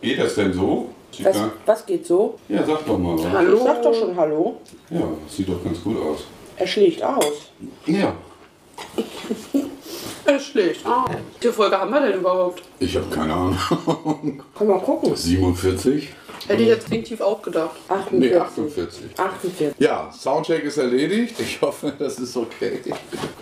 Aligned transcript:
Geht 0.00 0.18
das 0.18 0.34
denn 0.34 0.52
so? 0.52 0.88
Was, 1.22 1.36
was 1.66 1.86
geht 1.86 2.06
so? 2.06 2.38
Ja, 2.48 2.64
sag 2.64 2.84
doch 2.86 2.98
mal. 2.98 3.18
was. 3.18 3.54
Ich 3.54 3.62
sag 3.62 3.82
doch 3.82 3.94
schon 3.94 4.16
Hallo. 4.16 4.60
Ja, 4.90 5.02
sieht 5.28 5.48
doch 5.48 5.62
ganz 5.64 5.82
gut 5.82 6.00
aus. 6.00 6.24
Er 6.56 6.66
schlägt 6.66 7.02
aus. 7.02 7.50
Ja, 7.86 8.14
Schlägt. 10.38 10.84
Ah. 10.84 11.06
Wie 11.08 11.40
viele 11.40 11.52
Folge 11.52 11.78
haben 11.78 11.90
wir 11.90 12.00
denn 12.00 12.20
überhaupt? 12.20 12.62
ich 12.78 12.96
habe 12.96 13.06
keine 13.14 13.32
Ahnung. 13.32 13.58
Können 14.56 14.70
wir 14.70 14.78
gucken. 14.78 15.16
47? 15.16 16.10
Hätte 16.46 16.62
ich 16.62 16.68
jetzt 16.68 16.84
instinktiv 16.84 17.20
auch 17.20 17.42
gedacht. 17.42 17.76
48. 17.88 18.30
Nee, 18.30 18.36
48. 18.36 19.04
48. 19.18 19.74
Ja, 19.78 20.10
Soundcheck 20.12 20.64
ist 20.64 20.78
erledigt. 20.78 21.38
Ich 21.40 21.60
hoffe, 21.60 21.92
das 21.98 22.18
ist 22.18 22.36
okay. 22.36 22.80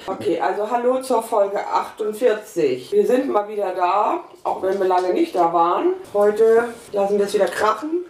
Okay, 0.07 0.41
also 0.41 0.69
hallo 0.71 1.01
zur 1.03 1.23
Folge 1.23 1.59
48. 1.59 2.91
Wir 2.93 3.07
sind 3.07 3.31
mal 3.31 3.49
wieder 3.49 3.75
da, 3.75 4.25
auch 4.45 4.63
wenn 4.63 4.79
wir 4.79 4.87
lange 4.87 5.13
nicht 5.13 5.35
da 5.35 5.53
waren. 5.53 5.93
Heute 6.15 6.69
lassen 6.93 7.19
wir 7.19 7.27
es 7.27 7.35
wieder 7.35 7.47
krachen 7.47 8.05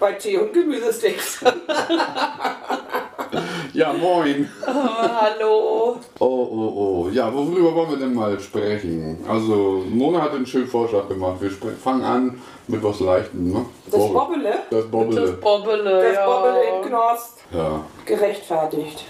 bei 0.00 0.12
Tee 0.12 0.38
und 0.38 0.52
Gemüsesticks. 0.52 1.44
Ja, 3.74 3.92
moin. 3.92 4.48
Hallo. 4.66 5.96
Oh, 6.18 6.24
oh, 6.26 6.72
oh. 7.06 7.08
Ja, 7.12 7.32
worüber 7.32 7.74
wollen 7.74 7.90
wir 7.90 7.96
denn 7.98 8.14
mal 8.14 8.38
sprechen? 8.40 9.18
Also, 9.28 9.84
Mona 9.90 10.22
hat 10.22 10.32
einen 10.32 10.46
schönen 10.46 10.66
Vorschlag 10.66 11.06
gemacht. 11.08 11.36
Wir 11.40 11.50
fangen 11.50 12.02
an 12.04 12.40
mit 12.66 12.82
was 12.82 13.00
Leichtem, 13.00 13.52
ne? 13.52 13.66
Das 13.90 14.00
Bob- 14.00 14.12
Bobbele, 14.14 14.50
Das 14.70 14.80
Das 14.82 14.90
Bobbele. 14.90 15.32
Bobbele, 15.32 16.02
das 16.02 16.14
ja. 16.14 16.26
Bobbele 16.26 16.62
in 16.64 16.82
Knost, 16.88 17.38
Ja. 17.52 17.80
gerechtfertigt. 18.04 19.04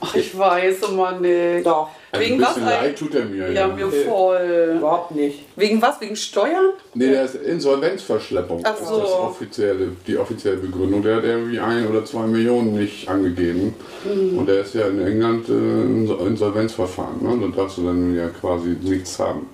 Ach, 0.00 0.14
ich 0.14 0.36
weiß 0.38 0.82
immer 0.90 1.12
nicht. 1.12 1.64
Doch, 1.66 1.88
Wegen 2.18 2.40
was 2.40 2.56
leid 2.58 2.98
tut 2.98 3.14
er 3.14 3.24
mir. 3.24 3.50
Ja, 3.52 3.68
mir 3.68 3.88
voll. 3.90 4.74
überhaupt 4.78 5.12
nicht. 5.12 5.44
Wegen 5.56 5.80
was? 5.82 6.00
Wegen 6.00 6.16
Steuern? 6.16 6.70
Nee, 6.94 7.08
der 7.10 7.24
ist 7.24 7.34
Insolvenzverschleppung. 7.36 8.60
Ach 8.64 8.76
Das 8.78 8.88
so. 8.88 8.96
ist 8.96 9.02
das 9.04 9.10
offizielle, 9.12 9.88
die 10.06 10.16
offizielle 10.16 10.56
Begründung. 10.56 11.02
Der 11.02 11.16
hat 11.16 11.24
irgendwie 11.24 11.58
ein 11.58 11.86
oder 11.88 12.04
zwei 12.04 12.26
Millionen 12.26 12.74
nicht 12.78 13.08
angegeben. 13.08 13.74
Mhm. 14.04 14.38
Und 14.38 14.46
der 14.48 14.60
ist 14.60 14.74
ja 14.74 14.86
in 14.86 15.04
England 15.04 15.48
äh, 15.48 15.52
ein 15.52 16.08
Insolvenzverfahren. 16.26 17.22
Ne? 17.22 17.48
Da 17.50 17.56
darfst 17.62 17.78
du 17.78 17.86
dann 17.86 18.14
ja 18.14 18.28
quasi 18.28 18.76
nichts 18.80 19.18
haben. 19.18 19.48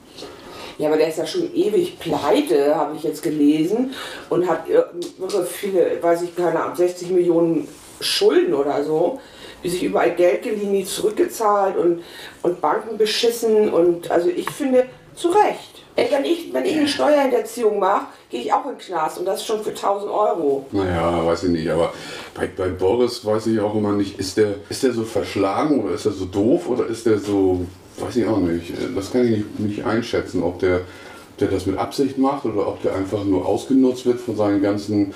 Ja, 0.78 0.88
aber 0.88 0.96
der 0.96 1.08
ist 1.08 1.18
ja 1.18 1.26
schon 1.26 1.54
ewig 1.54 1.98
pleite, 1.98 2.74
habe 2.74 2.96
ich 2.96 3.02
jetzt 3.02 3.22
gelesen. 3.22 3.92
Und 4.30 4.48
hat 4.48 4.66
irre 4.68 5.44
viele, 5.44 5.98
weiß 6.00 6.22
ich 6.22 6.34
keine 6.34 6.58
Ahnung, 6.62 6.74
60 6.76 7.10
Millionen 7.10 7.68
Schulden 8.00 8.54
oder 8.54 8.82
so. 8.82 9.20
Die 9.62 9.68
sich 9.68 9.82
überall 9.82 10.14
Geld 10.14 10.42
geliehen, 10.42 10.72
nie 10.72 10.84
zurückgezahlt 10.84 11.76
und, 11.76 12.02
und 12.42 12.60
Banken 12.60 12.96
beschissen. 12.96 13.72
Und 13.72 14.10
also 14.10 14.28
ich 14.28 14.50
finde, 14.50 14.86
zu 15.14 15.28
Recht. 15.28 15.84
Wenn, 15.96 16.24
ich, 16.24 16.52
wenn 16.52 16.64
ich 16.64 16.76
eine 16.76 16.88
Steuerhinterziehung 16.88 17.78
mache, 17.78 18.06
gehe 18.30 18.40
ich 18.40 18.52
auch 18.52 18.64
in 18.64 18.72
den 18.72 18.78
Knast 18.78 19.18
und 19.18 19.26
das 19.26 19.44
schon 19.44 19.62
für 19.62 19.70
1000 19.70 20.10
Euro. 20.10 20.66
Naja, 20.72 21.26
weiß 21.26 21.44
ich 21.44 21.50
nicht. 21.50 21.68
Aber 21.68 21.92
bei, 22.34 22.46
bei 22.46 22.68
Boris 22.68 23.24
weiß 23.24 23.48
ich 23.48 23.60
auch 23.60 23.74
immer 23.74 23.92
nicht, 23.92 24.18
ist 24.18 24.36
der, 24.38 24.54
ist 24.70 24.82
der 24.82 24.92
so 24.92 25.04
verschlagen 25.04 25.84
oder 25.84 25.94
ist 25.94 26.06
der 26.06 26.12
so 26.12 26.24
doof 26.24 26.68
oder 26.68 26.86
ist 26.86 27.04
der 27.04 27.18
so, 27.18 27.66
weiß 27.98 28.16
ich 28.16 28.26
auch 28.26 28.38
nicht. 28.38 28.72
Das 28.96 29.12
kann 29.12 29.24
ich 29.24 29.30
nicht, 29.30 29.60
nicht 29.60 29.84
einschätzen, 29.84 30.42
ob 30.42 30.58
der, 30.60 30.76
ob 30.76 31.38
der 31.38 31.48
das 31.48 31.66
mit 31.66 31.76
Absicht 31.76 32.16
macht 32.16 32.46
oder 32.46 32.66
ob 32.66 32.80
der 32.82 32.94
einfach 32.94 33.24
nur 33.24 33.44
ausgenutzt 33.44 34.06
wird 34.06 34.20
von 34.20 34.36
seinen 34.36 34.62
ganzen 34.62 35.12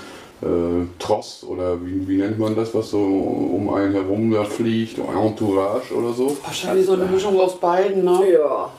Tross 0.99 1.45
oder 1.49 1.85
wie, 1.85 2.07
wie 2.07 2.17
nennt 2.19 2.39
man 2.39 2.55
das, 2.55 2.75
was 2.75 2.91
so 2.91 2.99
um 2.99 3.73
einen 3.73 3.93
herum 3.93 4.31
da 4.31 4.45
fliegt, 4.45 4.99
Entourage 4.99 5.95
oder 5.95 6.13
so. 6.13 6.37
Wahrscheinlich 6.45 6.87
so 6.87 6.93
eine 6.93 7.07
Mischung 7.07 7.39
aus 7.41 7.59
beiden, 7.59 8.05
ne? 8.05 8.33
Ja. 8.33 8.71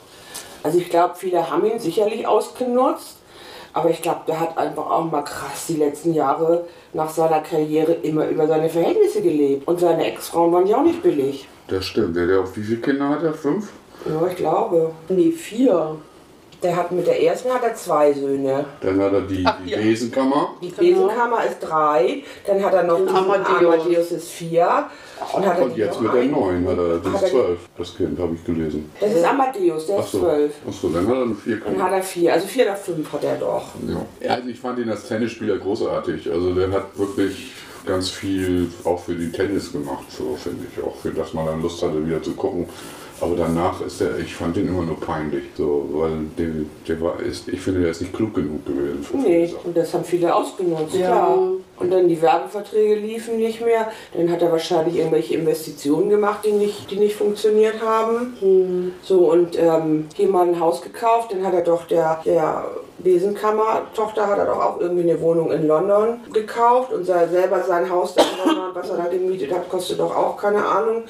Also 0.62 0.78
ich 0.78 0.90
glaube, 0.90 1.14
viele 1.16 1.50
haben 1.50 1.64
ihn 1.66 1.78
sicherlich 1.78 2.26
ausgenutzt. 2.26 3.16
Aber 3.72 3.90
ich 3.90 4.00
glaube, 4.00 4.20
der 4.26 4.40
hat 4.40 4.56
einfach 4.56 4.90
auch 4.90 5.04
mal 5.10 5.20
krass 5.20 5.66
die 5.68 5.76
letzten 5.76 6.14
Jahre 6.14 6.64
nach 6.94 7.10
seiner 7.10 7.40
Karriere 7.40 7.92
immer 7.92 8.26
über 8.26 8.46
seine 8.46 8.70
Verhältnisse 8.70 9.20
gelebt. 9.20 9.68
Und 9.68 9.80
seine 9.80 10.06
Ex-Frauen 10.06 10.50
waren 10.50 10.66
ja 10.66 10.78
auch 10.78 10.82
nicht 10.82 11.02
billig. 11.02 11.46
Das 11.68 11.84
stimmt. 11.84 12.16
Der, 12.16 12.26
der, 12.26 12.56
wie 12.56 12.62
viele 12.62 12.80
Kinder 12.80 13.10
hat 13.10 13.22
er? 13.22 13.34
Fünf? 13.34 13.70
Ja, 14.08 14.26
ich 14.28 14.36
glaube. 14.36 14.92
Nee, 15.10 15.30
vier. 15.30 15.96
Der 16.62 16.74
hat 16.74 16.90
mit 16.90 17.06
der 17.06 17.22
ersten 17.22 17.50
hat 17.52 17.62
er 17.62 17.74
zwei 17.74 18.12
Söhne. 18.12 18.64
Dann 18.80 19.00
hat 19.00 19.12
er 19.12 19.20
die, 19.22 19.42
Ach, 19.44 19.56
die 19.64 19.70
ja. 19.70 19.78
Besenkammer. 19.78 20.54
Die 20.62 20.68
Besenkammer 20.68 21.44
ist 21.44 21.60
drei. 21.60 22.22
Dann 22.46 22.64
hat 22.64 22.72
er 22.74 22.82
noch 22.84 22.96
Den 22.96 23.06
diesen 23.06 23.18
Amadeus. 23.18 23.74
Amadeus 23.74 24.12
ist 24.12 24.28
vier. 24.30 24.86
Und, 25.34 25.46
hat 25.46 25.58
er 25.58 25.64
Und 25.64 25.76
jetzt 25.76 26.00
mit 26.00 26.12
der 26.14 26.24
neuen 26.24 26.66
hat 26.68 26.78
er, 26.78 26.98
die 26.98 27.08
Hat 27.08 27.22
ist 27.22 27.30
zwölf, 27.30 27.58
das 27.76 27.96
Kind, 27.96 28.18
habe 28.18 28.34
ich 28.34 28.44
gelesen. 28.44 28.90
Das 29.00 29.12
ist 29.12 29.24
Amadeus, 29.24 29.86
der 29.86 29.98
ist 29.98 30.04
Achso, 30.04 30.18
zwölf. 30.20 30.52
Achso, 30.68 30.88
dann 30.88 31.06
hat 31.08 31.14
er 31.14 31.26
nur 31.26 31.36
vier 31.36 31.56
Dann 31.56 31.68
Kinder. 31.68 31.84
hat 31.84 31.92
er 31.92 32.02
vier. 32.02 32.32
Also 32.32 32.46
vier 32.46 32.64
oder 32.64 32.76
fünf 32.76 33.12
hat 33.12 33.24
er 33.24 33.36
doch. 33.36 33.64
Ja. 34.20 34.30
Also 34.34 34.48
ich 34.48 34.58
fand 34.60 34.78
ihn 34.78 34.90
als 34.90 35.06
Tennisspieler 35.08 35.58
großartig. 35.58 36.30
Also 36.30 36.54
der 36.54 36.70
hat 36.70 36.98
wirklich 36.98 37.52
ganz 37.86 38.10
viel 38.10 38.68
auch 38.84 38.98
für 38.98 39.14
den 39.14 39.32
Tennis 39.32 39.72
gemacht, 39.72 40.04
so 40.10 40.36
finde 40.36 40.66
ich. 40.70 40.82
Auch 40.82 40.96
für 40.96 41.10
dass 41.10 41.32
man 41.34 41.46
dann 41.46 41.62
Lust 41.62 41.82
hatte, 41.82 42.04
wieder 42.06 42.22
zu 42.22 42.32
gucken. 42.32 42.66
Aber 43.20 43.34
danach 43.34 43.80
ist 43.80 44.00
er, 44.02 44.18
ich 44.18 44.34
fand 44.34 44.56
ihn 44.58 44.68
immer 44.68 44.82
nur 44.82 45.00
peinlich. 45.00 45.44
So, 45.56 45.88
weil 45.92 46.10
der, 46.38 46.48
der 46.86 47.00
war, 47.00 47.18
ist, 47.20 47.48
ich 47.48 47.60
finde, 47.60 47.80
der 47.80 47.90
ist 47.90 48.00
nicht 48.02 48.12
klug 48.12 48.34
genug 48.34 48.66
gewesen. 48.66 49.06
Nee, 49.14 49.54
und 49.64 49.76
das 49.76 49.94
haben 49.94 50.04
viele 50.04 50.34
ausgenutzt, 50.34 50.94
Ja. 50.94 51.06
klar. 51.06 51.38
Und 51.78 51.90
dann 51.92 52.08
die 52.08 52.20
Werbeverträge 52.22 52.94
liefen 52.94 53.36
nicht 53.36 53.62
mehr. 53.62 53.90
Dann 54.14 54.30
hat 54.30 54.40
er 54.42 54.50
wahrscheinlich 54.50 54.96
irgendwelche 54.96 55.34
Investitionen 55.34 56.08
gemacht, 56.08 56.40
die 56.44 56.52
nicht, 56.52 56.90
die 56.90 56.96
nicht 56.96 57.16
funktioniert 57.16 57.82
haben. 57.82 58.92
So, 59.02 59.30
und 59.30 59.58
ähm, 59.58 60.06
hier 60.14 60.28
mal 60.28 60.46
ein 60.48 60.58
Haus 60.60 60.80
gekauft. 60.80 61.32
Dann 61.32 61.44
hat 61.46 61.52
er 61.54 61.62
doch 61.62 61.86
der, 61.86 62.20
der 62.24 62.64
Besenkammer-Tochter 62.98 64.26
hat 64.26 64.38
er 64.38 64.46
doch 64.46 64.58
auch 64.62 64.80
irgendwie 64.80 65.02
eine 65.10 65.20
Wohnung 65.20 65.50
in 65.52 65.66
London 65.66 66.20
gekauft. 66.32 66.92
Und 66.92 67.04
sei- 67.04 67.26
selber 67.28 67.62
sein 67.62 67.88
Haus 67.90 68.14
da 68.14 68.22
in 68.22 68.46
London, 68.46 68.70
was 68.74 68.88
er 68.90 68.96
da 68.96 69.04
gemietet 69.06 69.52
hat, 69.52 69.68
kostet 69.68 70.00
doch 70.00 70.14
auch 70.14 70.36
keine 70.36 70.64
Ahnung. 70.64 71.04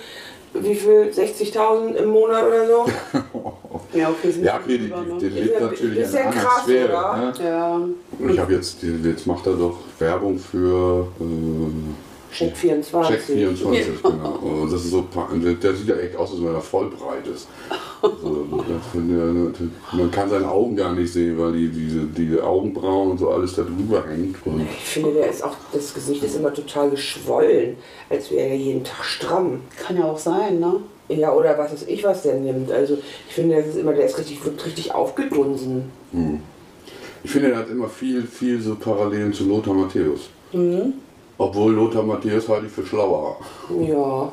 Wie 0.54 0.74
viel? 0.74 1.10
60.000 1.14 1.94
im 1.96 2.08
Monat 2.10 2.44
oder 2.46 2.66
so? 2.66 2.86
Ja, 3.92 4.10
okay, 4.10 4.30
sind 4.30 4.44
Ja, 4.44 4.56
okay, 4.62 4.78
die, 4.78 4.88
drüber, 4.90 5.02
die, 5.06 5.12
ne? 5.12 5.18
die 5.18 5.28
lebt 5.28 5.46
Ist 5.46 5.54
ja- 5.54 5.60
natürlich 5.66 5.98
ist 6.00 6.08
in 6.10 6.14
ja 6.16 6.20
einer 6.20 6.28
anderen 6.30 6.46
krass, 6.48 6.62
Sphäre. 6.64 6.88
oder? 6.88 7.16
Ne? 7.16 7.32
Ja. 8.26 8.28
Ich 8.32 8.38
habe 8.38 8.52
jetzt, 8.54 8.82
die- 8.82 9.08
jetzt 9.08 9.26
macht 9.26 9.46
er 9.46 9.52
doch 9.54 9.76
Werbung 9.98 10.38
für 10.38 11.06
äh, 11.20 11.24
Check 12.32 12.56
24. 12.56 13.16
Check 13.16 13.20
24, 13.24 14.02
genau. 14.02 14.38
Und 14.42 14.72
das 14.72 14.84
ist 14.84 14.90
so, 14.90 15.06
der 15.62 15.74
sieht 15.74 15.88
ja 15.88 15.96
echt 15.96 16.16
aus, 16.16 16.32
als 16.32 16.42
wenn 16.42 16.54
er 16.54 16.60
voll 16.60 16.90
breit 16.90 17.26
ist. 17.26 17.48
Also, 18.02 18.46
das 18.68 19.92
man 19.92 20.10
kann 20.10 20.28
seine 20.28 20.48
Augen 20.50 20.76
gar 20.76 20.92
nicht 20.92 21.12
sehen, 21.12 21.38
weil 21.38 21.52
die, 21.52 21.68
diese, 21.68 22.04
diese 22.06 22.44
Augenbrauen 22.44 23.12
und 23.12 23.18
so 23.18 23.30
alles 23.30 23.54
da 23.54 23.62
drüber 23.62 24.04
hängt. 24.06 24.36
Und 24.44 24.60
Ich 24.60 24.84
finde, 24.84 25.14
der 25.14 25.30
ist 25.30 25.42
auch, 25.42 25.56
das 25.72 25.94
Gesicht 25.94 26.22
ist 26.22 26.36
immer 26.36 26.52
total 26.52 26.90
geschwollen, 26.90 27.76
als 28.10 28.30
wäre 28.30 28.48
er 28.48 28.56
jeden 28.56 28.84
Tag 28.84 29.04
stramm. 29.04 29.62
Kann 29.78 29.96
ja 29.96 30.04
auch 30.04 30.18
sein, 30.18 30.60
ne? 30.60 30.80
Ja, 31.08 31.32
oder 31.32 31.56
was 31.56 31.72
weiß 31.72 31.84
ich, 31.86 32.02
was 32.04 32.22
der 32.22 32.34
nimmt. 32.34 32.70
Also 32.70 32.98
ich 33.28 33.34
finde, 33.34 33.56
das 33.56 33.68
ist 33.68 33.76
immer, 33.76 33.92
der 33.92 34.06
ist 34.06 34.18
richtig, 34.18 34.44
wird 34.44 34.64
richtig 34.66 34.92
aufgedunsen. 34.92 35.90
ich 37.22 37.30
finde, 37.30 37.52
er 37.52 37.58
hat 37.58 37.70
immer 37.70 37.88
viel, 37.88 38.22
viel 38.22 38.60
so 38.60 38.74
Parallelen 38.74 39.32
zu 39.32 39.44
Lothar 39.44 39.74
Matthäus. 39.74 40.28
Obwohl 41.38 41.72
Lothar 41.72 42.02
Matthäus 42.02 42.48
halte 42.48 42.66
ich 42.66 42.72
für 42.72 42.86
schlauer. 42.86 43.36
Ja. 43.80 44.32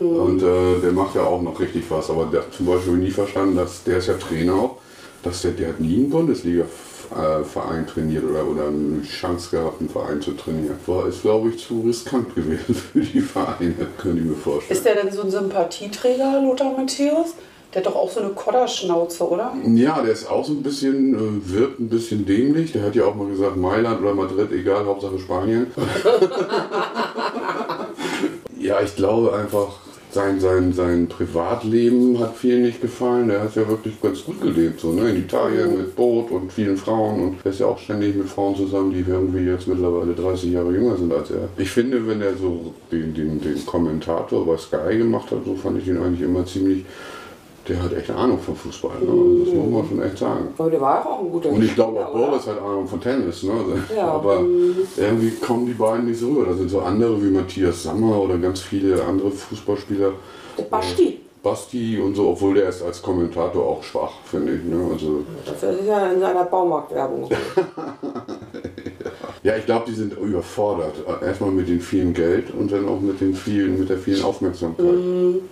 Und 0.00 0.42
äh, 0.42 0.80
der 0.82 0.92
macht 0.92 1.14
ja 1.14 1.22
auch 1.22 1.40
noch 1.40 1.58
richtig 1.60 1.84
was. 1.88 2.10
Aber 2.10 2.26
der 2.26 2.40
hat 2.40 2.52
zum 2.52 2.66
Beispiel 2.66 2.94
nie 2.94 3.10
verstanden, 3.10 3.56
dass 3.56 3.84
der 3.84 3.98
ist 3.98 4.08
ja 4.08 4.14
Trainer 4.14 4.54
auch, 4.54 4.76
dass 5.22 5.42
der, 5.42 5.52
der 5.52 5.68
hat 5.68 5.80
nie 5.80 5.96
einen 5.96 6.10
Bundesliga-Verein 6.10 7.86
trainiert 7.86 8.24
oder, 8.24 8.46
oder 8.46 8.66
eine 8.68 9.02
Chance 9.02 9.56
gehabt, 9.56 9.80
einen 9.80 9.88
Verein 9.88 10.20
zu 10.20 10.32
trainieren. 10.32 10.76
War 10.86 11.06
ist, 11.06 11.22
glaube 11.22 11.50
ich, 11.50 11.64
zu 11.64 11.82
riskant 11.82 12.34
gewesen 12.34 12.74
für 12.92 13.00
die 13.00 13.20
Vereine, 13.20 13.86
könnte 13.98 14.18
ich 14.18 14.24
mir 14.24 14.34
vorstellen. 14.34 14.76
Ist 14.76 14.84
der 14.84 14.96
denn 14.96 15.12
so 15.12 15.22
ein 15.22 15.30
Sympathieträger, 15.30 16.42
Lothar 16.42 16.72
Matthäus? 16.76 17.34
Der 17.74 17.82
hat 17.82 17.86
doch 17.86 17.96
auch 17.96 18.10
so 18.10 18.20
eine 18.20 18.30
Kodderschnauze, 18.30 19.28
oder? 19.28 19.52
Ja, 19.66 20.00
der 20.00 20.12
ist 20.12 20.30
auch 20.30 20.44
so 20.44 20.52
ein 20.52 20.62
bisschen, 20.62 21.14
äh, 21.14 21.52
wirkt 21.52 21.80
ein 21.80 21.88
bisschen 21.88 22.24
dämlich. 22.24 22.70
Der 22.70 22.82
hat 22.82 22.94
ja 22.94 23.04
auch 23.04 23.16
mal 23.16 23.26
gesagt, 23.26 23.56
Mailand 23.56 24.00
oder 24.00 24.14
Madrid, 24.14 24.52
egal, 24.52 24.86
Hauptsache 24.86 25.18
Spanien. 25.18 25.66
ja, 28.60 28.80
ich 28.80 28.94
glaube 28.94 29.34
einfach, 29.34 29.72
sein, 30.14 30.38
sein, 30.38 30.72
sein 30.72 31.08
Privatleben 31.08 32.20
hat 32.20 32.36
vielen 32.36 32.62
nicht 32.62 32.80
gefallen. 32.80 33.26
Der 33.26 33.42
hat 33.42 33.56
ja 33.56 33.68
wirklich 33.68 34.00
ganz 34.00 34.24
gut 34.24 34.40
gelebt, 34.40 34.78
so 34.78 34.92
ne? 34.92 35.10
in 35.10 35.16
Italien 35.16 35.76
mit 35.76 35.96
Boot 35.96 36.30
und 36.30 36.52
vielen 36.52 36.76
Frauen. 36.76 37.20
Und 37.20 37.36
er 37.42 37.50
ist 37.50 37.58
ja 37.58 37.66
auch 37.66 37.78
ständig 37.78 38.14
mit 38.14 38.28
Frauen 38.28 38.54
zusammen, 38.54 38.92
die 38.92 39.10
irgendwie 39.10 39.50
jetzt 39.50 39.66
mittlerweile 39.66 40.14
30 40.14 40.52
Jahre 40.52 40.72
jünger 40.72 40.96
sind 40.96 41.12
als 41.12 41.32
er. 41.32 41.48
Ich 41.58 41.70
finde, 41.70 42.06
wenn 42.06 42.22
er 42.22 42.36
so 42.36 42.72
den, 42.92 43.12
den, 43.12 43.40
den 43.40 43.66
Kommentator 43.66 44.46
bei 44.46 44.56
Sky 44.56 44.96
gemacht 44.96 45.32
hat, 45.32 45.44
so 45.44 45.56
fand 45.56 45.78
ich 45.78 45.88
ihn 45.88 45.98
eigentlich 45.98 46.22
immer 46.22 46.46
ziemlich. 46.46 46.84
Der 47.66 47.82
hat 47.82 47.92
echt 47.94 48.10
Ahnung 48.10 48.38
von 48.38 48.54
Fußball, 48.54 48.98
ne? 49.00 49.10
also 49.10 49.44
das 49.44 49.54
muss 49.54 49.70
man 49.70 49.88
schon 49.88 50.02
echt 50.02 50.18
sagen. 50.18 50.48
Aber 50.58 50.70
der 50.70 50.80
war 50.80 51.06
auch 51.06 51.20
ein 51.20 51.30
guter 51.30 51.48
Und 51.48 51.64
ich 51.64 51.74
glaube 51.74 52.06
auch? 52.06 52.12
Boris 52.12 52.46
hat 52.46 52.60
Ahnung 52.60 52.86
von 52.86 53.00
Tennis, 53.00 53.42
ne? 53.42 53.52
Ja. 53.96 54.08
aber 54.08 54.44
irgendwie 54.96 55.30
kommen 55.36 55.66
die 55.66 55.72
beiden 55.72 56.06
nicht 56.06 56.20
so 56.20 56.28
rüber. 56.28 56.46
Da 56.50 56.54
sind 56.54 56.68
so 56.68 56.80
andere 56.80 57.22
wie 57.22 57.30
Matthias 57.30 57.84
Sammer 57.84 58.20
oder 58.20 58.36
ganz 58.36 58.60
viele 58.60 59.02
andere 59.02 59.30
Fußballspieler. 59.30 60.12
Der 60.58 60.62
Basti. 60.64 61.20
Basti 61.42 62.00
und 62.00 62.14
so, 62.14 62.28
obwohl 62.30 62.54
der 62.54 62.68
ist 62.68 62.82
als 62.82 63.00
Kommentator 63.02 63.66
auch 63.66 63.82
schwach, 63.82 64.12
finde 64.24 64.54
ich. 64.54 64.64
Ne? 64.64 64.76
Also, 64.92 65.22
Dafür 65.44 65.70
ist 65.70 65.86
er 65.86 66.12
in 66.12 66.20
seiner 66.20 66.44
Baumarktwerbung. 66.44 67.28
Ja, 69.44 69.54
ich 69.58 69.66
glaube, 69.66 69.84
die 69.86 69.92
sind 69.94 70.16
überfordert. 70.16 70.94
Erstmal 71.22 71.50
mit 71.50 71.68
dem 71.68 71.78
vielen 71.78 72.14
Geld 72.14 72.46
und 72.58 72.72
dann 72.72 72.88
auch 72.88 72.98
mit, 72.98 73.20
den 73.20 73.34
vielen, 73.34 73.78
mit 73.78 73.90
der 73.90 73.98
vielen 73.98 74.24
Aufmerksamkeit. 74.24 74.86
Mhm. 74.86 75.42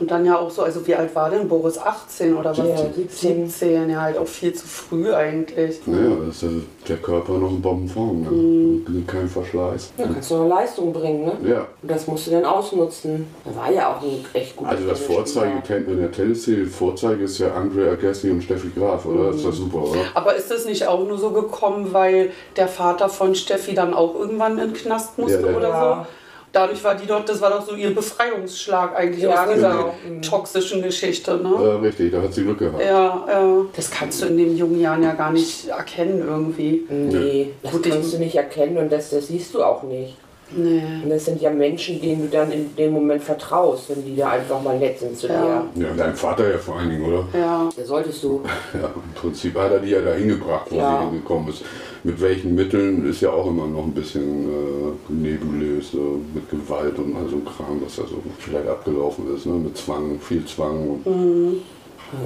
Und 0.00 0.10
dann 0.10 0.26
ja 0.26 0.36
auch 0.36 0.50
so, 0.50 0.62
also 0.62 0.84
wie 0.88 0.96
alt 0.96 1.14
war 1.14 1.30
denn 1.30 1.46
Boris? 1.46 1.78
18 1.78 2.34
oder 2.36 2.50
was? 2.50 2.58
Ja, 2.58 2.92
17. 2.92 3.48
17, 3.48 3.90
ja, 3.90 4.02
halt 4.02 4.18
auch 4.18 4.26
viel 4.26 4.52
zu 4.52 4.66
früh 4.66 5.14
eigentlich. 5.14 5.86
Naja, 5.86 6.16
da 6.20 6.28
ist 6.30 6.42
der, 6.42 6.50
der 6.88 6.96
Körper 6.96 7.34
noch 7.34 7.50
in 7.50 7.62
Bombenform. 7.62 8.22
Ne? 8.22 8.30
Mhm. 8.30 9.06
Kein 9.06 9.28
Verschleiß. 9.28 9.92
Da 9.96 10.04
kannst 10.04 10.28
du 10.32 10.38
noch 10.38 10.48
Leistung 10.48 10.92
bringen, 10.92 11.24
ne? 11.24 11.32
Ja. 11.48 11.66
Und 11.80 11.90
das 11.90 12.08
musst 12.08 12.26
du 12.26 12.32
dann 12.32 12.44
ausnutzen. 12.44 13.28
Da 13.44 13.54
war 13.54 13.70
ja 13.70 13.94
auch 13.94 14.02
ein 14.02 14.24
echt 14.32 14.56
guter 14.56 14.70
Also 14.70 14.88
das. 14.88 14.98
Vorzeige 14.98 15.74
in 15.74 15.98
der 15.98 16.10
Tennisszene, 16.10 16.66
Vorzeige 16.66 17.22
ist 17.22 17.38
ja 17.38 17.54
Andre 17.54 17.88
Agassi 17.90 18.30
und 18.30 18.42
Steffi 18.42 18.70
Graf, 18.76 19.06
oder? 19.06 19.30
Mhm. 19.30 19.36
Ist 19.36 19.46
das 19.46 19.56
super, 19.58 19.84
oder? 19.84 20.00
Aber 20.14 20.34
ist 20.34 20.50
das 20.50 20.64
nicht 20.64 20.84
auch 20.88 21.06
nur 21.06 21.18
so 21.18 21.30
gekommen, 21.30 21.92
weil 21.92 22.32
der 22.56 22.66
Vater 22.66 23.11
von 23.12 23.34
Steffi 23.34 23.74
dann 23.74 23.94
auch 23.94 24.14
irgendwann 24.14 24.58
in 24.58 24.68
den 24.68 24.72
Knast 24.74 25.18
musste 25.18 25.40
Ja, 25.40 25.46
der- 25.46 25.56
oder 25.56 25.68
Ja. 25.68 26.04
so? 26.04 26.06
Dadurch 26.54 26.84
war 26.84 26.94
die 26.94 27.06
dort, 27.06 27.26
das 27.30 27.40
war 27.40 27.48
doch 27.48 27.66
so 27.66 27.74
ihr 27.74 27.94
Befreiungsschlag 27.94 28.94
eigentlich 28.94 29.22
Ja, 29.24 29.42
aus 29.44 29.54
dieser 29.54 29.70
genau. 29.70 30.20
toxischen 30.20 30.82
Geschichte, 30.82 31.38
ne? 31.38 31.48
Äh, 31.48 31.86
richtig, 31.86 32.12
da 32.12 32.20
hat 32.20 32.34
sie 32.34 32.42
Glück 32.42 32.58
gehabt. 32.58 32.78
Ja, 32.84 33.24
ja. 33.26 33.48
Das 33.74 33.90
kannst 33.90 34.20
du 34.22 34.26
in 34.26 34.36
den 34.36 34.56
jungen 34.56 34.78
Jahren 34.78 35.02
ja 35.02 35.14
gar 35.14 35.32
nicht 35.32 35.68
erkennen 35.68 36.22
irgendwie. 36.26 36.84
Nee, 36.90 37.54
das 37.62 37.72
Gut, 37.72 37.86
ich- 37.86 37.92
kannst 37.92 38.12
du 38.12 38.18
nicht 38.18 38.34
erkennen 38.36 38.76
und 38.76 38.92
das, 38.92 39.08
das 39.08 39.28
siehst 39.28 39.54
du 39.54 39.62
auch 39.62 39.82
nicht. 39.84 40.16
Nee. 40.54 40.82
Und 41.02 41.08
das 41.08 41.24
sind 41.24 41.40
ja 41.40 41.48
Menschen, 41.48 41.98
denen 42.02 42.30
du 42.30 42.36
dann 42.36 42.52
in 42.52 42.76
dem 42.76 42.92
Moment 42.92 43.22
vertraust, 43.24 43.88
wenn 43.88 44.04
die 44.04 44.14
da 44.16 44.32
einfach 44.32 44.60
mal 44.62 44.78
nett 44.78 44.98
sind 44.98 45.16
zu 45.16 45.28
Ja. 45.28 45.64
dir. 45.74 45.84
Ja, 45.84 45.88
dein 45.96 46.14
Vater 46.14 46.50
ja 46.50 46.58
vor 46.58 46.76
allen 46.78 46.90
Dingen, 46.90 47.06
oder? 47.06 47.24
Ja. 47.32 47.70
Da 47.74 47.82
solltest 47.82 48.22
du. 48.22 48.42
Ja, 48.74 48.90
im 48.94 49.14
Prinzip 49.14 49.56
hat 49.58 49.72
er 49.72 49.78
die 49.78 49.88
ja 49.88 50.02
dahin 50.02 50.28
gebracht, 50.28 50.66
wo 50.68 50.76
Ja. 50.76 50.98
sie 50.98 51.04
hingekommen 51.06 51.48
ist. 51.48 51.62
Mit 52.04 52.20
welchen 52.20 52.54
Mitteln 52.56 53.08
ist 53.08 53.20
ja 53.20 53.30
auch 53.30 53.46
immer 53.46 53.66
noch 53.68 53.84
ein 53.84 53.92
bisschen 53.92 54.48
äh, 54.48 55.12
nebulös, 55.12 55.92
so 55.92 56.20
mit 56.34 56.50
Gewalt 56.50 56.98
und 56.98 57.14
all 57.16 57.28
so 57.28 57.36
Kram, 57.38 57.80
was 57.84 57.94
da 57.96 58.02
so 58.02 58.16
vielleicht 58.38 58.66
abgelaufen 58.68 59.24
ist, 59.36 59.46
ne? 59.46 59.52
mit 59.52 59.76
Zwang, 59.76 60.18
viel 60.20 60.44
Zwang. 60.44 61.00
Und, 61.04 61.60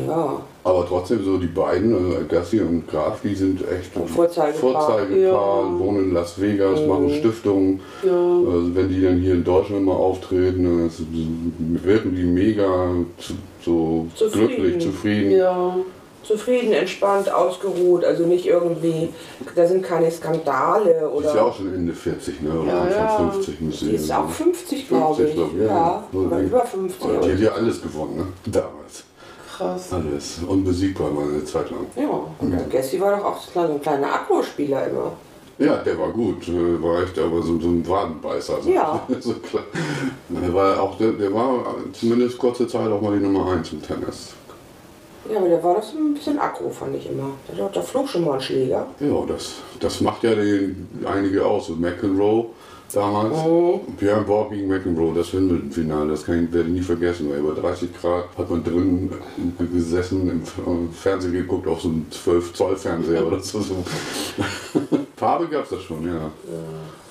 Ja. 0.08 0.40
aber 0.64 0.87
trotzdem 0.88 1.23
so 1.23 1.37
die 1.37 1.46
beiden, 1.46 1.94
also 1.94 2.17
Agassi 2.17 2.61
und 2.61 2.88
Graf, 2.88 3.20
die 3.23 3.34
sind 3.34 3.61
echt 3.70 3.94
Ein 3.96 4.08
Vorzeigepaar. 4.08 4.73
Ja. 4.73 4.81
Vorzeigepaar, 4.81 5.79
wohnen 5.79 6.05
in 6.05 6.14
Las 6.14 6.40
Vegas, 6.40 6.81
machen 6.87 7.11
Stiftungen. 7.11 7.81
Ja. 8.05 8.12
Also 8.50 8.75
wenn 8.75 8.88
die 8.88 9.02
dann 9.02 9.19
hier 9.20 9.34
in 9.34 9.44
Deutschland 9.44 9.84
mal 9.84 9.93
auftreten, 9.93 10.90
wirken 11.84 12.17
die 12.17 12.25
mega 12.25 12.88
zu- 13.19 13.34
so 13.62 14.06
Zufrieden. 14.14 14.46
glücklich, 14.49 14.79
zufrieden. 14.82 15.31
Ja. 15.32 15.76
Zufrieden, 16.26 16.73
entspannt, 16.73 17.32
ausgeruht, 17.32 18.05
also 18.05 18.25
nicht 18.25 18.46
irgendwie, 18.46 19.08
da 19.55 19.67
sind 19.67 19.82
keine 19.82 20.11
Skandale 20.11 21.08
oder. 21.08 21.28
Ist 21.28 21.34
ja 21.37 21.43
auch 21.43 21.56
schon 21.56 21.75
Ende 21.75 21.93
40, 21.93 22.43
ne? 22.43 22.50
Oder 22.61 22.73
Ja, 22.73 22.81
Anfang 22.82 23.26
ja. 23.26 23.32
50 23.32 23.61
müsste 23.61 23.84
Die 23.87 23.93
ist 23.94 24.12
auch 24.12 24.28
50, 24.28 24.88
glaube 24.88 25.14
50, 25.14 25.28
ich. 25.28 25.34
glaub 25.34 25.50
ja. 25.58 25.67
ja, 25.67 26.05
oder 26.12 26.38
über 26.40 26.62
ich. 26.64 26.70
50. 26.70 27.06
Die 27.23 27.32
hat 27.32 27.40
ja 27.40 27.52
alles 27.52 27.82
gewonnen, 27.82 28.17
ne? 28.17 28.26
Damals. 28.46 29.05
Krass. 29.56 29.93
Alles. 29.93 30.38
Unbesiegbar 30.46 31.11
mal 31.11 31.25
eine 31.25 31.44
Zeit 31.44 31.70
lang. 31.70 31.87
Ja, 31.96 32.20
und 32.38 32.50
der 32.50 32.61
Gessi 32.64 33.00
war 33.00 33.17
doch 33.17 33.25
auch 33.25 33.40
so 33.40 33.61
ein 33.61 33.81
kleiner 33.81 34.06
Akkuspieler 34.12 34.87
immer. 34.88 35.12
Ja, 35.58 35.76
der 35.76 35.99
war 35.99 36.11
gut. 36.11 36.46
äh, 36.49 36.82
War 36.82 37.02
echt 37.02 37.19
aber 37.19 37.40
so, 37.40 37.58
so 37.58 37.69
ein 37.69 37.88
Wadenbeißer. 37.88 38.61
So. 38.61 38.70
Ja. 38.70 39.00
so 39.20 39.32
klar. 39.34 39.62
Der 40.29 40.52
war, 40.52 40.79
auch, 40.82 40.99
der, 40.99 41.12
der 41.12 41.32
war 41.32 41.64
zumindest 41.94 42.37
kurze 42.37 42.67
Zeit 42.69 42.90
auch 42.90 43.00
mal 43.00 43.19
die 43.19 43.25
Nummer 43.25 43.50
1 43.52 43.72
im 43.72 43.81
Tennis. 43.82 44.34
Ja, 45.31 45.38
aber 45.38 45.49
der 45.49 45.62
war 45.62 45.82
so 45.82 45.99
ein 45.99 46.14
bisschen 46.14 46.38
Akku, 46.38 46.70
fand 46.70 46.96
ich 46.96 47.08
immer. 47.08 47.31
Der, 47.56 47.69
der 47.69 47.82
flog 47.82 48.08
schon 48.08 48.25
mal 48.25 48.34
ein 48.34 48.40
Schläger. 48.40 48.87
Ja, 49.00 49.25
das, 49.26 49.55
das 49.81 50.00
macht 50.00 50.23
ja 50.23 50.34
den, 50.34 50.88
einige 51.05 51.44
aus. 51.44 51.67
So 51.67 51.75
McEnroe 51.75 52.46
damals. 52.93 53.37
Mhm. 53.44 53.81
Björn 53.99 54.25
Borg 54.25 54.50
gegen 54.50 54.69
McEnroe, 54.69 55.14
das 55.14 55.32
Wimbledon-Finale, 55.32 56.11
das 56.11 56.25
kann 56.25 56.44
ich, 56.44 56.52
werde 56.52 56.69
ich 56.69 56.75
nie 56.75 56.82
vergessen. 56.82 57.31
Weil 57.31 57.38
über 57.38 57.55
30 57.55 57.90
Grad 58.00 58.25
hat 58.37 58.50
man 58.50 58.62
drin 58.64 59.11
gesessen, 59.73 60.43
im 60.67 60.93
Fernsehen 60.93 61.32
geguckt, 61.32 61.67
auf 61.67 61.81
so 61.81 61.88
einem 61.88 62.06
12-Zoll-Fernseher 62.11 63.26
oder 63.26 63.40
so. 63.40 63.61
Farbe 65.17 65.49
gab 65.49 65.64
es 65.64 65.70
das 65.70 65.82
schon, 65.82 66.06
ja. 66.06 66.31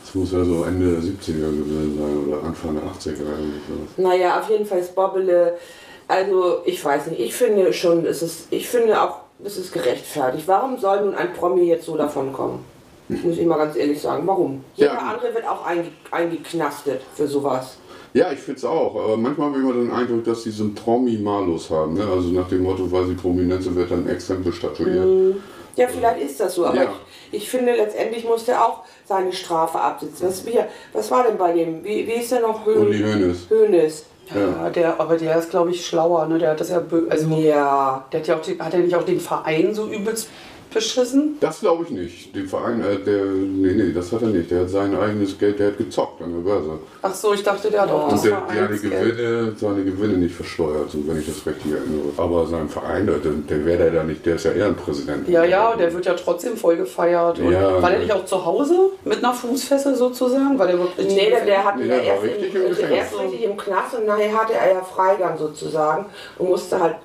Das 0.03 0.13
muss 0.13 0.31
ja 0.31 0.45
so 0.45 0.63
Ende 0.63 0.91
der 0.91 1.01
70er 1.01 1.49
gewesen 1.49 1.97
sein 1.97 2.27
oder 2.27 2.43
Anfang 2.43 2.75
der 2.75 2.83
80er. 2.83 3.19
irgendwie 3.19 3.59
so. 3.67 4.01
Naja, 4.01 4.39
auf 4.39 4.49
jeden 4.49 4.65
Fall 4.65 4.79
ist 4.79 4.93
Bobbele, 4.93 5.57
also 6.07 6.59
ich 6.65 6.83
weiß 6.83 7.07
nicht, 7.07 7.19
ich 7.19 7.33
finde 7.33 7.71
schon, 7.73 8.05
es 8.05 8.21
ist, 8.21 8.47
ich 8.51 8.67
finde 8.67 9.01
auch, 9.01 9.17
es 9.43 9.57
ist 9.57 9.73
gerechtfertigt. 9.73 10.47
Warum 10.47 10.77
soll 10.77 11.01
nun 11.05 11.15
ein 11.15 11.33
Promi 11.33 11.63
jetzt 11.63 11.85
so 11.85 11.97
davon 11.97 12.31
kommen? 12.33 12.63
Muss 13.07 13.37
ich 13.37 13.45
mal 13.45 13.57
ganz 13.57 13.75
ehrlich 13.75 14.01
sagen. 14.01 14.25
Warum? 14.25 14.63
Jeder 14.75 14.93
Ja. 14.93 14.97
andere 14.99 15.33
wird 15.33 15.47
auch 15.47 15.63
einge 15.65 15.85
eingeknastet 16.11 17.01
für 17.13 17.27
sowas. 17.27 17.77
Ja, 18.13 18.31
ich 18.31 18.39
finde 18.39 18.57
es 18.59 18.65
auch. 18.65 18.95
Aber 18.95 19.17
manchmal 19.17 19.49
habe 19.49 19.57
ich 19.59 19.63
immer 19.63 19.73
den 19.73 19.91
Eindruck, 19.91 20.23
dass 20.23 20.43
die 20.43 20.49
so 20.51 20.63
einen 20.63 20.73
Promi-Malus 20.73 21.69
haben. 21.69 21.95
Ne? 21.95 22.07
Also 22.07 22.29
nach 22.29 22.47
dem 22.47 22.63
Motto, 22.63 22.89
weil 22.91 23.05
sie 23.07 23.13
prominent 23.13 23.61
sind, 23.63 23.75
wird 23.75 23.91
dann 23.91 24.07
Exempel 24.07 24.53
statuiert. 24.53 25.35
Ja, 25.75 25.87
vielleicht 25.87 26.21
ist 26.21 26.39
das 26.39 26.55
so, 26.55 26.65
aber 26.65 26.77
Ja. 26.77 26.93
ich, 27.31 27.41
ich 27.43 27.49
finde, 27.49 27.75
letztendlich 27.75 28.23
muss 28.23 28.45
der 28.45 28.65
auch 28.65 28.83
seine 29.05 29.33
Strafe 29.33 29.77
absitzen. 29.79 30.27
Was, 30.29 30.45
wie, 30.45 30.57
was 30.93 31.11
war 31.11 31.25
denn 31.25 31.37
bei 31.37 31.51
dem? 31.51 31.83
Wie, 31.83 32.07
wie 32.07 32.13
ist 32.13 32.31
der 32.31 32.39
noch? 32.39 32.65
Höhn- 32.65 32.87
Uli 32.87 33.03
Hoeneß. 33.03 33.47
Hoeneß. 33.49 34.05
Ja, 34.33 34.69
der, 34.69 34.99
aber 34.99 35.17
der 35.17 35.37
ist, 35.37 35.49
glaube 35.51 35.71
ich, 35.71 35.85
schlauer. 35.85 36.25
Ne? 36.27 36.39
Der 36.39 36.51
hat 36.51 36.59
das 36.59 36.69
ja, 36.69 36.81
also, 37.09 37.29
Ja. 37.35 38.05
der 38.11 38.19
hat 38.19 38.27
ja 38.27 38.35
auch, 38.35 38.41
den, 38.41 38.59
hat 38.59 38.73
er 38.73 38.79
nicht 38.79 38.95
auch 38.95 39.03
den 39.03 39.19
Verein 39.19 39.73
so 39.73 39.87
übelst 39.87 40.29
beschissen? 40.75 41.37
Das 41.39 41.59
glaube 41.61 41.83
ich 41.85 41.89
nicht. 41.89 42.35
Den 42.35 42.47
Verein, 42.47 42.81
äh, 42.81 42.97
der, 43.03 43.25
nee, 43.25 43.73
nee, 43.73 43.91
das 43.91 44.11
hat 44.11 44.21
er 44.21 44.27
nicht. 44.27 44.51
Der 44.51 44.61
hat 44.61 44.69
sein 44.69 44.95
eigenes 44.95 45.37
Geld, 45.39 45.57
der 45.59 45.67
hat 45.67 45.77
gezockt 45.79 46.21
an 46.21 46.31
der 46.33 46.39
Börse. 46.49 46.77
Ach 47.01 47.13
so, 47.15 47.33
ich 47.33 47.41
dachte, 47.41 47.71
der 47.71 47.81
hat 47.81 47.89
auch 47.89 48.03
Und 48.05 48.11
das 48.13 48.21
der, 48.21 48.31
der 48.53 48.63
hat. 48.63 48.81
Gewinne, 48.81 49.53
seine 49.57 49.83
Gewinne 49.83 50.17
nicht 50.17 50.35
versteuert, 50.35 50.91
so, 50.91 50.99
wenn 51.07 51.19
ich 51.19 51.25
das 51.25 51.45
richtig 51.47 51.71
erinnere. 51.71 52.09
Aber 52.17 52.45
sein 52.45 52.69
Verein, 52.69 53.07
der, 53.07 53.17
der 53.17 53.65
wäre 53.65 53.77
der 53.77 53.91
da 53.91 54.03
nicht, 54.03 54.25
der 54.25 54.35
ist 54.35 54.45
ja 54.45 54.51
Ehrenpräsident. 54.51 55.27
Ja, 55.29 55.43
ja, 55.43 55.75
der 55.75 55.91
wird 55.93 56.05
ja 56.05 56.13
trotzdem 56.13 56.55
voll 56.57 56.77
gefeiert. 56.77 57.39
Und 57.39 57.51
Ja. 57.51 57.81
war 57.81 57.89
der 57.89 57.99
nicht 57.99 58.11
auch 58.11 58.25
zu 58.25 58.45
Hause 58.45 58.75
mit 59.03 59.19
einer 59.23 59.33
Fußfessel 59.33 59.95
sozusagen? 59.95 60.59
War 60.59 60.67
der 60.67 60.77
wirklich 60.77 61.07
Nee, 61.07 61.29
der, 61.29 61.45
der 61.45 61.63
hatte 61.63 61.79
Nee, 61.79 61.87
ja 61.87 61.95
der 61.95 62.05
war 62.05 62.05
erst, 62.13 62.23
richtig 62.23 62.55
im, 62.55 62.61
im 62.61 62.93
erst 62.93 63.19
richtig 63.19 63.43
im 63.43 63.57
Knast 63.57 63.95
und 63.97 64.05
nachher 64.05 64.33
hatte 64.33 64.53
er 64.53 64.73
ja 64.73 64.81
Freigang 64.81 65.37
sozusagen 65.37 66.05
und 66.37 66.49
musste 66.49 66.79
halt, 66.79 66.95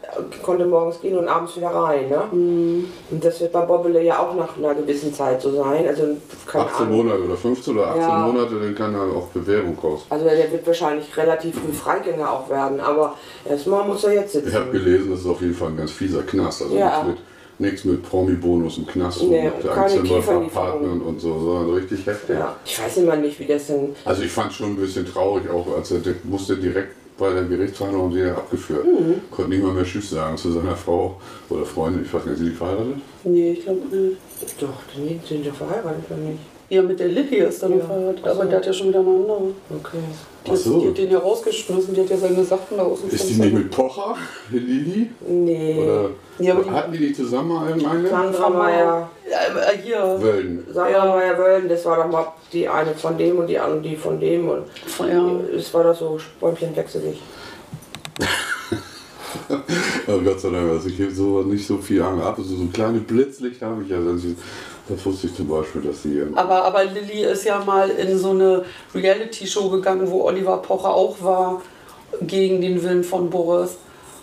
konnte 0.42 0.66
morgens 0.66 1.00
gehen 1.00 1.16
und 1.16 1.28
abends 1.28 1.56
wieder 1.56 1.68
rein. 1.68 2.08
Ne? 2.08 2.22
Mhm. 2.32 2.84
Und 3.10 3.24
das 3.24 3.40
wird 3.40 3.52
bei 3.52 3.59
Bobbele 3.66 4.02
ja 4.02 4.18
auch 4.18 4.34
nach 4.34 4.56
einer 4.56 4.74
gewissen 4.74 5.12
Zeit 5.14 5.40
so 5.42 5.50
sein. 5.52 5.86
Also, 5.86 6.02
keine 6.46 6.64
18 6.64 6.86
Ahnung. 6.86 6.96
Monate 7.06 7.24
oder 7.24 7.36
15 7.36 7.74
oder 7.76 7.86
18 7.88 8.00
Ja. 8.02 8.18
Monate, 8.26 8.54
dann 8.60 8.74
kann 8.74 8.94
er 8.94 9.02
auf 9.16 9.28
Bewährung 9.28 9.76
raus. 9.82 10.06
Also 10.10 10.24
der 10.24 10.50
wird 10.52 10.66
wahrscheinlich 10.66 11.16
relativ 11.16 11.54
früh 11.56 11.72
Freigänger 11.72 12.30
auch 12.30 12.48
werden, 12.50 12.80
aber 12.80 13.16
erstmal 13.48 13.86
muss 13.86 14.04
er 14.04 14.14
jetzt 14.14 14.34
Ich 14.36 14.54
habe 14.54 14.64
sitzen. 14.66 14.72
gelesen, 14.72 15.10
das 15.10 15.20
ist 15.20 15.26
auf 15.26 15.40
jeden 15.40 15.54
Fall 15.54 15.68
ein 15.68 15.76
ganz 15.76 15.90
fieser 15.92 16.22
Knast. 16.22 16.62
Also 16.62 16.74
Ja. 16.76 17.02
nichts 17.04 17.06
mit, 17.08 17.18
nichts 17.72 17.84
mit 17.84 18.02
Promi-Bonus 18.08 18.78
im 18.78 18.86
Knast 18.86 19.22
Nee, 19.22 19.48
und 19.48 19.64
mit 19.64 20.04
Kiefernlieferung. 20.04 21.00
und 21.02 21.20
so, 21.20 21.38
sondern 21.38 21.74
richtig 21.74 22.06
heftig. 22.06 22.36
Ja. 22.38 22.56
Ich 22.64 22.82
weiß 22.82 22.96
immer 22.98 23.16
nicht, 23.16 23.38
wie 23.38 23.46
das 23.46 23.66
denn. 23.66 23.94
Also 24.04 24.22
ich 24.22 24.30
fand 24.32 24.52
schon 24.52 24.70
ein 24.70 24.76
bisschen 24.76 25.06
traurig, 25.06 25.48
auch 25.50 25.66
als 25.76 25.90
er 25.90 25.98
der 25.98 26.14
musste 26.24 26.56
direkt 26.56 26.94
bei 27.20 27.32
der 27.32 27.44
Gerichtsverhandlung 27.44 28.04
haben 28.06 28.12
sie 28.14 28.20
ihn 28.20 28.28
abgeführt. 28.30 28.84
Mhm. 28.86 29.20
Konnte 29.30 29.50
nicht 29.50 29.62
mal 29.62 29.72
mehr 29.74 29.84
Tschüss 29.84 30.10
sagen 30.10 30.36
zu 30.36 30.50
seiner 30.50 30.74
Frau 30.74 31.16
oder 31.50 31.64
Freundin. 31.66 32.02
Ich 32.04 32.12
weiß 32.12 32.24
nicht, 32.24 32.38
sind 32.38 32.46
die 32.48 32.54
verheiratet? 32.56 32.94
Nee, 33.24 33.52
ich 33.52 33.62
glaube 33.62 33.80
nicht. 33.94 34.16
Doch, 34.62 34.68
die 34.96 35.20
sind 35.28 35.44
ja 35.44 35.52
verheiratet 35.52 36.04
oder 36.08 36.16
nicht? 36.18 36.38
Ja, 36.70 36.82
mit 36.82 36.98
der 37.00 37.08
Lilly 37.08 37.36
ist 37.38 37.62
dann 37.62 37.76
Ja. 37.78 37.84
verheiratet, 37.84 38.20
so. 38.24 38.30
aber 38.30 38.44
der 38.46 38.58
hat 38.58 38.66
ja 38.66 38.72
schon 38.72 38.88
wieder 38.88 39.00
eine 39.00 39.10
andere. 39.10 39.42
Okay. 39.70 39.98
Die, 40.46 40.50
Ach 40.52 40.56
so. 40.56 40.80
die 40.80 40.88
hat 40.88 40.98
den 40.98 41.10
ja 41.10 41.18
rausgeschmissen, 41.18 41.94
die 41.94 42.00
hat 42.00 42.08
ja 42.10 42.16
seine 42.16 42.44
Sachen 42.44 42.76
da 42.76 42.82
aus 42.84 43.00
dem 43.02 43.10
Ist 43.10 43.28
die 43.28 43.34
nicht 43.34 43.52
mit 43.54 43.70
Pocher, 43.70 44.14
die 44.50 44.58
Lili? 44.58 45.10
Nee. 45.28 45.78
Oder 45.82 46.10
Ja, 46.38 46.54
aber 46.54 46.62
die- 46.62 46.70
hatten 46.70 46.92
die 46.92 46.98
nicht 47.00 47.16
zusammen 47.16 47.68
irgendeine? 47.68 48.08
Sandra 48.08 48.48
Meyer. 48.50 49.10
Ja, 49.48 49.60
äh, 49.72 49.78
hier. 49.82 50.16
Wölden. 50.20 50.66
Sandra 50.72 51.24
Ja. 51.24 51.38
Wölden, 51.38 51.68
das 51.68 51.84
war 51.84 51.96
doch 51.96 52.08
mal 52.08 52.26
die 52.52 52.68
eine 52.68 52.94
von 52.94 53.16
dem 53.16 53.38
und 53.38 53.46
die 53.46 53.58
andere 53.58 53.80
die 53.80 53.96
von 53.96 54.18
dem 54.20 54.48
und 54.48 54.64
Ja. 54.98 55.30
es 55.56 55.72
war 55.74 55.84
doch 55.84 55.96
so 55.96 56.18
Bäumchen 56.40 56.74
wechselig. 56.76 57.20
Oh 60.08 60.18
Gott 60.24 60.40
sei 60.40 60.50
Dank, 60.50 60.70
also 60.70 60.88
ich 60.88 61.00
habe 61.00 61.10
so 61.12 61.42
nicht 61.42 61.66
so 61.66 61.78
viel 61.78 62.02
Angst 62.02 62.24
ab. 62.24 62.36
Also 62.38 62.56
so 62.56 62.66
kleine 62.72 62.98
Blitzlichter 62.98 63.66
habe 63.66 63.82
ich 63.82 63.88
ja. 63.90 63.98
Das, 63.98 64.22
das 64.88 65.06
wusste 65.06 65.28
ich 65.28 65.34
zum 65.34 65.48
Beispiel, 65.48 65.82
dass 65.82 66.02
sie. 66.02 66.22
Aber, 66.34 66.64
aber 66.64 66.84
Lilly 66.84 67.24
ist 67.24 67.44
ja 67.44 67.62
mal 67.64 67.88
in 67.90 68.18
so 68.18 68.30
eine 68.30 68.64
Reality-Show 68.94 69.70
gegangen, 69.70 70.10
wo 70.10 70.24
Oliver 70.24 70.58
Pocher 70.58 70.90
auch 70.92 71.16
war, 71.22 71.62
gegen 72.22 72.60
den 72.60 72.82
Willen 72.82 73.04
von 73.04 73.30
Boris. 73.30 73.76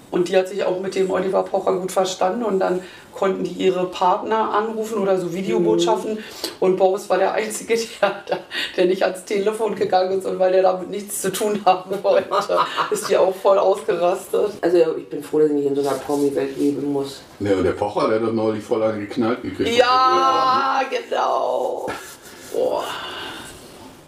Und 0.10 0.30
die 0.30 0.38
hat 0.38 0.48
sich 0.48 0.64
auch 0.64 0.80
mit 0.80 0.96
dem 0.96 1.12
Oliver 1.12 1.44
Pocher 1.44 1.74
gut 1.74 1.92
verstanden 1.92 2.44
und 2.44 2.60
dann 2.60 2.82
konnten 3.14 3.44
die 3.44 3.52
ihre 3.52 3.88
Partner 3.88 4.54
anrufen 4.54 5.00
oder 5.00 5.20
so 5.20 5.34
Videobotschaften. 5.34 6.20
Und 6.60 6.78
Boris 6.78 7.10
war 7.10 7.18
der 7.18 7.34
Einzige, 7.34 7.76
der, 8.02 8.40
der 8.78 8.86
nicht 8.86 9.04
ans 9.04 9.26
Telefon 9.26 9.76
gegangen 9.76 10.20
ist 10.20 10.26
und 10.26 10.40
weil 10.40 10.52
der 10.52 10.62
damit 10.62 10.90
nichts 10.90 11.22
zu 11.22 11.32
tun 11.32 11.60
haben 11.66 11.92
wollte, 12.04 12.58
ist 12.92 13.10
die 13.10 13.18
auch 13.18 13.36
voll 13.36 13.58
ausgerastet. 13.58 14.52
Also 14.62 14.78
ich 14.98 15.10
bin 15.10 15.24
froh, 15.24 15.40
dass 15.40 15.50
ich 15.50 15.56
nicht 15.56 15.66
in 15.66 15.76
so 15.76 15.82
einer 15.82 15.98
Promi-Welt 15.98 16.58
leben 16.58 16.94
muss. 16.94 17.22
Ja, 17.40 17.54
und 17.54 17.64
der 17.64 17.72
Pocher, 17.72 18.08
der 18.08 18.20
hat 18.20 18.28
doch 18.28 18.34
neulich 18.34 18.64
voll 18.64 18.84
einen 18.84 19.02
geknallt 19.02 19.42
gekriegt. 19.42 19.78
Ja, 19.78 20.82
genau. 20.90 21.88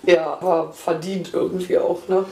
Ja, 0.03 0.33
aber 0.33 0.71
verdient 0.71 1.31
irgendwie 1.33 1.77
auch, 1.77 1.99
ne? 2.07 2.25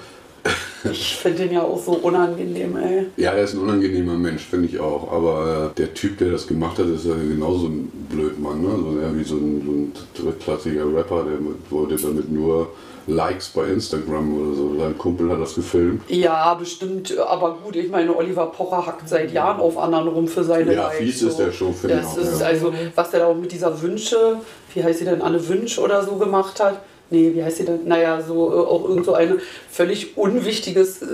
Ich 0.92 1.18
finde 1.18 1.40
den 1.44 1.54
ja 1.54 1.64
auch 1.64 1.82
so 1.84 1.94
unangenehm, 1.94 2.78
ey. 2.78 3.08
Ja, 3.18 3.34
der 3.34 3.44
ist 3.44 3.56
ein 3.56 3.60
unangenehmer 3.62 4.14
Mensch, 4.14 4.44
finde 4.44 4.68
ich 4.68 4.80
auch. 4.80 5.12
Aber 5.12 5.72
äh, 5.72 5.76
der 5.76 5.94
Typ, 5.94 6.18
der 6.20 6.32
das 6.32 6.48
gemacht 6.48 6.78
hat, 6.80 6.86
ist 6.86 7.06
ja 7.06 7.14
genauso 7.16 7.68
ein 7.68 7.92
Blödmann. 8.10 8.62
Ne? 8.62 8.70
So, 8.70 9.00
ja, 9.02 9.14
wie 9.18 9.24
so 9.24 9.36
ein, 9.36 9.64
so 9.66 9.72
ein 9.72 9.94
drittklassiger 10.16 10.86
Rapper, 10.96 11.24
der 11.26 11.40
wollte 11.72 11.96
damit 11.96 12.32
nur 12.32 12.70
Likes 13.08 13.50
bei 13.50 13.66
Instagram 13.68 14.34
oder 14.40 14.56
so. 14.56 14.80
Sein 14.80 14.98
Kumpel 14.98 15.30
hat 15.32 15.42
das 15.42 15.56
gefilmt. 15.56 16.04
Ja, 16.10 16.54
bestimmt. 16.54 17.18
Aber 17.18 17.58
gut, 17.64 17.76
ich 17.76 17.90
meine, 17.90 18.16
Oliver 18.16 18.46
Pocher 18.48 18.86
hackt 18.86 19.10
seit 19.10 19.34
Jahren 19.34 19.60
auf 19.60 19.78
anderen 19.78 20.08
rum 20.10 20.28
für 20.28 20.44
seine 20.44 20.74
Ja, 20.74 20.84
Likes, 20.84 20.98
fies 21.00 21.22
ist 21.24 21.38
der 21.40 21.52
schon, 21.52 21.74
finde 21.74 21.96
ich 21.96 22.02
Das 22.02 22.14
auch. 22.18 22.18
ist 22.34 22.40
ja. 22.42 22.48
also, 22.48 22.74
was 22.96 23.10
der 23.12 23.22
da 23.22 23.26
auch 23.28 23.36
mit 23.36 23.52
dieser 23.52 23.82
Wünsche, 23.82 24.38
wie 24.74 24.84
heißt 24.84 25.00
sie 25.00 25.06
denn, 25.06 25.22
Anne 25.22 25.46
Wünsch 25.50 25.80
oder 25.80 26.04
so 26.04 26.16
gemacht 26.16 26.60
hat. 26.64 26.80
Nee, 27.10 27.34
wie 27.34 27.44
heißt 27.44 27.58
sie 27.58 27.66
denn? 27.66 27.88
Naja, 27.88 28.22
so 28.22 28.52
äh, 28.52 28.56
auch 28.56 28.88
irgend 28.88 29.06
so 29.06 29.14
ein 29.14 29.40
völlig 29.70 30.18
unwichtiges 30.18 31.02
äh, 31.02 31.06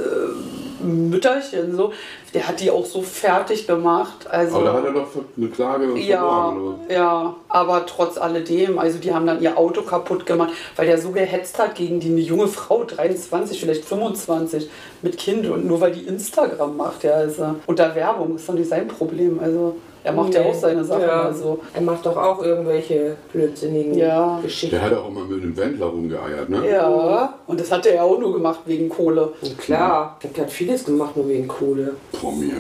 Mütterchen. 0.84 1.76
So. 1.76 1.94
Der 2.34 2.48
hat 2.48 2.60
die 2.60 2.72
auch 2.72 2.86
so 2.86 3.02
fertig 3.02 3.68
gemacht. 3.68 4.28
Also, 4.30 4.58
Aber 4.58 4.66
da 4.66 4.74
hat 4.74 4.86
er 4.86 4.92
doch 4.92 5.08
eine 5.38 5.48
Klage 5.50 5.98
ja, 6.00 6.20
verloren. 6.20 6.58
Oder? 6.58 6.96
ja, 6.96 7.36
aber 7.48 7.86
trotz 7.86 8.18
alledem, 8.18 8.80
also 8.80 8.98
die 8.98 9.14
haben 9.14 9.28
dann 9.28 9.42
ihr 9.42 9.58
Auto 9.58 9.84
kaputt 9.84 10.26
gemacht, 10.26 10.54
weil 10.76 10.88
der 10.88 10.98
so 10.98 11.12
gehetzt 11.12 11.60
hat 11.60 11.76
gegen 11.76 12.00
die 12.00 12.10
eine 12.10 12.22
junge 12.22 12.48
Frau, 12.48 12.84
23, 12.84 13.60
vielleicht 13.60 13.86
25, 13.86 14.70
mit 15.04 15.18
Kind 15.18 15.48
und 15.48 15.68
nur 15.68 15.80
weil 15.80 15.92
die 15.92 16.08
Instagram 16.08 16.76
macht, 16.76 17.04
ja, 17.04 17.12
er 17.12 17.56
unter 17.68 17.94
Werbung, 17.96 18.36
ist 18.36 18.50
doch 18.50 18.54
nicht 18.54 18.70
sein 18.70 18.88
Problem, 18.88 19.40
also 19.40 19.76
er 20.04 20.12
macht 20.14 20.34
ja 20.34 20.42
Nee. 20.42 20.50
auch 20.50 20.54
seine 20.54 20.84
Sachen, 20.84 21.02
Ja. 21.04 21.22
also 21.24 21.60
Er 21.74 21.82
macht 21.82 22.06
doch 22.06 22.18
auch 22.18 22.42
irgendwelche 22.44 23.16
blödsinnigen 23.32 23.94
Ja. 23.96 24.40
Geschichten. 24.42 24.76
Der 24.76 24.86
hat 24.86 24.94
auch 24.94 25.08
immer 25.10 25.26
mit 25.26 25.44
dem 25.44 25.56
Wendler 25.56 25.86
rumgeeiert, 25.88 26.50
ne? 26.50 26.70
ja, 26.70 27.34
und 27.48 27.60
das 27.60 27.72
hat 27.72 27.86
er 27.86 27.96
ja 27.96 28.04
auch 28.04 28.20
nur 28.20 28.34
gemacht 28.34 28.60
wegen 28.66 28.90
Kohle. 28.90 29.34
Und 29.42 29.58
klar, 29.58 30.18
der 30.24 30.44
hat 30.44 30.52
vieles 30.52 30.84
gemacht, 30.86 31.16
nur 31.16 31.28
wegen 31.28 31.48
Kohle. 31.48 31.96
Promi. 32.12 32.52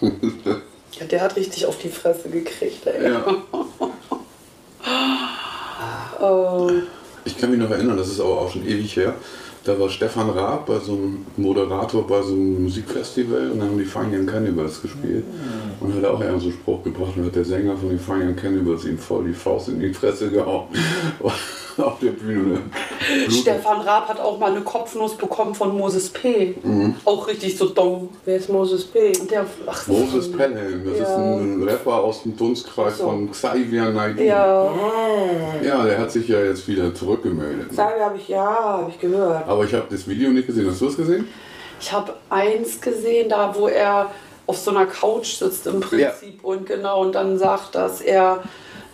Ja, 1.00 1.06
der 1.06 1.22
hat 1.22 1.36
richtig 1.36 1.64
auf 1.64 1.78
die 1.78 1.88
Fresse 1.88 2.28
gekriegt, 2.28 2.86
ey. 2.86 3.10
ja. 3.10 3.24
Äh, 6.20 6.82
Ich 7.24 7.38
kann 7.38 7.50
mich 7.50 7.58
noch 7.60 7.70
erinnern, 7.70 7.96
das 7.96 8.08
ist 8.08 8.20
aber 8.20 8.40
auch 8.40 8.50
schon 8.50 8.66
ewig 8.66 8.96
her. 8.96 9.14
Da 9.64 9.78
war 9.78 9.88
Stefan 9.88 10.30
Raab 10.30 10.66
bei 10.66 10.78
so 10.80 10.94
einem 10.94 11.24
Moderator 11.36 12.04
bei 12.06 12.20
so 12.22 12.32
einem 12.32 12.64
Musikfestival 12.64 13.52
und 13.52 13.60
dann 13.60 13.68
haben 13.68 13.78
die 13.78 13.84
Fine 13.84 14.18
Young 14.18 14.26
Cannibals 14.26 14.82
gespielt. 14.82 15.24
Und 15.78 15.94
hat 15.94 16.04
auch 16.04 16.20
einen 16.20 16.40
so 16.40 16.50
Spruch 16.50 16.82
gebracht 16.82 17.12
und 17.16 17.26
hat 17.26 17.36
der 17.36 17.44
Sänger 17.44 17.76
von 17.76 17.90
den 17.90 17.98
Fine 17.98 18.30
Young 18.30 18.36
Cannibals 18.36 18.84
ihm 18.84 18.98
voll 18.98 19.24
die 19.24 19.32
Faust 19.32 19.68
in 19.68 19.78
die 19.78 19.94
Fresse 19.94 20.30
gehauen. 20.30 20.66
Auf 21.82 21.98
der 22.00 22.10
Bühne. 22.10 22.54
ne? 22.54 22.60
Blut- 23.26 23.32
Stefan 23.40 23.80
Raab 23.82 24.08
hat 24.08 24.20
auch 24.20 24.38
mal 24.38 24.50
eine 24.50 24.60
Kopfnuss 24.62 25.16
bekommen 25.16 25.54
von 25.54 25.76
Moses 25.76 26.08
P. 26.10 26.54
Mhm. 26.62 26.94
Auch 27.04 27.26
richtig 27.28 27.56
so 27.56 27.66
dumm. 27.68 28.08
Wer 28.24 28.36
ist 28.36 28.48
Moses 28.48 28.84
P? 28.84 29.12
Der, 29.30 29.46
ach, 29.66 29.86
Moses 29.86 30.30
Pelham, 30.32 30.82
das 30.84 30.94
ist 30.94 31.00
Ja. 31.00 31.16
ein 31.16 31.62
Rapper 31.62 31.94
aus 31.94 32.22
dem 32.22 32.36
Dunstkreis 32.36 32.98
So. 32.98 33.04
von 33.04 33.30
Xavier 33.30 33.90
Naidoo. 33.90 34.22
Ja, 34.22 34.62
Ah, 34.64 35.64
Ja, 35.64 35.84
der 35.84 35.98
hat 35.98 36.10
sich 36.10 36.28
ja 36.28 36.40
jetzt 36.40 36.66
wieder 36.68 36.94
zurückgemeldet. 36.94 37.72
Sage 37.74 38.00
habe 38.04 38.16
ich, 38.16 38.28
ja, 38.28 38.44
habe 38.44 38.90
ich 38.90 38.98
gehört. 39.00 39.48
Aber 39.48 39.64
ich 39.64 39.72
habe 39.74 39.86
das 39.90 40.06
Video 40.08 40.30
nicht 40.30 40.46
gesehen. 40.46 40.68
Hast 40.70 40.80
du 40.80 40.88
es 40.88 40.96
gesehen? 40.96 41.28
ich 41.80 41.92
habe 41.92 42.14
eins 42.30 42.80
gesehen, 42.80 43.28
da 43.28 43.52
wo 43.58 43.66
er 43.66 44.10
auf 44.46 44.56
so 44.58 44.70
einer 44.70 44.86
Couch 44.86 45.34
sitzt 45.38 45.66
im 45.66 45.80
Prinzip 45.80 46.44
und 46.44 46.66
genau 46.66 47.00
und 47.02 47.12
dann 47.16 47.38
sagt, 47.38 47.74
dass 47.74 48.00
er 48.00 48.42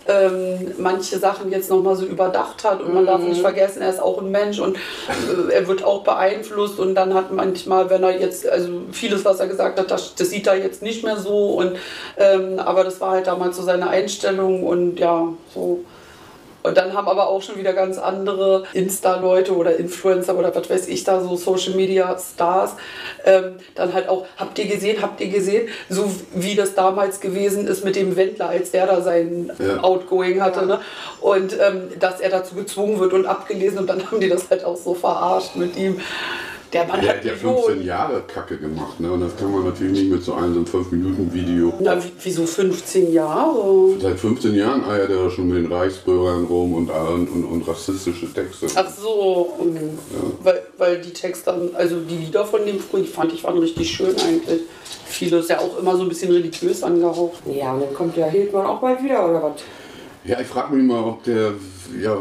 ähm, 0.09 0.73
manche 0.77 1.19
Sachen 1.19 1.51
jetzt 1.51 1.69
nochmal 1.69 1.95
so 1.95 2.05
überdacht 2.05 2.63
hat 2.63 2.81
und 2.81 2.93
man 2.93 3.05
darf 3.05 3.21
nicht 3.21 3.41
vergessen, 3.41 3.81
er 3.81 3.89
ist 3.89 4.01
auch 4.01 4.21
ein 4.21 4.31
Mensch 4.31 4.59
und 4.59 4.75
äh, 4.75 5.53
er 5.53 5.67
wird 5.67 5.83
auch 5.83 6.03
beeinflusst 6.03 6.79
und 6.79 6.95
dann 6.95 7.13
hat 7.13 7.31
manchmal, 7.31 7.89
wenn 7.89 8.03
er 8.03 8.19
jetzt, 8.19 8.47
also 8.47 8.69
vieles, 8.91 9.23
was 9.23 9.39
er 9.39 9.47
gesagt 9.47 9.79
hat, 9.79 9.91
das, 9.91 10.15
das 10.15 10.29
sieht 10.29 10.47
er 10.47 10.57
jetzt 10.57 10.81
nicht 10.81 11.03
mehr 11.03 11.17
so 11.17 11.51
und 11.53 11.77
ähm, 12.17 12.59
aber 12.59 12.83
das 12.83 12.99
war 12.99 13.11
halt 13.11 13.27
damals 13.27 13.57
so 13.57 13.63
seine 13.63 13.89
Einstellung 13.89 14.63
und 14.63 14.99
ja, 14.99 15.27
so. 15.53 15.79
Und 16.69 16.77
dann 16.77 16.93
haben 16.93 17.07
aber 17.07 17.29
auch 17.29 17.41
schon 17.41 17.57
wieder 17.57 17.73
ganz 17.73 17.97
andere 17.97 18.63
Insta-Leute 18.73 19.55
oder 19.55 19.75
Influencer 19.77 20.37
oder 20.37 20.53
was 20.53 20.69
weiß 20.69 20.87
ich 20.87 21.03
da, 21.03 21.19
so 21.19 21.35
Social 21.35 21.73
Media 21.73 22.15
Stars, 22.19 22.75
ähm, 23.25 23.55
dann 23.73 23.91
halt 23.93 24.07
auch, 24.07 24.25
habt 24.37 24.59
ihr 24.59 24.67
gesehen, 24.67 25.01
habt 25.01 25.19
ihr 25.19 25.29
gesehen, 25.29 25.67
so 25.89 26.11
wie 26.35 26.53
das 26.53 26.75
damals 26.75 27.21
gewesen 27.21 27.67
ist 27.67 27.83
mit 27.83 27.95
dem 27.95 28.15
Wendler, 28.15 28.49
als 28.49 28.69
der 28.69 28.85
da 28.85 29.01
sein 29.01 29.51
Ja. 29.57 29.81
Outgoing 29.83 30.41
hatte, 30.41 30.67
ne? 30.67 30.79
Und 31.21 31.57
ähm, 31.59 31.89
dass 31.99 32.19
er 32.19 32.29
dazu 32.29 32.53
gezwungen 32.53 32.99
wird 32.99 33.13
und 33.13 33.25
abgelesen 33.25 33.79
und 33.79 33.87
dann 33.87 34.05
haben 34.05 34.19
die 34.19 34.29
das 34.29 34.47
halt 34.51 34.63
auch 34.63 34.77
so 34.77 34.93
verarscht 34.93 35.55
mit 35.55 35.75
ihm. 35.75 35.99
Der 36.71 36.85
Mann 36.85 37.01
Der 37.01 37.09
hat 37.09 37.17
hat 37.17 37.25
ja 37.25 37.31
Millionen. 37.33 37.63
15 37.63 37.85
Jahre 37.85 38.21
Kacke 38.31 38.57
gemacht, 38.57 38.99
ne? 38.99 39.11
Und 39.11 39.21
das 39.21 39.35
kann 39.37 39.51
man 39.51 39.63
natürlich 39.65 39.93
nicht 40.03 40.11
mit 40.11 40.23
so 40.23 40.33
einem 40.35 40.65
so 40.65 40.77
5-Minuten-Video. 40.77 41.73
Na, 41.79 41.97
wie- 42.03 42.11
wieso 42.23 42.45
15 42.45 43.11
Jahre? 43.11 43.95
Seit 43.99 44.19
15 44.19 44.53
Jahren 44.53 44.83
eiert 44.85 45.09
er 45.09 45.31
schon 45.31 45.47
mit 45.49 45.57
den 45.65 45.71
Reichsbürgern 45.71 46.45
rum 46.45 46.73
und, 46.75 46.89
und, 46.91 47.27
und, 47.27 47.43
und 47.45 47.67
rassistische 47.67 48.31
Texte. 48.31 48.67
Ach 48.75 48.87
so, 48.87 49.53
okay. 49.59 49.89
weil, 50.43 50.61
weil 50.77 51.01
die 51.01 51.11
Texte, 51.11 51.71
also 51.73 52.01
die 52.01 52.17
Lieder 52.17 52.45
von 52.45 52.63
dem 52.65 52.79
früher, 52.79 53.01
die 53.01 53.07
fand 53.07 53.33
ich 53.33 53.43
waren 53.43 53.57
richtig 53.57 53.89
schön 53.89 54.15
eigentlich. 54.19 54.61
Vieles 55.07 55.47
ja 55.47 55.57
auch 55.59 55.79
immer 55.79 55.95
so 55.97 56.03
ein 56.03 56.09
bisschen 56.09 56.31
religiös 56.31 56.83
angehaucht. 56.83 57.41
Ja, 57.51 57.73
und 57.73 57.81
dann 57.81 57.93
kommt 57.95 58.15
der 58.15 58.29
Hildmann 58.29 58.67
auch 58.67 58.79
bald 58.79 59.03
wieder, 59.03 59.27
oder 59.27 59.41
was? 59.41 59.53
Ja, 60.23 60.39
ich 60.39 60.47
frage 60.47 60.75
mich 60.75 60.85
mal, 60.85 61.03
ob 61.03 61.23
der, 61.23 61.53
ja, 61.99 62.15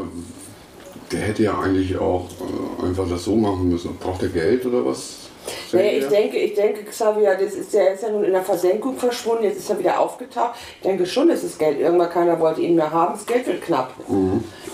der 1.12 1.21
hätte 1.21 1.43
ja 1.45 1.59
eigentlich 1.59 1.97
auch 1.99 2.29
äh, 2.41 2.87
einfach 2.87 3.09
das 3.09 3.25
so 3.25 3.37
machen 3.37 3.69
müssen. 3.69 3.97
Braucht 3.97 4.23
er 4.23 4.29
Geld 4.29 4.67
oder 4.67 4.85
was? 4.85 5.28
Nee, 5.73 5.99
ich 5.99 6.05
Ja. 6.05 6.11
denke, 6.11 6.38
ich 6.38 6.55
denke, 6.55 6.85
Xavier, 6.85 7.35
das 7.40 7.55
ist 7.55 7.73
ja, 7.73 7.85
ist 7.88 8.02
ja 8.02 8.11
nun 8.11 8.25
in 8.25 8.33
der 8.33 8.43
Versenkung 8.43 8.97
verschwunden, 8.97 9.45
jetzt 9.45 9.59
ist 9.59 9.71
er 9.71 9.78
wieder 9.78 9.99
aufgetaucht. 10.00 10.52
Ich 10.76 10.83
denke 10.83 11.07
schon, 11.07 11.28
dass 11.28 11.43
das 11.43 11.57
Geld, 11.59 11.78
irgendwann 11.81 12.11
keiner 12.11 12.38
wollte 12.40 12.61
ihn 12.61 12.75
mehr 12.76 12.90
haben, 12.90 13.14
das 13.14 13.26
Geld 13.26 13.47
wird 13.47 13.62
knapp. 13.62 13.93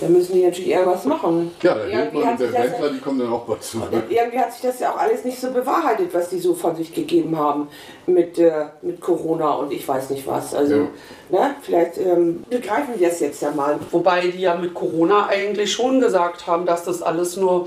Da 0.01 0.09
müssen 0.09 0.35
die 0.35 0.45
natürlich 0.45 0.71
irgendwas 0.71 1.05
machen. 1.05 1.53
Ja, 1.63 1.75
der 1.75 1.85
irgendwie, 1.87 2.01
Hildmann 2.01 2.25
hat 2.25 2.33
und 2.33 2.39
sich 2.39 2.51
der 2.51 2.63
das, 2.63 2.73
Wendler, 2.73 2.91
die 2.91 2.99
kommen 3.01 3.19
dann 3.21 3.33
auch 3.33 3.43
bald 3.45 3.63
zurück. 3.63 3.89
irgendwie 4.09 4.39
hat 4.39 4.53
sich 4.53 4.63
das 4.63 4.81
ja 4.81 4.93
auch 4.93 4.99
alles 4.99 5.25
nicht 5.25 5.41
so 5.41 5.51
bewahrheitet, 5.51 6.13
was 6.13 6.29
die 6.31 6.39
so 6.39 6.55
von 6.55 6.75
sich 6.77 6.93
gegeben 6.93 7.39
haben 7.39 7.69
mit, 8.07 8.39
äh, 8.39 8.67
mit 8.83 9.01
Corona 9.01 9.53
und 9.55 9.73
ich 9.73 9.87
weiß 9.87 10.11
nicht 10.11 10.27
was. 10.27 10.55
Also, 10.55 10.89
ne, 11.31 11.55
vielleicht 11.63 11.99
ähm, 11.99 12.45
begreifen 12.51 12.95
wir 12.99 13.09
es 13.09 13.21
jetzt 13.21 13.41
ja 13.43 13.51
mal. 13.53 13.79
Wobei 13.91 14.23
die 14.23 14.41
ja 14.41 14.55
mit 14.57 14.75
Corona 14.75 15.27
eigentlich 15.29 15.73
schon 15.73 16.01
gesagt 16.01 16.47
haben, 16.47 16.67
dass 16.67 16.85
das 16.85 17.01
alles 17.03 17.37
nur 17.37 17.67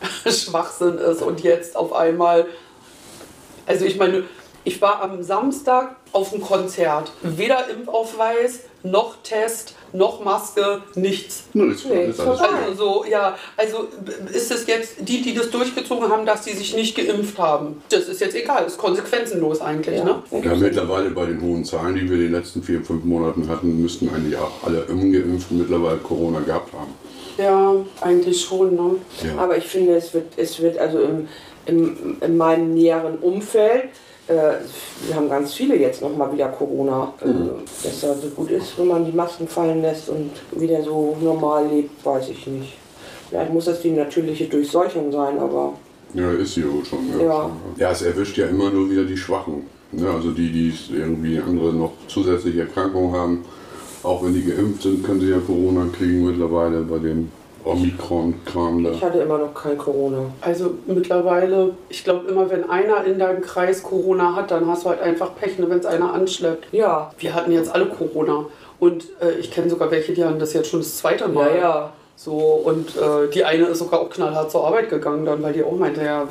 Schwachsinn 0.26 0.98
ist 0.98 1.22
und 1.22 1.42
jetzt 1.42 1.76
auf 1.76 1.92
einmal. 1.92 2.46
Also 3.66 3.84
ich 3.84 3.96
meine, 3.96 4.24
ich 4.66 4.82
war 4.82 5.00
am 5.00 5.22
Samstag 5.22 5.94
auf 6.10 6.30
dem 6.30 6.40
Konzert. 6.40 7.12
Weder 7.22 7.70
Impfausweis, 7.70 8.64
noch 8.82 9.14
Test, 9.22 9.76
noch 9.92 10.24
Maske, 10.24 10.82
nichts. 10.96 11.44
Nö, 11.52 11.70
ist, 11.72 11.86
Nee, 11.86 12.06
ist 12.06 12.18
alles. 12.18 12.40
Also 12.40 12.74
so, 12.74 13.04
ja, 13.08 13.36
also 13.56 13.86
ist 14.32 14.50
es 14.50 14.66
jetzt 14.66 14.96
die, 14.98 15.22
die 15.22 15.34
das 15.34 15.50
durchgezogen 15.50 16.10
haben, 16.10 16.26
dass 16.26 16.42
die 16.42 16.52
sich 16.52 16.74
nicht 16.74 16.96
geimpft 16.96 17.38
haben. 17.38 17.80
Das 17.90 18.08
ist 18.08 18.20
jetzt 18.20 18.34
egal, 18.34 18.64
ist 18.66 18.76
konsequenzenlos 18.76 19.60
eigentlich, 19.60 20.02
ne? 20.02 20.20
Ja, 20.32 20.54
mittlerweile 20.56 21.10
bei 21.10 21.26
den 21.26 21.40
hohen 21.40 21.64
Zahlen, 21.64 21.94
die 21.94 22.10
wir 22.10 22.16
in 22.16 22.22
den 22.22 22.32
letzten 22.32 22.60
vier, 22.60 22.82
fünf 22.84 23.04
Monaten 23.04 23.48
hatten, 23.48 23.80
müssten 23.80 24.08
eigentlich 24.12 24.36
auch 24.36 24.64
alle 24.64 24.84
Ungeimpften 24.86 25.58
mittlerweile 25.58 25.98
Corona 25.98 26.40
gehabt 26.40 26.72
haben. 26.72 26.92
Ja, 27.38 27.74
eigentlich 28.00 28.44
schon, 28.44 28.74
ne? 28.74 28.96
Ja. 29.24 29.42
Aber 29.42 29.56
ich 29.56 29.64
finde, 29.64 29.96
es 29.96 30.12
wird, 30.14 30.26
es 30.36 30.60
wird 30.60 30.78
also 30.78 31.00
im, 31.00 31.28
im, 31.66 32.16
in 32.20 32.36
meinem 32.36 32.74
näheren 32.74 33.18
Umfeld, 33.18 33.90
äh, 34.28 34.54
wir 35.06 35.14
haben 35.14 35.28
ganz 35.28 35.54
viele 35.54 35.76
jetzt 35.76 36.02
nochmal 36.02 36.32
wieder 36.32 36.48
Corona, 36.48 37.12
äh, 37.20 37.26
dass 37.84 38.00
da 38.00 38.14
so 38.14 38.28
gut 38.28 38.50
ist, 38.50 38.78
wenn 38.78 38.88
man 38.88 39.04
die 39.04 39.12
Masken 39.12 39.46
fallen 39.46 39.82
lässt 39.82 40.08
und 40.08 40.30
wieder 40.52 40.82
so 40.82 41.16
normal 41.20 41.68
lebt, 41.68 42.04
weiß 42.04 42.30
ich 42.30 42.46
nicht. 42.46 42.74
Vielleicht 43.28 43.52
muss 43.52 43.66
das 43.66 43.80
die 43.82 43.90
natürliche 43.90 44.46
Durchseuchung 44.46 45.12
sein, 45.12 45.38
aber 45.38 45.74
Ja, 46.14 46.32
ist 46.32 46.54
sie 46.54 46.64
wohl 46.64 46.84
schon. 46.84 47.20
Ja. 47.20 47.50
ja, 47.76 47.90
es 47.90 48.02
erwischt 48.02 48.36
ja 48.36 48.46
immer 48.46 48.70
nur 48.70 48.90
wieder 48.90 49.04
die 49.04 49.16
Schwachen. 49.16 49.66
Ne? 49.92 50.08
Also 50.10 50.30
die, 50.32 50.50
die 50.50 50.72
irgendwie 50.94 51.38
andere 51.38 51.72
noch 51.72 51.92
zusätzliche 52.08 52.60
Erkrankungen 52.62 53.12
haben. 53.12 53.44
Auch 54.06 54.22
wenn 54.22 54.34
die 54.34 54.44
geimpft 54.44 54.82
sind, 54.82 55.04
können 55.04 55.20
sie 55.20 55.30
ja 55.30 55.38
Corona 55.44 55.86
kriegen 55.92 56.24
mittlerweile 56.24 56.82
bei 56.82 56.98
dem 56.98 57.28
Omikron-Kram 57.64 58.84
da. 58.84 58.92
ich 58.92 59.02
hatte 59.02 59.18
immer 59.18 59.38
noch 59.38 59.52
kein 59.52 59.76
Corona. 59.76 60.30
Also 60.40 60.74
mittlerweile, 60.86 61.72
ich 61.88 62.04
glaube 62.04 62.28
immer, 62.28 62.48
wenn 62.48 62.70
einer 62.70 63.04
in 63.04 63.18
deinem 63.18 63.42
Kreis 63.42 63.82
Corona 63.82 64.36
hat, 64.36 64.52
dann 64.52 64.68
hast 64.68 64.84
du 64.84 64.90
halt 64.90 65.00
einfach 65.00 65.34
Pech, 65.34 65.58
ne, 65.58 65.68
wenn 65.68 65.80
es 65.80 65.86
einer 65.86 66.12
anschleppt. 66.12 66.72
Ja, 66.72 67.10
Wir 67.18 67.34
hatten 67.34 67.50
jetzt 67.50 67.74
alle 67.74 67.86
Corona. 67.86 68.46
Und 68.78 69.06
äh, 69.20 69.40
ich 69.40 69.50
kenne 69.50 69.68
sogar 69.68 69.90
welche, 69.90 70.12
die 70.12 70.24
haben 70.24 70.38
das 70.38 70.52
jetzt 70.52 70.70
schon 70.70 70.80
das 70.80 70.96
zweite 70.98 71.26
Mal. 71.26 71.56
ja, 71.56 71.60
ja. 71.60 71.92
So, 72.14 72.32
und 72.32 72.96
äh, 72.96 73.28
die 73.34 73.44
eine 73.44 73.64
ist 73.64 73.80
sogar 73.80 74.00
auch 74.00 74.08
knallhart 74.08 74.50
zur 74.50 74.66
Arbeit 74.66 74.88
gegangen 74.88 75.26
dann, 75.26 75.42
weil 75.42 75.52
die 75.52 75.62
auch 75.62 75.76
meinte, 75.76 76.02
ja, 76.02 76.26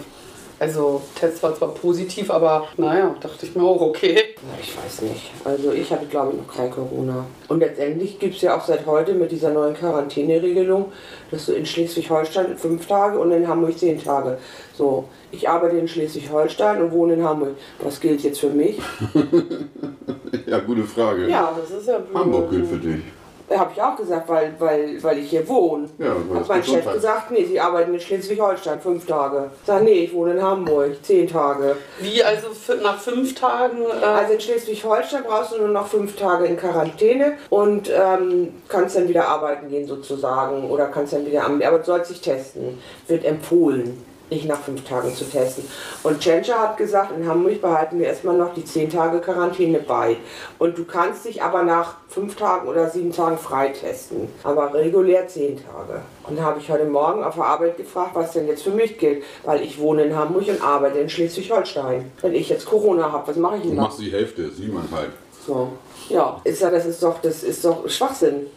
Also 0.59 1.01
Test 1.15 1.43
war 1.43 1.55
zwar 1.55 1.74
positiv, 1.74 2.31
aber 2.31 2.67
naja, 2.77 3.13
dachte 3.19 3.45
ich 3.45 3.55
mir 3.55 3.63
auch, 3.63 3.81
okay. 3.81 4.35
Na, 4.41 4.57
ich 4.62 4.75
weiß 4.77 5.01
nicht. 5.01 5.31
Also 5.43 5.71
ich 5.71 5.91
hatte 5.91 6.05
glaube 6.05 6.33
ich 6.33 6.47
noch 6.47 6.53
kein 6.55 6.71
Corona. 6.71 7.25
Und 7.50 7.59
letztendlich 7.59 8.19
gibt 8.19 8.35
es 8.35 8.41
ja 8.41 8.57
auch 8.57 8.63
seit 8.63 8.85
heute 8.85 9.13
mit 9.13 9.31
dieser 9.31 9.51
neuen 9.51 9.75
Quarantäneregelung, 9.75 10.91
dass 11.31 11.47
du 11.47 11.53
in 11.53 11.65
Schleswig-Holstein 11.65 12.57
fünf 12.57 12.88
Tage 12.88 13.19
und 13.19 13.31
in 13.31 13.47
Hamburg 13.47 13.77
zehn 13.77 14.01
Tage. 14.01 14.38
So, 14.74 15.05
ich 15.31 15.50
arbeite 15.50 15.77
in 15.77 15.88
Schleswig-Holstein 15.88 16.81
und 16.81 16.91
wohne 16.91 17.13
in 17.15 17.24
Hamburg. 17.24 17.55
Was 17.79 18.00
gilt 18.00 18.21
jetzt 18.24 18.39
für 18.39 18.50
mich? 18.50 18.79
Ja, 20.47 20.59
gute 20.59 20.83
Frage. 20.83 21.27
Ja, 21.27 21.57
das 21.59 21.71
ist 21.71 21.88
ja 21.88 21.97
blöd. 21.97 22.15
Hamburg 22.15 22.51
gilt 22.51 22.67
für 22.67 22.77
dich. 22.77 23.01
Habe 23.50 23.72
ich 23.75 23.82
auch 23.82 23.96
gesagt, 23.96 24.28
weil, 24.28 24.56
weil, 24.58 25.02
weil 25.04 25.20
ich 25.20 25.30
hier 25.30 25.48
wohne. 25.48 25.88
Ja, 26.00 26.16
weil 26.30 26.40
Hat 26.40 26.48
mein 26.50 26.64
Chef 26.64 26.92
gesagt, 26.92 27.30
nee, 27.32 27.46
Sie 27.46 27.60
arbeiten 27.60 27.94
in 27.94 28.00
Schleswig-Holstein 28.00 28.80
fünf 28.80 29.06
Tage. 29.06 29.52
Sag, 29.66 29.84
nee, 29.84 30.06
ich 30.06 30.14
wohne 30.14 30.32
in 30.34 30.42
Hamburg 30.42 31.04
zehn 31.04 31.28
Tage. 31.28 31.75
Wie, 32.00 32.24
also 32.24 32.48
nach 32.82 32.98
fünf 33.00 33.36
Tagen? 33.36 33.84
Äh, 33.84 34.04
Also 34.06 34.34
in 34.34 34.40
Schleswig-Holstein 34.40 35.24
brauchst 35.24 35.54
du 35.54 35.58
nur 35.60 35.68
noch 35.68 35.88
fünf 35.88 36.16
Tage 36.16 36.46
in 36.46 36.58
Quarantäne 36.58 37.34
und 37.50 37.90
ähm, 37.90 38.54
kannst 38.68 38.96
dann 38.96 39.08
wieder 39.08 39.28
arbeiten 39.28 39.70
gehen 39.70 39.86
sozusagen 39.88 40.70
oder 40.70 40.88
kannst 40.88 41.14
dann 41.14 41.25
wieder 41.25 41.46
am, 41.46 41.62
aber 41.62 41.80
du 41.80 41.86
sollst 41.86 42.10
dich 42.12 42.22
testen. 42.22 42.80
Wird 43.08 43.25
empfohlen, 43.25 44.04
nicht 44.29 44.48
nach 44.48 44.60
fünf 44.60 44.84
Tagen 44.88 45.13
zu 45.13 45.25
testen. 45.25 45.65
Und 46.03 46.20
Tschentscher 46.20 46.60
hat 46.60 46.77
gesagt, 46.77 47.12
in 47.17 47.27
Hamburg 47.27 47.62
behalten 47.62 48.00
wir 48.00 48.08
erstmal 48.08 48.36
noch 48.38 48.53
die 48.53 48.65
zehn 48.65 48.89
Tage 48.89 49.20
Quarantäne 49.20 49.79
bei. 49.79 50.17
Und 50.60 50.77
du 50.77 50.86
kannst 50.86 51.25
dich 51.25 51.44
aber 51.44 51.63
nach 51.63 51.96
fünf 52.10 52.36
Tagen 52.36 52.67
oder 52.67 52.89
sieben 52.89 53.12
Tagen 53.12 53.38
freitesten. 53.38 54.27
Aber 54.44 54.74
regulär 54.74 55.27
zehn 55.27 55.58
Tage. 55.58 56.01
Und 56.27 56.38
da 56.39 56.44
habe 56.44 56.60
ich 56.60 56.70
heute 56.70 56.86
Morgen 56.86 57.24
auf 57.24 57.36
der 57.36 57.46
Arbeit 57.46 57.77
gefragt, 57.77 58.12
was 58.13 58.32
denn 58.32 58.48
jetzt 58.48 58.63
für 58.63 58.72
mich 58.72 58.98
gilt. 58.98 59.24
Weil 59.44 59.62
ich 59.62 59.79
wohne 59.79 60.03
in 60.05 60.15
Hamburg 60.15 60.48
und 60.48 60.62
arbeite 60.63 61.00
in 61.00 61.10
Schleswig-Holstein. 61.10 62.12
Wenn 62.22 62.34
ich 62.34 62.50
jetzt 62.50 62.65
Corona 62.65 63.12
habe, 63.12 63.27
was 63.27 63.36
mache 63.38 63.58
ich 63.58 63.62
Du 63.63 63.67
denn 63.70 63.77
da? 63.77 63.84
machst 63.84 64.00
die 64.00 64.12
Hälfte, 64.12 64.50
siebeneinhalb. 64.50 65.12
So. 65.46 65.70
Ja, 66.10 66.39
ist 66.44 66.62
ja, 66.62 66.70
das 66.70 66.86
ist 66.86 67.01
doch, 67.01 67.20
das 67.22 67.44
ist 67.44 67.63
doch 67.65 67.88
Schwachsinn. 67.89 68.48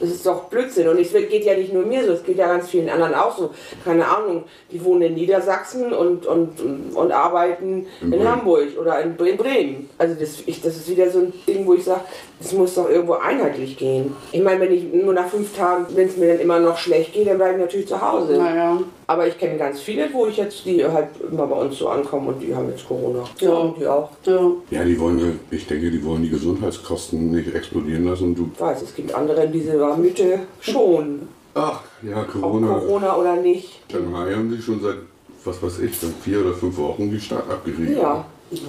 Das 0.00 0.10
ist 0.10 0.26
doch 0.26 0.44
Blödsinn. 0.44 0.88
Und 0.88 0.98
es 1.00 1.12
geht 1.12 1.44
ja 1.44 1.54
nicht 1.56 1.72
nur 1.72 1.84
mir 1.84 2.04
so, 2.04 2.12
es 2.12 2.24
geht 2.24 2.36
ja 2.38 2.48
ganz 2.48 2.68
vielen 2.68 2.88
anderen 2.88 3.14
auch 3.14 3.36
so. 3.36 3.50
Keine 3.84 4.06
Ahnung, 4.06 4.44
die 4.72 4.84
wohnen 4.84 5.02
in 5.02 5.14
Niedersachsen 5.14 5.92
und, 5.92 6.26
und, 6.26 6.50
und 6.94 7.12
arbeiten 7.12 7.86
In 8.02 8.12
in. 8.12 8.28
Hamburg 8.28 8.68
oder 8.80 9.00
in, 9.00 9.16
in 9.16 9.36
Bremen. 9.36 9.88
Also 9.98 10.14
das, 10.18 10.42
ich, 10.46 10.60
das 10.60 10.76
ist 10.76 10.88
wieder 10.90 11.08
so 11.10 11.20
ein 11.20 11.32
Ding, 11.46 11.66
wo 11.66 11.74
ich 11.74 11.84
sage, 11.84 12.00
das 12.40 12.52
muss 12.52 12.74
doch 12.74 12.90
irgendwo 12.90 13.14
einheitlich 13.14 13.76
gehen. 13.76 14.14
Ich 14.32 14.42
meine, 14.42 14.60
wenn 14.60 14.72
ich 14.72 14.84
nur 14.92 15.14
nach 15.14 15.28
fünf 15.28 15.56
Tagen, 15.56 15.86
wenn 15.94 16.08
es 16.08 16.16
mir 16.16 16.28
dann 16.32 16.40
immer 16.40 16.58
noch 16.58 16.76
schlecht 16.76 17.12
geht, 17.12 17.26
dann 17.28 17.36
bleibe 17.38 17.54
ich 17.54 17.60
natürlich 17.60 17.88
zu 17.88 18.00
Hause. 18.00 18.36
naja. 18.36 18.78
Aber 19.06 19.26
ich 19.26 19.36
kenne 19.38 19.58
ganz 19.58 19.80
viele, 19.80 20.08
wo 20.14 20.26
ich 20.26 20.38
jetzt, 20.38 20.64
die 20.64 20.82
halt 20.82 21.08
immer 21.30 21.46
bei 21.46 21.56
uns 21.56 21.76
so 21.78 21.88
ankommen 21.88 22.28
und 22.28 22.40
die 22.40 22.54
haben 22.54 22.70
jetzt 22.70 22.88
Corona. 22.88 23.22
Ja. 23.38 23.50
und 23.52 23.78
die 23.78 23.86
auch. 23.86 24.08
Ja. 24.24 24.50
Ja, 24.70 24.82
die 24.82 24.98
wollen, 24.98 25.18
ja- 25.18 25.26
ich 25.50 25.66
denke, 25.66 25.90
die 25.90 26.02
wollen 26.02 26.22
die 26.22 26.30
Gesundheitskosten 26.30 27.30
nicht 27.30 27.54
explodieren 27.54 28.06
lassen 28.06 28.24
und 28.28 28.34
du. 28.38 28.48
Ich 28.54 28.60
weiß, 28.60 28.80
es 28.82 28.94
gibt 28.94 29.14
andere 29.14 29.44
in 29.44 29.52
dieser 29.84 29.96
Mythe 29.96 30.40
schon. 30.60 31.28
Ach, 31.54 31.80
ja, 32.02 32.20
Ob 32.22 32.28
Corona. 32.32 32.66
Corona 32.78 33.16
oder 33.16 33.36
nicht. 33.36 33.80
Shanghai 33.90 34.34
haben 34.34 34.50
sie 34.50 34.60
schon 34.60 34.80
seit, 34.80 34.96
was 35.44 35.62
weiß 35.62 35.78
ich, 35.80 35.96
seit 35.98 36.10
vier 36.22 36.40
oder 36.40 36.54
fünf 36.54 36.76
Wochen 36.78 37.10
die 37.10 37.20
Stadt 37.20 37.48
abgeriegelt. 37.48 37.98
Ja. 37.98 38.24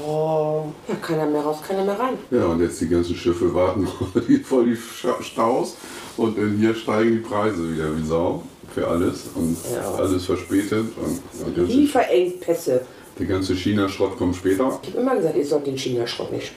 Oh. 0.08 0.66
ja, 0.88 0.96
keiner 0.96 1.26
mehr 1.28 1.42
raus, 1.42 1.58
keiner 1.68 1.84
mehr 1.84 2.00
rein. 2.00 2.14
Ja, 2.32 2.46
und 2.46 2.62
jetzt 2.62 2.80
die 2.82 2.88
ganzen 2.90 3.16
Schiffe 3.16 3.54
warten 3.54 3.88
voll 4.44 4.66
die 4.66 4.78
Staus 5.22 5.78
und 6.18 6.38
dann 6.38 6.58
hier 6.58 6.74
steigen 6.74 7.12
die 7.12 7.18
Preise 7.20 7.72
wieder 7.74 7.96
wie 7.96 8.04
Sau 8.06 8.42
für 8.74 8.88
alles 8.88 9.26
und 9.36 9.56
Ja. 9.74 9.92
alles 9.96 10.26
verspätet 10.26 10.86
und, 10.98 11.06
und 11.46 11.56
der, 11.56 11.64
ganze, 11.64 11.78
Lieferengpässe. 11.78 12.82
der 13.20 13.26
ganze 13.28 13.54
China-Schrott 13.56 14.18
kommt 14.18 14.36
später. 14.36 14.80
Ich 14.82 14.90
habe 14.92 15.02
immer 15.02 15.16
gesagt, 15.18 15.36
ihr 15.38 15.46
sollt 15.46 15.68
den 15.68 15.78
China-Schrott 15.78 16.32
nicht, 16.32 16.54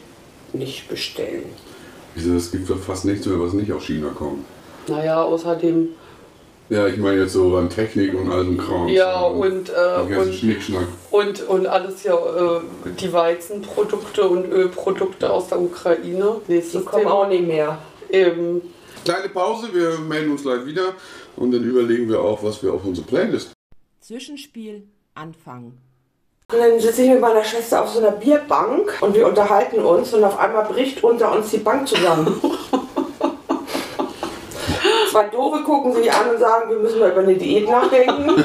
nicht 0.54 0.88
bestellen. 0.88 1.44
Wieso, 2.18 2.34
es 2.34 2.50
gibt 2.50 2.68
doch 2.68 2.78
fast 2.78 3.04
nichts 3.04 3.26
mehr, 3.26 3.38
was 3.38 3.52
nicht 3.52 3.70
aus 3.70 3.84
China 3.84 4.08
kommt. 4.08 4.44
Naja, 4.88 5.22
außerdem. 5.22 5.90
Ja, 6.68 6.88
ich 6.88 6.96
meine 6.96 7.20
jetzt 7.20 7.34
so 7.34 7.56
an 7.56 7.70
Technik 7.70 8.12
und 8.12 8.30
all 8.32 8.44
so 8.44 8.50
ein 8.50 8.58
Kram. 8.58 8.88
Ja, 8.88 9.20
und, 9.22 9.70
äh, 9.70 10.16
und, 10.16 10.34
Schnickschnack. 10.34 10.88
und, 11.12 11.42
und 11.48 11.66
alles 11.68 12.02
ja, 12.02 12.14
äh, 12.16 12.60
die 13.00 13.12
Weizenprodukte 13.12 14.28
und 14.28 14.50
Ölprodukte 14.50 15.30
aus 15.32 15.46
der 15.48 15.60
Ukraine. 15.60 16.40
Die 16.48 16.54
Nächstes 16.54 16.84
kommen 16.84 17.04
Thema. 17.04 17.14
auch 17.14 17.28
nicht 17.28 17.46
mehr. 17.46 17.78
Eben. 18.10 18.62
Kleine 19.04 19.28
Pause, 19.28 19.68
wir 19.72 19.98
melden 20.00 20.32
uns 20.32 20.42
gleich 20.42 20.66
wieder 20.66 20.94
und 21.36 21.52
dann 21.52 21.62
überlegen 21.62 22.08
wir 22.08 22.20
auch, 22.20 22.42
was 22.42 22.60
wir 22.64 22.74
auf 22.74 22.84
unsere 22.84 23.06
Playlist. 23.06 23.52
Zwischenspiel 24.00 24.82
Anfang. 25.14 25.74
Und 26.50 26.60
dann 26.60 26.80
sitze 26.80 27.02
ich 27.02 27.10
mit 27.10 27.20
meiner 27.20 27.44
Schwester 27.44 27.82
auf 27.82 27.90
so 27.90 27.98
einer 27.98 28.12
Bierbank 28.12 29.02
und 29.02 29.14
wir 29.14 29.28
unterhalten 29.28 29.80
uns 29.80 30.14
und 30.14 30.24
auf 30.24 30.38
einmal 30.38 30.64
bricht 30.64 31.04
unter 31.04 31.30
uns 31.36 31.50
die 31.50 31.58
Bank 31.58 31.86
zusammen. 31.86 32.40
Zwei 35.10 35.24
Doofe 35.28 35.62
gucken 35.62 35.94
sich 35.94 36.10
an 36.10 36.30
und 36.30 36.38
sagen, 36.38 36.70
wir 36.70 36.78
müssen 36.78 37.00
mal 37.00 37.10
über 37.10 37.20
eine 37.20 37.34
Diät 37.34 37.68
nachdenken. 37.68 38.42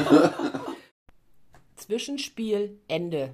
Zwischenspiel 1.76 2.78
Ende. 2.88 3.30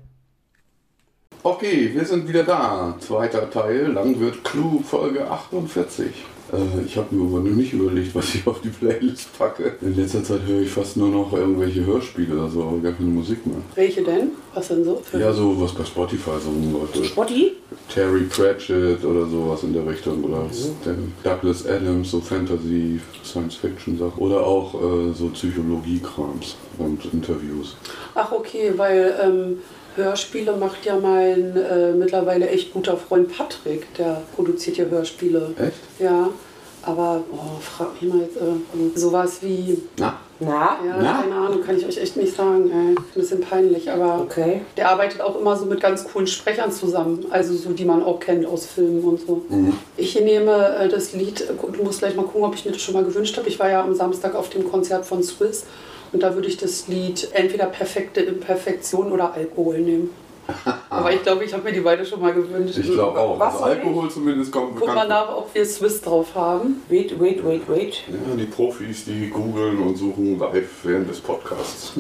Okay, 1.42 1.90
wir 1.92 2.04
sind 2.04 2.28
wieder 2.28 2.44
da. 2.44 2.94
Zweiter 3.00 3.50
Teil, 3.50 3.90
Langwirt 3.90 4.44
Clue, 4.44 4.85
Folge 4.85 5.28
48. 5.28 6.12
Äh, 6.53 6.85
ich 6.85 6.97
habe 6.97 7.15
mir 7.15 7.25
aber 7.25 7.41
noch 7.41 7.57
nicht 7.57 7.73
überlegt, 7.73 8.15
was 8.15 8.35
ich 8.35 8.47
auf 8.47 8.61
die 8.61 8.69
Playlist 8.69 9.37
packe. 9.39 9.75
In 9.81 9.97
letzter 9.97 10.23
Zeit 10.23 10.41
höre 10.47 10.63
ich 10.63 10.71
fast 10.71 10.97
nur 10.97 11.09
noch 11.09 11.33
irgendwelche 11.33 11.85
Hörspiele 11.85 12.35
oder 12.35 12.49
so, 12.49 12.63
aber 12.63 12.79
gar 12.79 12.93
keine 12.93 13.09
Musik 13.09 13.47
mehr. 13.47 13.57
Welche 13.75 14.03
denn? 14.03 14.31
Was 14.55 14.69
denn 14.69 14.85
so? 14.85 15.03
Ja, 15.19 15.33
so 15.33 15.61
was 15.61 15.73
bei 15.73 15.85
Spotify 15.85 16.33
so 16.43 16.51
rumläuft. 16.51 17.05
Spotti? 17.05 17.53
Terry 17.93 18.23
Pratchett 18.23 19.05
oder 19.05 19.27
sowas 19.27 19.63
in 19.63 19.73
der 19.73 19.87
Richtung. 19.87 20.25
Oder 20.25 20.47
der 20.85 20.97
Douglas 21.23 21.67
Adams, 21.67 22.11
so 22.11 22.21
Fantasy, 22.21 23.01
Science-Fiction-Sachen. 23.25 24.19
Oder 24.19 24.45
auch 24.45 24.75
äh, 24.75 25.13
so 25.13 25.29
Psychologie-Krams 25.29 26.57
und 26.79 27.05
Interviews. 27.13 27.77
Ach 28.15 28.33
okay, 28.33 28.73
weil 28.77 29.15
ähm, 29.23 29.59
Hörspiele 30.05 30.57
macht 30.57 30.85
ja 30.85 30.97
mein 30.99 31.57
äh, 31.57 31.93
mittlerweile 31.93 32.49
echt 32.49 32.73
guter 32.73 32.97
Freund 32.97 33.37
Patrick. 33.37 33.93
Der 33.95 34.23
produziert 34.35 34.77
ja 34.77 34.85
Hörspiele. 34.87 35.55
Echt? 35.59 35.77
Ja, 36.01 36.29
aber 36.83 37.23
oh, 37.31 37.61
frag 37.61 38.01
mich 38.01 38.11
mal 38.13 38.23
jetzt 38.23 38.37
äh, 38.37 38.99
sowas 38.99 39.39
wie, 39.43 39.83
Na, 39.99 40.15
Na? 40.39 40.79
ja, 40.87 40.97
Na? 40.99 41.21
keine 41.21 41.35
Ahnung, 41.35 41.63
kann 41.63 41.77
ich 41.77 41.85
euch 41.87 41.99
echt 41.99 42.17
nicht 42.17 42.35
sagen. 42.35 42.71
Ey. 42.71 42.95
Ein 42.97 43.05
bisschen 43.15 43.41
peinlich, 43.43 43.91
aber 43.91 44.23
Okay. 44.23 44.63
der 44.79 44.89
arbeitet 44.91 45.21
auch 45.21 45.39
immer 45.39 45.55
so 45.57 45.67
mit 45.67 45.81
ganz 45.81 46.05
coolen 46.05 46.27
Sprechern 46.27 46.73
zusammen. 46.73 47.27
Also 47.31 47.55
so, 47.55 47.71
die 47.73 47.85
man 47.85 48.03
auch 48.03 48.19
kennt 48.19 48.47
aus 48.47 48.65
Filmen 48.65 49.05
und 49.05 49.21
so. 49.27 49.43
Ich 49.99 50.19
nehme 50.19 50.77
äh, 50.79 50.89
das 50.89 51.13
Lied, 51.13 51.43
äh, 51.43 51.53
du 51.77 51.83
musst 51.85 51.99
gleich 51.99 52.17
mal 52.17 52.25
gucken, 52.25 52.45
ob 52.45 52.55
ich 52.55 52.65
mir 52.65 52.73
das 52.73 52.81
schon 52.81 52.95
mal 52.95 53.05
gewünscht 53.05 53.37
habe. 53.37 53.49
Ich 53.49 53.59
war 53.59 53.69
ja 53.69 53.83
am 53.83 53.95
Samstag 53.95 54.35
auf 54.35 54.49
dem 54.49 54.71
Konzert 54.71 55.05
von 55.05 55.23
Swiss 55.23 55.65
und 56.12 56.23
da 56.23 56.35
würde 56.35 56.49
ich 56.49 56.57
das 56.57 56.88
Lied 56.88 57.29
entweder 57.33 57.66
Perfekte 57.66 58.20
Imperfektion 58.20 59.12
oder 59.12 59.33
Alkohol 59.35 59.79
nehmen. 59.79 60.11
Aber 60.90 61.12
ich 61.12 61.23
glaube, 61.23 61.44
ich 61.44 61.53
habe 61.53 61.62
mir 61.62 61.73
die 61.73 61.81
beide 61.81 62.05
schon 62.05 62.20
mal 62.20 62.33
gewünscht. 62.33 62.77
ich 62.77 62.90
glaube 62.90 63.18
auch. 63.18 63.38
Was 63.38 63.55
Also 63.55 63.64
Alkohol 63.66 64.11
zumindest 64.11 64.51
kommt 64.51 64.77
Guck 64.77 64.88
mal 64.88 65.07
nach, 65.07 65.37
ob 65.37 65.55
wir 65.55 65.64
Swiss 65.64 66.01
drauf 66.01 66.35
haben. 66.35 66.83
Wait, 66.88 67.18
wait, 67.20 67.44
wait, 67.44 67.62
wait. 67.68 68.03
Ja, 68.09 68.37
die 68.37 68.46
Profis, 68.46 69.05
die 69.05 69.29
googeln 69.29 69.79
und 69.79 69.96
suchen 69.96 70.38
live 70.38 70.68
während 70.83 71.09
des 71.09 71.20
Podcasts. 71.20 71.92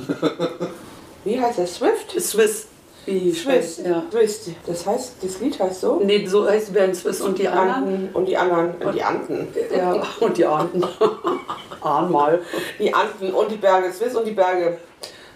Wie 1.24 1.40
heißt 1.40 1.58
das? 1.58 1.76
Swift? 1.76 2.18
Swiss. 2.20 2.66
Wie 3.06 3.32
Swiss. 3.32 3.80
Ja. 3.84 4.02
Swiss. 4.10 4.50
Das 4.66 4.86
heißt, 4.86 5.14
das 5.22 5.40
Lied 5.40 5.58
heißt 5.58 5.80
so? 5.80 6.00
Nee, 6.04 6.26
so 6.26 6.48
heißt 6.48 6.68
die 6.68 6.72
Band 6.72 6.94
Swiss 6.94 7.20
und 7.20 7.38
die 7.38 7.48
anderen. 7.48 7.70
Anden 7.70 8.10
und 8.12 8.26
die 8.26 8.36
anderen, 8.36 8.74
und 8.74 8.94
die 8.94 9.02
Anden. 9.02 9.48
Ja, 9.74 10.02
und 10.20 10.36
die 10.36 10.46
Ahnden. 10.46 10.84
Ahn 11.80 12.12
mal. 12.12 12.40
Die 12.78 12.92
Anden 12.92 13.32
und 13.32 13.50
die 13.50 13.56
Berge, 13.56 13.92
Swiss 13.92 14.14
und 14.14 14.26
die 14.26 14.32
Berge. 14.32 14.78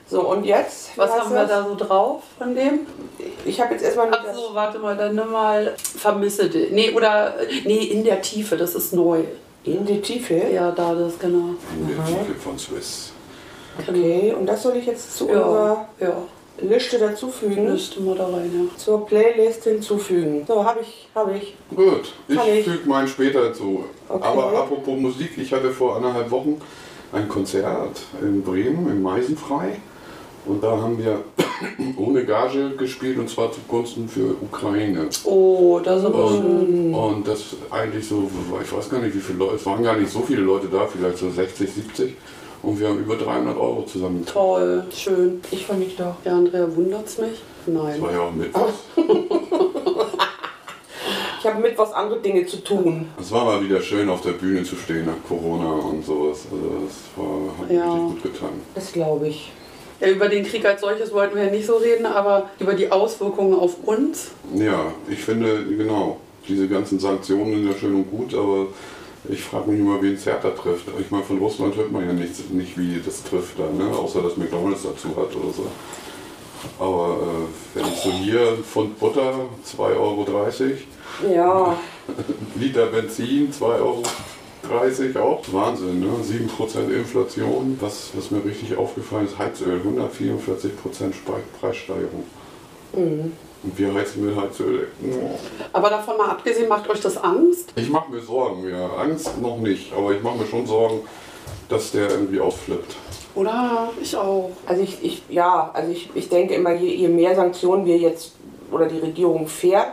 So, 0.06 0.20
und 0.28 0.44
jetzt? 0.44 0.90
Was 0.96 1.10
haben 1.10 1.30
wir 1.32 1.40
das? 1.40 1.48
da 1.48 1.66
so 1.66 1.74
drauf 1.74 2.22
von 2.38 2.54
dem? 2.54 2.80
Ich 3.44 3.60
habe 3.60 3.72
jetzt 3.72 3.82
erstmal 3.82 4.10
Ach 4.12 4.34
so, 4.34 4.54
warte 4.54 4.78
mal, 4.78 4.96
dann 4.96 5.14
nimm 5.14 5.30
mal 5.30 5.74
Vermisse 5.76 6.50
dich. 6.50 6.70
Nee, 6.70 6.92
oder, 6.92 7.34
nee, 7.64 7.84
in 7.84 8.04
der 8.04 8.20
Tiefe, 8.20 8.56
das 8.56 8.74
ist 8.74 8.92
neu. 8.92 9.22
In 9.64 9.86
die 9.86 10.02
Tiefe? 10.02 10.34
Ja, 10.52 10.70
da, 10.70 10.94
das, 10.94 11.18
genau. 11.18 11.54
Der 11.88 12.04
Titel 12.04 12.38
von 12.38 12.58
Swiss. 12.58 13.12
Okay, 13.88 14.34
und 14.38 14.46
das 14.46 14.62
soll 14.62 14.76
ich 14.76 14.86
jetzt 14.86 15.16
zu 15.16 15.28
Ja, 15.28 15.40
unserer 15.40 15.88
ja, 15.98 16.16
Liste 16.58 16.98
dazufügen? 16.98 17.64
müsste 17.64 18.00
mal 18.00 18.14
da 18.14 18.26
rein, 18.26 18.50
ja. 18.52 18.76
Zur 18.78 19.06
Playlist 19.06 19.64
hinzufügen. 19.64 20.44
So, 20.46 20.64
habe 20.64 20.80
ich, 20.80 21.08
habe 21.14 21.36
ich. 21.36 21.54
Gut, 21.74 22.12
ich 22.28 22.38
ich. 22.38 22.64
füge 22.64 22.88
meinen 22.88 23.08
später 23.08 23.52
zu. 23.52 23.84
Okay. 24.08 24.24
Aber 24.24 24.58
apropos 24.58 24.98
Musik, 24.98 25.36
ich 25.36 25.52
hatte 25.52 25.70
vor 25.70 25.96
anderthalb 25.96 26.30
Wochen 26.30 26.60
ein 27.12 27.28
Konzert 27.28 28.02
in 28.20 28.42
Bremen, 28.42 28.88
im 28.88 29.02
Meisenfrei. 29.02 29.80
Und 30.46 30.62
da 30.62 30.72
haben 30.72 30.98
wir 30.98 31.24
ohne 31.96 32.24
Gage 32.24 32.72
gespielt 32.76 33.18
und 33.18 33.28
zwar 33.30 33.50
zugunsten 33.50 34.08
für 34.08 34.36
Ukraine. 34.42 35.08
Oh, 35.24 35.80
das 35.82 36.00
ist 36.00 36.06
aber 36.06 36.28
schön. 36.28 36.94
Und 36.94 37.26
das 37.26 37.56
eigentlich 37.70 38.06
so, 38.06 38.30
ich 38.62 38.72
weiß 38.72 38.90
gar 38.90 39.00
nicht 39.00 39.14
wie 39.14 39.20
viele 39.20 39.38
Leute, 39.38 39.56
es 39.56 39.66
waren 39.66 39.82
gar 39.82 39.96
nicht 39.96 40.10
so 40.10 40.20
viele 40.20 40.42
Leute 40.42 40.68
da, 40.68 40.86
vielleicht 40.86 41.18
so 41.18 41.30
60, 41.30 41.72
70. 41.72 42.16
Und 42.64 42.80
wir 42.80 42.88
haben 42.88 42.98
über 43.00 43.16
300 43.16 43.56
Euro 43.56 43.82
zusammen. 43.82 44.24
Toll, 44.26 44.84
schön. 44.94 45.40
Ich 45.50 45.66
fand 45.66 45.82
ich 45.86 45.96
doch. 45.96 46.14
Ja, 46.24 46.32
Andrea, 46.32 46.66
wundert's 46.74 47.18
mich? 47.18 47.42
Nein. 47.66 47.92
Das 47.92 48.00
war 48.00 48.12
ja 48.12 48.20
auch 48.20 48.32
Mittwoch. 48.32 48.68
Ich 51.40 51.50
habe 51.50 51.60
mit 51.60 51.76
was 51.76 51.92
andere 51.92 52.20
Dinge 52.20 52.46
zu 52.46 52.64
tun. 52.64 53.06
Es 53.20 53.30
war 53.30 53.44
mal 53.44 53.62
wieder 53.62 53.78
schön, 53.82 54.08
auf 54.08 54.22
der 54.22 54.30
Bühne 54.32 54.62
zu 54.62 54.76
stehen 54.76 55.04
nach 55.04 55.28
Corona 55.28 55.72
und 55.74 56.02
sowas. 56.02 56.46
Also 56.50 56.70
das 56.86 56.94
war, 57.16 57.58
hat 57.66 57.70
Ja. 57.70 57.92
richtig 57.92 58.22
gut 58.22 58.32
getan. 58.32 58.48
Das 58.74 58.90
glaube 58.92 59.28
ich. 59.28 59.52
Ja, 60.00 60.08
über 60.08 60.28
den 60.30 60.42
Krieg 60.46 60.64
als 60.64 60.80
solches 60.80 61.12
wollten 61.12 61.36
wir 61.36 61.44
ja 61.44 61.50
nicht 61.50 61.66
so 61.66 61.76
reden, 61.76 62.06
aber 62.06 62.48
über 62.60 62.72
die 62.72 62.90
Auswirkungen 62.90 63.52
auf 63.58 63.76
uns. 63.84 64.30
Ja, 64.54 64.86
ich 65.06 65.18
finde, 65.18 65.66
genau, 65.66 66.16
diese 66.48 66.66
ganzen 66.66 66.98
Sanktionen 66.98 67.56
sind 67.56 67.66
ja 67.70 67.76
schön 67.78 67.94
und 67.94 68.10
gut, 68.10 68.32
aber 68.32 68.68
ich 69.28 69.42
frage 69.42 69.70
mich 69.70 69.80
immer, 69.80 70.00
wen 70.02 70.14
es 70.14 70.26
härter 70.26 70.54
trifft. 70.54 70.86
Ich 71.00 71.10
meine, 71.10 71.24
von 71.24 71.38
Russland 71.38 71.76
hört 71.76 71.90
man 71.92 72.06
ja 72.06 72.12
nichts, 72.12 72.40
nicht, 72.50 72.76
wie 72.78 73.00
das 73.04 73.22
trifft 73.22 73.58
da, 73.58 73.64
ne? 73.70 73.90
außer 73.96 74.22
dass 74.22 74.36
McDonalds 74.36 74.82
dazu 74.82 75.08
hat 75.16 75.34
oder 75.34 75.52
so. 75.52 75.66
Aber 76.78 77.18
äh, 77.22 77.78
wenn 77.78 77.86
ich 77.92 77.98
so 78.00 78.10
hier 78.10 78.56
Pfund 78.62 78.98
Butter, 78.98 79.34
2,30 79.76 79.98
Euro, 79.98 80.26
Ja, 81.34 81.76
Liter 82.58 82.86
Benzin, 82.86 83.52
2,30 83.52 85.16
Euro 85.16 85.28
auch. 85.28 85.42
Wahnsinn, 85.52 86.00
ne? 86.00 86.06
7% 86.22 86.90
Inflation. 86.90 87.76
Was, 87.80 88.10
was 88.16 88.30
mir 88.30 88.42
richtig 88.44 88.76
aufgefallen 88.76 89.26
ist, 89.26 89.38
Heizöl, 89.38 89.80
144% 89.80 91.12
Spe- 91.12 91.42
Preissteigerung. 91.60 92.24
Und 93.64 93.78
wir 93.78 93.94
heizen 93.94 94.26
mit 94.26 94.36
Heizöl. 94.36 94.88
Aber 95.72 95.88
davon 95.88 96.18
mal 96.18 96.30
abgesehen, 96.30 96.68
macht 96.68 96.88
euch 96.90 97.00
das 97.00 97.16
Angst? 97.16 97.72
Ich 97.76 97.88
mache 97.88 98.10
mir 98.10 98.20
Sorgen, 98.20 98.68
ja. 98.68 98.90
Angst 98.96 99.40
noch 99.40 99.58
nicht, 99.58 99.92
aber 99.94 100.12
ich 100.12 100.22
mache 100.22 100.38
mir 100.38 100.46
schon 100.46 100.66
Sorgen, 100.66 101.00
dass 101.68 101.92
der 101.92 102.10
irgendwie 102.10 102.40
ausflippt. 102.40 102.94
Oder 103.34 103.90
ich 104.00 104.16
auch. 104.16 104.50
also 104.66 104.82
ich, 104.82 105.02
ich 105.02 105.22
ja, 105.28 105.70
also 105.72 105.90
ich, 105.90 106.10
ich 106.14 106.28
denke 106.28 106.54
immer, 106.54 106.72
je, 106.74 106.94
je 106.94 107.08
mehr 107.08 107.34
Sanktionen 107.34 107.84
wir 107.84 107.96
jetzt 107.96 108.32
oder 108.70 108.86
die 108.86 108.98
Regierung 108.98 109.48
fährt, 109.48 109.88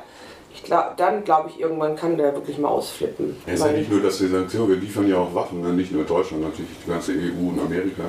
ich 0.54 0.64
glaub, 0.64 0.98
dann 0.98 1.24
glaube 1.24 1.50
ich, 1.50 1.60
irgendwann 1.60 1.96
kann 1.96 2.18
der 2.18 2.34
wirklich 2.34 2.58
mal 2.58 2.68
ausflippen. 2.68 3.38
Es 3.46 3.60
ist 3.60 3.66
ja 3.66 3.72
nicht 3.72 3.90
nur, 3.90 4.02
dass 4.02 4.18
die 4.18 4.28
Sanktionen, 4.28 4.70
wir 4.70 4.76
liefern 4.76 5.08
ja 5.08 5.18
auch 5.18 5.34
Waffen, 5.34 5.62
ne? 5.62 5.70
nicht 5.70 5.92
nur 5.92 6.04
Deutschland, 6.04 6.44
natürlich 6.44 6.72
die 6.86 6.90
ganze 6.90 7.14
EU 7.14 7.50
und 7.50 7.60
Amerika. 7.60 8.04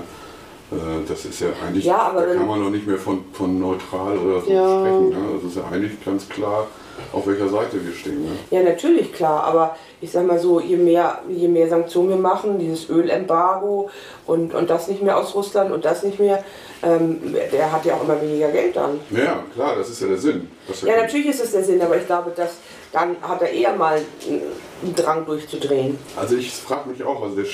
Äh, 0.73 1.09
Das 1.09 1.25
ist 1.25 1.41
ja 1.41 1.49
eigentlich, 1.67 1.85
Ja, 1.85 2.13
da 2.15 2.25
kann 2.35 2.47
man 2.47 2.61
noch 2.63 2.71
nicht 2.71 2.87
mehr 2.87 2.99
von, 2.99 3.25
von 3.33 3.59
neutral 3.59 4.17
oder 4.19 4.41
so 4.41 4.51
Ja. 4.51 4.79
sprechen. 4.81 5.09
Ne? 5.11 5.17
Das 5.41 5.51
ist 5.51 5.57
ja 5.57 5.65
eigentlich 5.71 6.05
ganz 6.05 6.29
klar, 6.29 6.67
auf 7.13 7.27
welcher 7.27 7.49
Seite 7.49 7.85
wir 7.85 7.93
stehen. 7.95 8.25
Ne? 8.25 8.31
Ja, 8.51 8.63
natürlich, 8.63 9.13
klar, 9.13 9.45
aber 9.45 9.77
ich 10.01 10.11
sag 10.11 10.27
mal 10.27 10.39
so, 10.39 10.61
je 10.61 10.77
mehr, 10.77 11.21
je 11.29 11.49
mehr 11.49 11.69
Sanktionen 11.69 12.11
wir 12.11 12.17
machen, 12.17 12.59
dieses 12.59 12.89
Ölembargo 12.89 13.91
und, 14.27 14.55
und 14.55 14.71
das 14.71 14.89
nicht 14.89 15.03
mehr 15.03 15.17
aus 15.19 15.35
Russland 15.35 15.73
und 15.73 15.85
das 15.85 16.03
nicht 16.03 16.19
mehr, 16.19 16.43
ähm, 16.83 17.35
der 17.53 17.73
hat 17.73 17.85
ja 17.85 17.95
auch 17.95 18.05
immer 18.05 18.21
weniger 18.21 18.49
Geld 18.51 18.77
dann. 18.77 19.01
Ja, 19.11 19.43
klar, 19.55 19.77
das 19.77 19.89
ist 19.91 20.01
ja 20.01 20.09
der 20.09 20.19
Sinn. 20.19 20.49
Das 20.69 20.83
Ja, 20.83 20.97
natürlich 20.97 21.27
ist 21.29 21.43
es 21.45 21.53
der 21.53 21.65
Sinn, 21.65 21.81
aber 21.83 21.97
ich 21.97 22.07
glaube, 22.07 22.33
dass 22.35 22.53
dann 22.93 23.17
hat 23.23 23.41
er 23.41 23.51
eher 23.51 23.75
mal 23.75 23.99
einen 24.29 24.95
Drang 24.95 25.25
durchzudrehen. 25.25 25.97
Also 26.15 26.37
ich 26.37 26.53
frage 26.53 26.91
mich 26.91 27.03
auch, 27.03 27.23
also 27.23 27.37
der, 27.37 27.47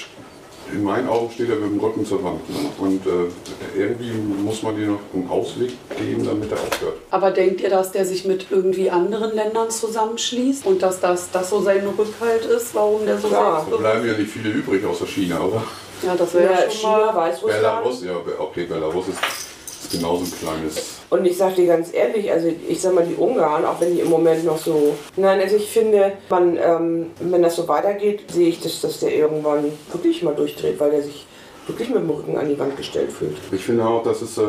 in 0.73 0.85
meinen 0.85 1.09
Augen 1.09 1.31
steht 1.31 1.49
er 1.51 1.57
mit 1.57 1.71
dem 1.71 1.81
Rücken 1.81 2.05
zur 2.05 2.23
Wand. 2.23 2.49
Ne? 2.49 2.71
Und 2.79 3.07
äh, 3.07 3.79
irgendwie 3.79 4.13
muss 4.13 4.63
man 4.63 4.77
dir 4.77 4.89
noch 4.89 5.01
einen 5.15 5.29
Ausweg 5.29 5.73
geben, 5.97 6.25
damit 6.25 6.51
er 6.51 6.59
aufhört. 6.59 6.97
Aber 7.11 7.31
denkt 7.31 7.61
ihr, 7.61 7.71
dass 7.71 7.93
der 7.93 8.05
sich 8.05 8.25
mit 8.25 8.47
irgendwie 8.51 8.91
anderen 8.91 9.35
Ländern 9.35 9.71
zusammenschließt 9.71 10.67
und 10.67 10.83
dass 10.83 11.01
das, 11.01 11.31
das 11.31 11.51
so 11.51 11.61
sein 11.61 11.87
Rückhalt 11.87 12.45
ist, 12.45 12.75
warum 12.75 13.05
der 13.07 13.19
so 13.19 13.29
Klar. 13.29 13.67
Da 13.71 13.77
bleiben 13.77 14.07
ja 14.07 14.15
nicht 14.15 14.31
viele 14.31 14.51
übrig 14.51 14.85
außer 14.85 15.07
China, 15.07 15.41
oder? 15.41 15.63
Ja, 16.03 16.15
das 16.15 16.35
wäre 16.35 16.53
ja, 16.53 16.65
Ja, 16.65 16.71
schon 16.71 16.91
mal. 16.91 17.01
China, 17.01 17.17
Weißrussland. 17.17 17.61
Belarus, 17.61 18.05
ja, 18.05 18.13
okay, 18.39 18.65
Belarus 18.65 19.09
ist, 19.09 19.19
ist 19.83 19.93
genauso 19.93 20.25
ein 20.25 20.33
kleines. 20.39 20.98
Und 21.11 21.25
ich 21.25 21.37
sag 21.37 21.57
dir 21.57 21.67
ganz 21.67 21.93
ehrlich, 21.93 22.31
also 22.31 22.49
ich 22.69 22.81
sag 22.81 22.95
mal, 22.95 23.07
die 23.07 23.15
Ungarn, 23.15 23.65
auch 23.65 23.81
wenn 23.81 23.95
die 23.95 24.01
im 24.01 24.11
Moment 24.11 24.45
noch 24.45 24.59
so. 24.59 24.95
Nein, 25.17 25.41
also 25.41 25.57
ich 25.57 25.69
finde, 25.71 26.13
man, 26.29 26.59
ähm, 26.63 27.07
wenn 27.21 27.43
das 27.43 27.57
so 27.57 27.67
weitergeht, 27.67 28.31
sehe 28.31 28.49
ich, 28.49 28.61
dass, 28.61 28.81
dass 28.83 29.01
der 29.01 29.15
irgendwann 29.15 29.65
wirklich 29.91 30.23
mal 30.23 30.35
durchdreht, 30.35 30.79
weil 30.79 30.91
der 30.91 31.03
sich 31.03 31.27
wirklich 31.67 31.89
mit 31.91 31.99
dem 31.99 32.11
Rücken 32.11 32.37
an 32.37 32.49
die 32.49 32.59
Wand 32.59 32.77
gestellt 32.77 33.13
fühlt. 33.13 33.37
Ich 33.53 33.65
finde 33.65 33.87
auch, 33.87 34.03
dass 34.03 34.23
es, 34.23 34.37
äh, 34.39 34.43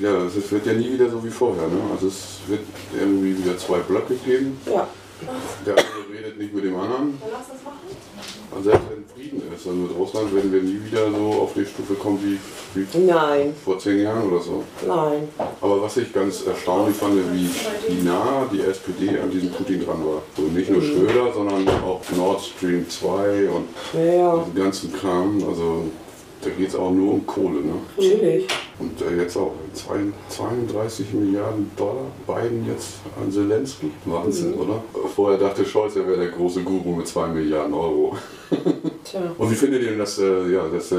ja, 0.00 0.24
es 0.26 0.50
wird 0.50 0.66
ja 0.66 0.72
nie 0.72 0.92
wieder 0.92 1.08
so 1.10 1.22
wie 1.24 1.30
vorher. 1.30 1.68
Ne? 1.68 1.78
Also 1.92 2.08
es 2.08 2.38
wird 2.48 2.62
irgendwie 2.98 3.38
wieder 3.38 3.56
zwei 3.58 3.78
Blöcke 3.78 4.14
geben. 4.14 4.58
Ja. 4.66 4.88
Der 5.66 5.74
eine 5.74 5.84
redet 6.16 6.38
nicht 6.38 6.54
mit 6.54 6.64
dem 6.64 6.76
anderen. 6.76 7.18
Und 8.56 8.62
selbst 8.62 8.82
wenn 8.90 9.04
Frieden 9.14 9.42
ist, 9.52 9.66
also 9.66 9.70
mit 9.70 9.96
Russland 9.96 10.34
werden 10.34 10.52
wir 10.52 10.62
nie 10.62 10.80
wieder 10.84 11.10
so 11.10 11.42
auf 11.42 11.52
die 11.54 11.64
Stufe 11.66 11.94
kommen 11.94 12.20
wie, 12.22 12.38
wie 12.78 12.98
Nein, 13.06 13.54
vor 13.64 13.78
zehn 13.78 14.00
Jahren 14.02 14.30
oder 14.30 14.40
so. 14.40 14.62
nein. 14.86 15.28
Aber 15.60 15.82
was 15.82 15.96
ich 15.96 16.12
ganz 16.12 16.46
erstaunlich 16.46 16.96
fand, 16.96 17.16
wie, 17.32 17.48
wie 17.88 18.02
nah 18.02 18.46
die 18.52 18.60
SPD 18.60 19.18
an 19.18 19.30
diesem 19.30 19.50
Putin 19.50 19.84
dran 19.84 20.04
war. 20.04 20.22
So 20.36 20.42
nicht 20.42 20.70
nur 20.70 20.82
Schröder, 20.82 21.32
sondern 21.32 21.66
auch 21.68 22.00
Nord 22.16 22.42
Stream 22.42 22.88
2 22.88 23.48
und 23.48 23.68
Ja, 23.94 24.00
ja, 24.04 24.36
diesen 24.44 24.54
ganzen 24.62 24.92
Kram. 24.92 25.42
Also 25.48 25.84
da 26.44 26.50
geht 26.50 26.68
es 26.68 26.74
auch 26.76 26.90
nur 26.90 27.14
um 27.14 27.26
Kohle. 27.26 27.60
Ne? 27.60 27.72
natürlich. 27.96 28.46
Und 28.78 29.00
äh, 29.02 29.22
jetzt 29.22 29.36
auch 29.36 29.52
zwei- 29.72 30.00
32 30.28 31.12
Milliarden 31.14 31.70
Dollar. 31.76 32.06
Biden 32.26 32.66
jetzt 32.66 32.94
an 33.20 33.30
Zelensky. 33.30 33.90
Wahnsinn, 34.04 34.54
oder? 34.54 34.82
Vorher 35.14 35.38
dachte 35.38 35.64
Scholz, 35.64 35.94
er 35.96 36.06
wäre 36.08 36.18
der 36.18 36.28
große 36.30 36.62
Guru 36.62 36.96
mit 36.96 37.06
2 37.06 37.28
Milliarden 37.28 37.72
Euro. 37.74 38.16
Tja. 39.04 39.20
Und 39.38 39.50
wie 39.50 39.54
findet 39.54 39.82
ihr 39.82 39.90
denn, 39.90 39.98
dass, 39.98 40.18
äh, 40.18 40.52
ja, 40.52 40.66
dass 40.68 40.90
äh, 40.92 40.96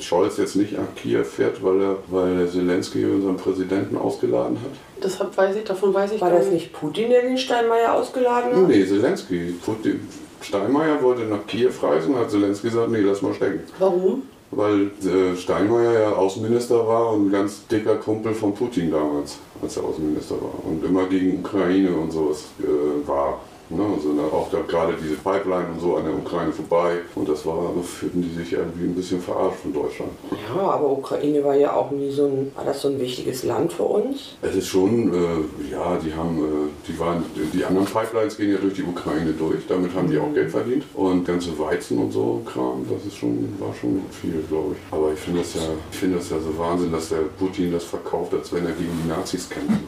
Scholz 0.00 0.36
jetzt 0.36 0.56
nicht 0.56 0.72
nach 0.72 0.94
Kiew 0.96 1.24
fährt, 1.24 1.62
weil 1.62 1.80
er, 1.80 1.96
weil 2.08 2.40
er 2.40 2.50
Zelensky 2.50 3.04
unseren 3.04 3.36
Präsidenten 3.36 3.96
ausgeladen 3.96 4.58
hat? 4.62 5.02
Deshalb 5.02 5.36
weiß 5.36 5.56
ich, 5.56 5.64
davon 5.64 5.92
weiß 5.94 6.12
ich 6.12 6.20
War 6.20 6.30
gar 6.30 6.38
das 6.40 6.50
nicht 6.50 6.72
Putin, 6.72 7.10
der 7.10 7.22
den 7.22 7.38
Steinmeier 7.38 7.94
ausgeladen 7.94 8.54
hat? 8.54 8.68
Nee, 8.68 8.84
Zelensky. 8.86 9.54
Putin- 9.64 10.00
Steinmeier 10.42 11.00
wollte 11.02 11.22
nach 11.22 11.46
Kiew 11.46 11.70
reisen, 11.80 12.16
hat 12.16 12.30
Zelensky 12.30 12.68
gesagt, 12.68 12.90
nee, 12.90 12.98
lass 13.00 13.22
mal 13.22 13.32
stecken. 13.34 13.60
Warum? 13.78 14.22
Weil 14.54 14.90
äh, 15.02 15.34
Steinmeier 15.34 15.92
ja 15.92 16.12
Außenminister 16.12 16.86
war 16.86 17.12
und 17.12 17.28
ein 17.28 17.32
ganz 17.32 17.66
dicker 17.66 17.96
Kumpel 17.96 18.34
von 18.34 18.54
Putin 18.54 18.90
damals, 18.90 19.38
als 19.62 19.78
er 19.78 19.84
Außenminister 19.84 20.34
war. 20.34 20.64
Und 20.64 20.84
immer 20.84 21.06
gegen 21.06 21.40
Ukraine 21.40 21.90
und 21.94 22.10
sowas 22.10 22.44
äh, 22.60 23.08
war. 23.08 23.40
Ne? 23.76 23.82
Also 23.96 24.12
da, 24.14 24.22
auch 24.24 24.50
da 24.50 24.58
gerade 24.60 24.94
diese 25.02 25.14
Pipeline 25.16 25.66
und 25.74 25.80
so 25.80 25.96
an 25.96 26.04
der 26.04 26.14
Ukraine 26.14 26.52
vorbei. 26.52 26.98
Und 27.14 27.28
das 27.28 27.44
war, 27.46 27.72
da 27.74 27.82
fühlten 27.82 28.22
die 28.22 28.34
sich 28.38 28.52
irgendwie 28.52 28.84
ein 28.84 28.94
bisschen 28.94 29.20
verarscht 29.20 29.60
von 29.62 29.72
Deutschland. 29.72 30.10
Ja, 30.54 30.60
aber 30.62 30.90
Ukraine 30.90 31.42
war 31.44 31.54
ja 31.54 31.74
auch 31.74 31.90
nie 31.90 32.10
so 32.10 32.26
ein, 32.26 32.52
war 32.54 32.64
das 32.64 32.82
so 32.82 32.88
ein 32.88 33.00
wichtiges 33.00 33.44
Land 33.44 33.72
für 33.72 33.84
uns? 33.84 34.36
Es 34.42 34.54
ist 34.54 34.68
schon, 34.68 35.12
äh, 35.12 35.72
ja, 35.72 35.96
die 36.04 36.12
haben, 36.14 36.38
äh, 36.38 36.88
die 36.88 36.98
waren, 36.98 37.24
die 37.52 37.64
anderen 37.64 37.86
Pipelines 37.86 38.36
gehen 38.36 38.50
ja 38.52 38.58
durch 38.58 38.74
die 38.74 38.82
Ukraine 38.84 39.32
durch, 39.32 39.66
damit 39.68 39.94
haben 39.94 40.10
die 40.10 40.18
auch 40.18 40.32
Geld 40.34 40.50
verdient. 40.50 40.84
Und 40.94 41.24
ganze 41.24 41.58
Weizen 41.58 41.98
und 41.98 42.12
so 42.12 42.42
Kram, 42.44 42.84
das 42.90 43.06
ist 43.06 43.16
schon, 43.16 43.54
war 43.58 43.74
schon 43.80 44.02
viel, 44.10 44.42
glaube 44.48 44.74
ich. 44.74 44.92
Aber 44.96 45.12
ich 45.12 45.18
finde 45.18 45.40
das 45.40 45.54
ja, 45.54 45.60
ich 45.90 45.98
finde 45.98 46.18
das 46.18 46.30
ja 46.30 46.38
so 46.38 46.56
Wahnsinn, 46.58 46.92
dass 46.92 47.08
der 47.08 47.22
Putin 47.38 47.72
das 47.72 47.84
verkauft, 47.84 48.34
als 48.34 48.52
wenn 48.52 48.64
er 48.66 48.72
gegen 48.72 48.90
die 49.04 49.08
Nazis 49.08 49.48
kämpft. 49.48 49.80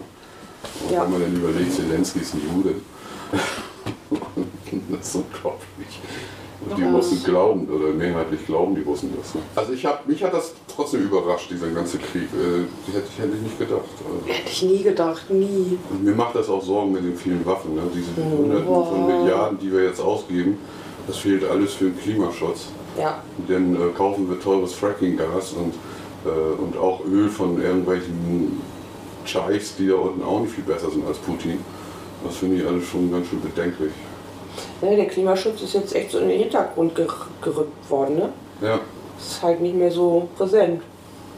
Und 0.85 0.91
Ja. 0.93 1.03
wenn 1.03 1.13
man 1.13 1.21
dann 1.23 1.35
überlegt, 1.37 1.73
Zelensky 1.75 2.21
ist 2.21 2.35
ein 2.35 2.41
Jude. 2.55 2.75
das 4.91 5.09
ist 5.09 5.15
unglaublich. 5.17 6.01
Und 6.67 6.79
die. 6.79 6.83
Russen 6.85 7.23
glauben, 7.23 7.69
oder 7.69 7.93
mehrheitlich 7.93 8.47
glauben 8.47 8.75
die 8.75 8.83
Russen 8.83 9.13
das. 9.21 9.35
Ne? 9.35 9.43
Also 9.55 9.73
ich 9.73 9.85
hab, 9.85 10.07
mich 10.07 10.23
hat 10.25 10.33
das 10.33 10.55
trotzdem 10.75 11.03
überrascht, 11.03 11.51
dieser 11.51 11.69
ganze 11.69 11.99
Krieg. 11.99 12.29
Äh, 12.33 12.93
hätte, 12.93 13.07
ich 13.09 13.19
hätte 13.19 13.37
ich 13.37 13.43
nicht 13.43 13.59
gedacht. 13.59 13.81
Also. 13.83 14.33
Hätte 14.33 14.49
ich 14.49 14.63
nie 14.63 14.83
gedacht, 14.83 15.31
nie. 15.31 15.79
Und 15.91 16.05
mir 16.05 16.15
macht 16.15 16.35
das 16.37 16.49
auch 16.49 16.63
Sorgen 16.63 16.93
mit 16.93 17.05
den 17.05 17.17
vielen 17.17 17.45
Waffen. 17.45 17.75
Ne? 17.75 17.83
Diese 17.95 18.25
Hunderten 18.25 18.67
Wow. 18.67 18.89
von 18.89 19.07
Milliarden, 19.07 19.59
die 19.59 19.71
wir 19.71 19.85
jetzt 19.85 20.01
ausgeben, 20.01 20.59
das 21.07 21.19
fehlt 21.19 21.45
alles 21.45 21.75
für 21.75 21.87
den 21.87 21.99
Klimaschutz. 21.99 22.69
Ja. 22.99 23.23
Dann 23.49 23.75
äh, 23.75 23.79
kaufen 23.97 24.29
wir 24.31 24.41
teures 24.41 24.73
Fracking-Gas 24.75 25.53
und, 25.53 25.75
äh, 26.25 26.63
und 26.63 26.79
auch 26.79 27.05
Öl 27.05 27.29
von 27.29 27.61
irgendwelchen 27.61 28.63
Scheichs, 29.27 29.77
die 29.77 29.89
da 29.89 29.97
unten 29.97 30.23
auch 30.23 30.41
nicht 30.41 30.55
viel 30.55 30.65
besser 30.65 30.91
sind 30.91 31.07
als 31.07 31.19
Putin. 31.19 31.59
Das 32.25 32.37
finde 32.37 32.57
ich 32.57 32.67
alles 32.67 32.85
schon 32.87 33.11
ganz 33.13 33.29
schön 33.29 33.41
bedenklich. 33.41 33.93
Ne, 34.81 34.97
der 34.97 35.07
Klimaschutz 35.07 35.63
ist 35.63 35.75
jetzt 35.75 35.95
echt 35.95 36.11
so 36.11 36.19
in 36.19 36.29
den 36.29 36.39
Hintergrund 36.41 36.95
ger 36.95 37.07
gerückt 37.43 37.91
worden. 37.91 38.17
Ne? 38.17 38.29
Ja, 38.63 38.81
Das 39.17 39.27
ist 39.27 39.43
halt 39.43 39.61
nicht 39.61 39.75
mehr 39.75 39.91
so 39.91 40.29
präsent, 40.37 40.83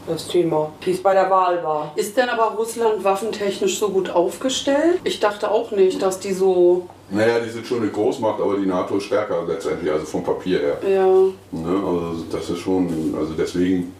das 0.07 0.27
Thema, 0.27 0.71
wie 0.81 0.91
es 0.91 1.01
bei 1.03 1.13
der 1.13 1.29
Wahl 1.29 1.61
war. 1.63 1.91
Ist 1.95 2.15
denn 2.15 2.29
aber 2.29 2.55
Russland 2.55 3.03
waffentechnisch 3.03 3.79
so 3.79 3.89
gut 3.89 4.09
aufgestellt? 4.09 4.99
Ich 5.03 5.19
dachte 5.19 5.51
auch 5.51 5.71
nicht, 5.71 6.01
dass 6.01 6.19
die 6.19 6.33
so. 6.33 6.87
naja, 7.09 7.39
die 7.39 7.49
sind 7.49 7.65
schon 7.65 7.81
eine 7.81 7.89
Großmacht, 7.91 8.39
aber 8.39 8.57
die 8.57 8.65
NATO 8.65 8.97
ist 8.97 9.03
stärker 9.05 9.43
letztendlich, 9.47 9.91
also 9.91 10.05
vom 10.05 10.23
Papier 10.23 10.59
her. 10.59 10.77
Ja. 10.87 11.05
Ne? 11.05 11.83
Also 11.85 12.23
das 12.31 12.49
ist 12.49 12.59
schon, 12.59 13.15
also 13.19 13.33
deswegen 13.33 13.93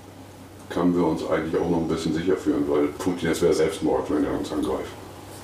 können 0.69 0.95
wir 0.95 1.05
uns 1.05 1.27
eigentlich 1.29 1.59
auch 1.59 1.69
noch 1.69 1.77
ein 1.79 1.87
bisschen 1.87 2.13
sicher 2.13 2.35
fühlen, 2.37 2.65
weil 2.69 2.87
Putin, 2.99 3.29
es 3.29 3.41
wäre 3.41 3.53
Selbstmord, 3.53 4.09
wenn 4.11 4.23
er 4.25 4.37
uns 4.37 4.51
angreift. 4.51 4.91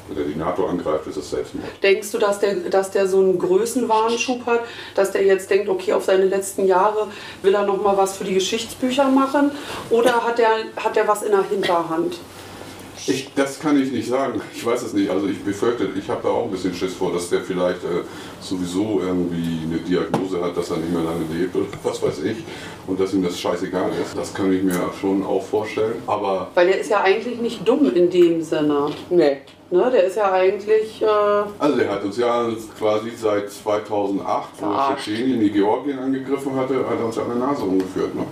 Wenn 0.08 0.18
er 0.18 0.24
die 0.26 0.36
NATO 0.36 0.66
angreift, 0.66 1.08
ist 1.08 1.18
es 1.18 1.30
Selbstmord. 1.30 1.68
Denkst 1.82 2.12
du, 2.12 2.18
dass 2.18 2.39
der, 2.39 2.56
dass 2.56 2.92
der 2.92 3.08
so 3.08 3.20
einen 3.20 3.39
Größenwahnschub 3.39 4.46
hat, 4.46 4.62
dass 4.96 5.12
der 5.12 5.24
jetzt 5.24 5.50
denkt, 5.50 5.70
okay, 5.70 5.94
auf 5.94 6.04
seine 6.04 6.26
letzten 6.26 6.66
Jahre 6.66 7.08
will 7.42 7.54
er 7.54 7.66
noch 7.66 7.82
mal 7.82 7.96
was 7.98 8.18
für 8.18 8.24
die 8.24 8.34
Geschichtsbücher 8.34 9.08
machen? 9.10 9.52
Oder 9.89 10.24
hat 10.24 10.38
der, 10.38 10.52
hat 10.76 10.96
der 10.96 11.08
was 11.08 11.24
in 11.24 11.32
der 11.32 11.44
Hinterhand? 11.44 12.18
Ich, 13.08 13.30
das 13.36 13.60
kann 13.60 13.82
ich 13.82 13.92
nicht 13.92 14.08
sagen. 14.08 14.42
Ich 14.54 14.66
weiß 14.66 14.82
es 14.84 14.94
nicht. 14.94 15.10
Also 15.10 15.28
ich 15.28 15.44
befürchte, 15.44 15.89
ich 15.98 16.10
habe 16.10 16.22
da 16.24 16.30
auch 16.30 16.46
ein 16.46 16.52
bisschen 16.52 16.74
Schiss 16.74 16.94
vor, 16.94 17.12
dass 17.12 17.30
der 17.30 17.42
vielleicht 17.42 17.84
äh, 17.84 18.04
sowieso 18.39 19.02
irgendwie 19.02 19.60
eine 19.66 19.78
Diagnose 19.78 20.42
hat, 20.42 20.56
dass 20.56 20.72
er 20.72 20.78
nicht 20.78 20.92
mehr 20.92 21.04
lange 21.04 21.26
lebt 21.32 21.56
oder 21.56 21.66
was 21.84 22.02
weiß 22.02 22.24
ich. 22.24 22.38
Und 22.88 23.00
dass 23.00 23.13
ihm 23.13 23.24
das 23.24 23.39
scheißegal 23.39 23.92
ist. 24.02 24.18
Das 24.18 24.34
kann 24.34 24.52
ich 24.54 24.63
mir 24.63 24.80
schon 25.00 25.24
auch 25.24 25.44
vorstellen. 25.44 25.96
Aber 26.08 26.50
Weil 26.54 26.68
der 26.68 26.80
ist 26.80 26.89
ja 26.89 27.02
eigentlich 27.02 27.39
nicht 27.39 27.68
dumm 27.68 27.94
in 27.94 28.10
dem 28.10 28.42
Sinne. 28.42 28.88
Nee. 29.10 29.38
Ne? 29.70 29.89
Der 29.92 30.04
ist 30.04 30.18
ja 30.18 30.32
eigentlich. 30.32 31.02
Äh, 31.02 31.06
also 31.06 31.80
er 31.80 31.92
hat 31.92 32.04
uns 32.04 32.18
ja 32.18 32.48
quasi 32.78 33.12
seit 33.18 33.50
2008, 33.50 34.50
wo. 34.60 34.96
Tschetschenien 34.96 35.39
die 35.39 35.50
Georgien 35.50 36.00
angegriffen 36.00 36.56
hatte, 36.56 36.76
hat 36.76 37.00
er 37.00 37.06
uns 37.06 37.18
an 37.18 37.28
der 37.28 37.38
Nase 37.38 37.63
umgeführt. 37.63 38.13
Ne? 38.16 38.24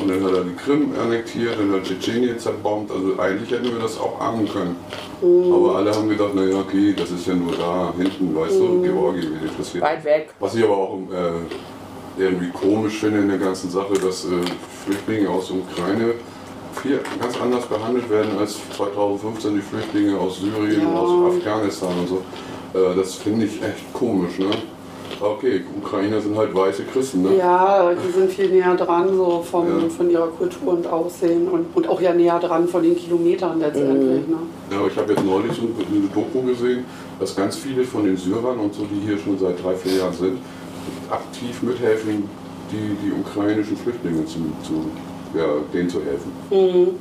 Und 0.00 0.08
dann 0.08 0.24
hat 0.24 0.32
er 0.32 0.44
die 0.44 0.54
Krim 0.54 0.90
annektiert, 1.00 1.58
dann 1.58 1.72
hat 1.72 1.84
Tschetschenien 1.84 2.38
zerbombt. 2.38 2.90
Also 2.90 3.18
eigentlich 3.18 3.50
hätten 3.50 3.64
wir 3.72 3.80
das 3.80 3.98
auch 3.98 4.20
ahnen 4.20 4.48
können. 4.48 4.76
Aber 5.22 5.76
alle 5.76 5.94
haben 5.94 6.08
gedacht, 6.08 6.34
naja, 6.34 6.56
okay, 6.60 6.94
das 6.96 7.10
ist 7.10 7.26
ja 7.26 7.34
nur 7.34 7.52
da 7.56 7.92
hinten, 7.96 8.34
weißt 8.34 8.58
du, 8.58 8.82
Georgien, 8.82 9.36
wen 9.40 9.48
interessiert. 9.48 9.84
Weit 9.84 10.04
weg. 10.04 10.34
Was 10.40 10.54
ich 10.54 10.64
aber 10.64 10.76
auch 10.76 10.98
äh, 11.12 12.20
irgendwie 12.22 12.50
komisch 12.50 12.98
finde 12.98 13.20
in 13.20 13.28
der 13.28 13.38
ganzen 13.38 13.70
Sache, 13.70 13.92
dass 13.94 14.24
äh, 14.24 14.28
Flüchtlinge 14.84 15.28
aus 15.30 15.48
der 15.48 15.56
Ukraine 15.58 16.14
hier 16.82 17.00
ganz 17.20 17.40
anders 17.40 17.66
behandelt 17.66 18.08
werden 18.10 18.30
als 18.38 18.58
2015 18.76 19.54
die 19.54 19.60
Flüchtlinge 19.60 20.18
aus 20.18 20.40
Syrien, 20.40 20.82
Ja. 20.82 20.94
aus 20.94 21.36
Afghanistan 21.36 21.92
und 22.00 22.08
so. 22.08 22.22
Äh, 22.78 22.96
das 22.96 23.14
finde 23.14 23.46
ich 23.46 23.62
echt 23.62 23.92
komisch, 23.92 24.38
ne? 24.38 24.46
Okay, 25.20 25.62
Ukrainer 25.80 26.20
sind 26.20 26.36
halt 26.36 26.54
weiße 26.54 26.82
Christen, 26.92 27.22
ne? 27.22 27.36
ja, 27.36 27.92
die 27.94 28.12
sind 28.12 28.30
viel 28.32 28.48
näher 28.50 28.74
dran, 28.74 29.08
so 29.14 29.44
vom, 29.48 29.66
Ja. 29.68 29.88
von 29.88 30.10
ihrer 30.10 30.28
Kultur 30.28 30.72
und 30.72 30.86
Aussehen 30.86 31.48
und, 31.48 31.66
und 31.74 31.88
auch 31.88 32.00
ja 32.00 32.12
näher 32.12 32.38
dran 32.40 32.66
von 32.66 32.82
den 32.82 32.96
Kilometern 32.96 33.60
letztendlich. 33.60 34.26
Ne? 34.26 34.36
Ja, 34.70 34.78
aber 34.78 34.88
ich 34.88 34.96
habe 34.96 35.12
jetzt 35.12 35.24
neulich 35.24 35.52
so 35.52 35.62
eine 35.62 36.08
Doku 36.08 36.42
gesehen, 36.46 36.84
dass 37.20 37.36
ganz 37.36 37.56
viele 37.56 37.84
von 37.84 38.04
den 38.04 38.16
Syrern 38.16 38.58
und 38.58 38.74
so, 38.74 38.82
die 38.84 39.06
hier 39.06 39.18
schon 39.18 39.38
seit 39.38 39.62
drei, 39.62 39.74
vier 39.74 39.98
Jahren 39.98 40.14
sind, 40.14 40.38
aktiv 41.10 41.62
mithelfen, 41.62 42.24
die, 42.72 42.96
die 43.04 43.12
ukrainischen 43.12 43.76
Flüchtlinge 43.76 44.24
zu, 44.26 44.38
zu 44.62 44.84
ja, 45.34 45.46
denen 45.72 45.88
zu 45.88 46.00
helfen. 46.02 46.32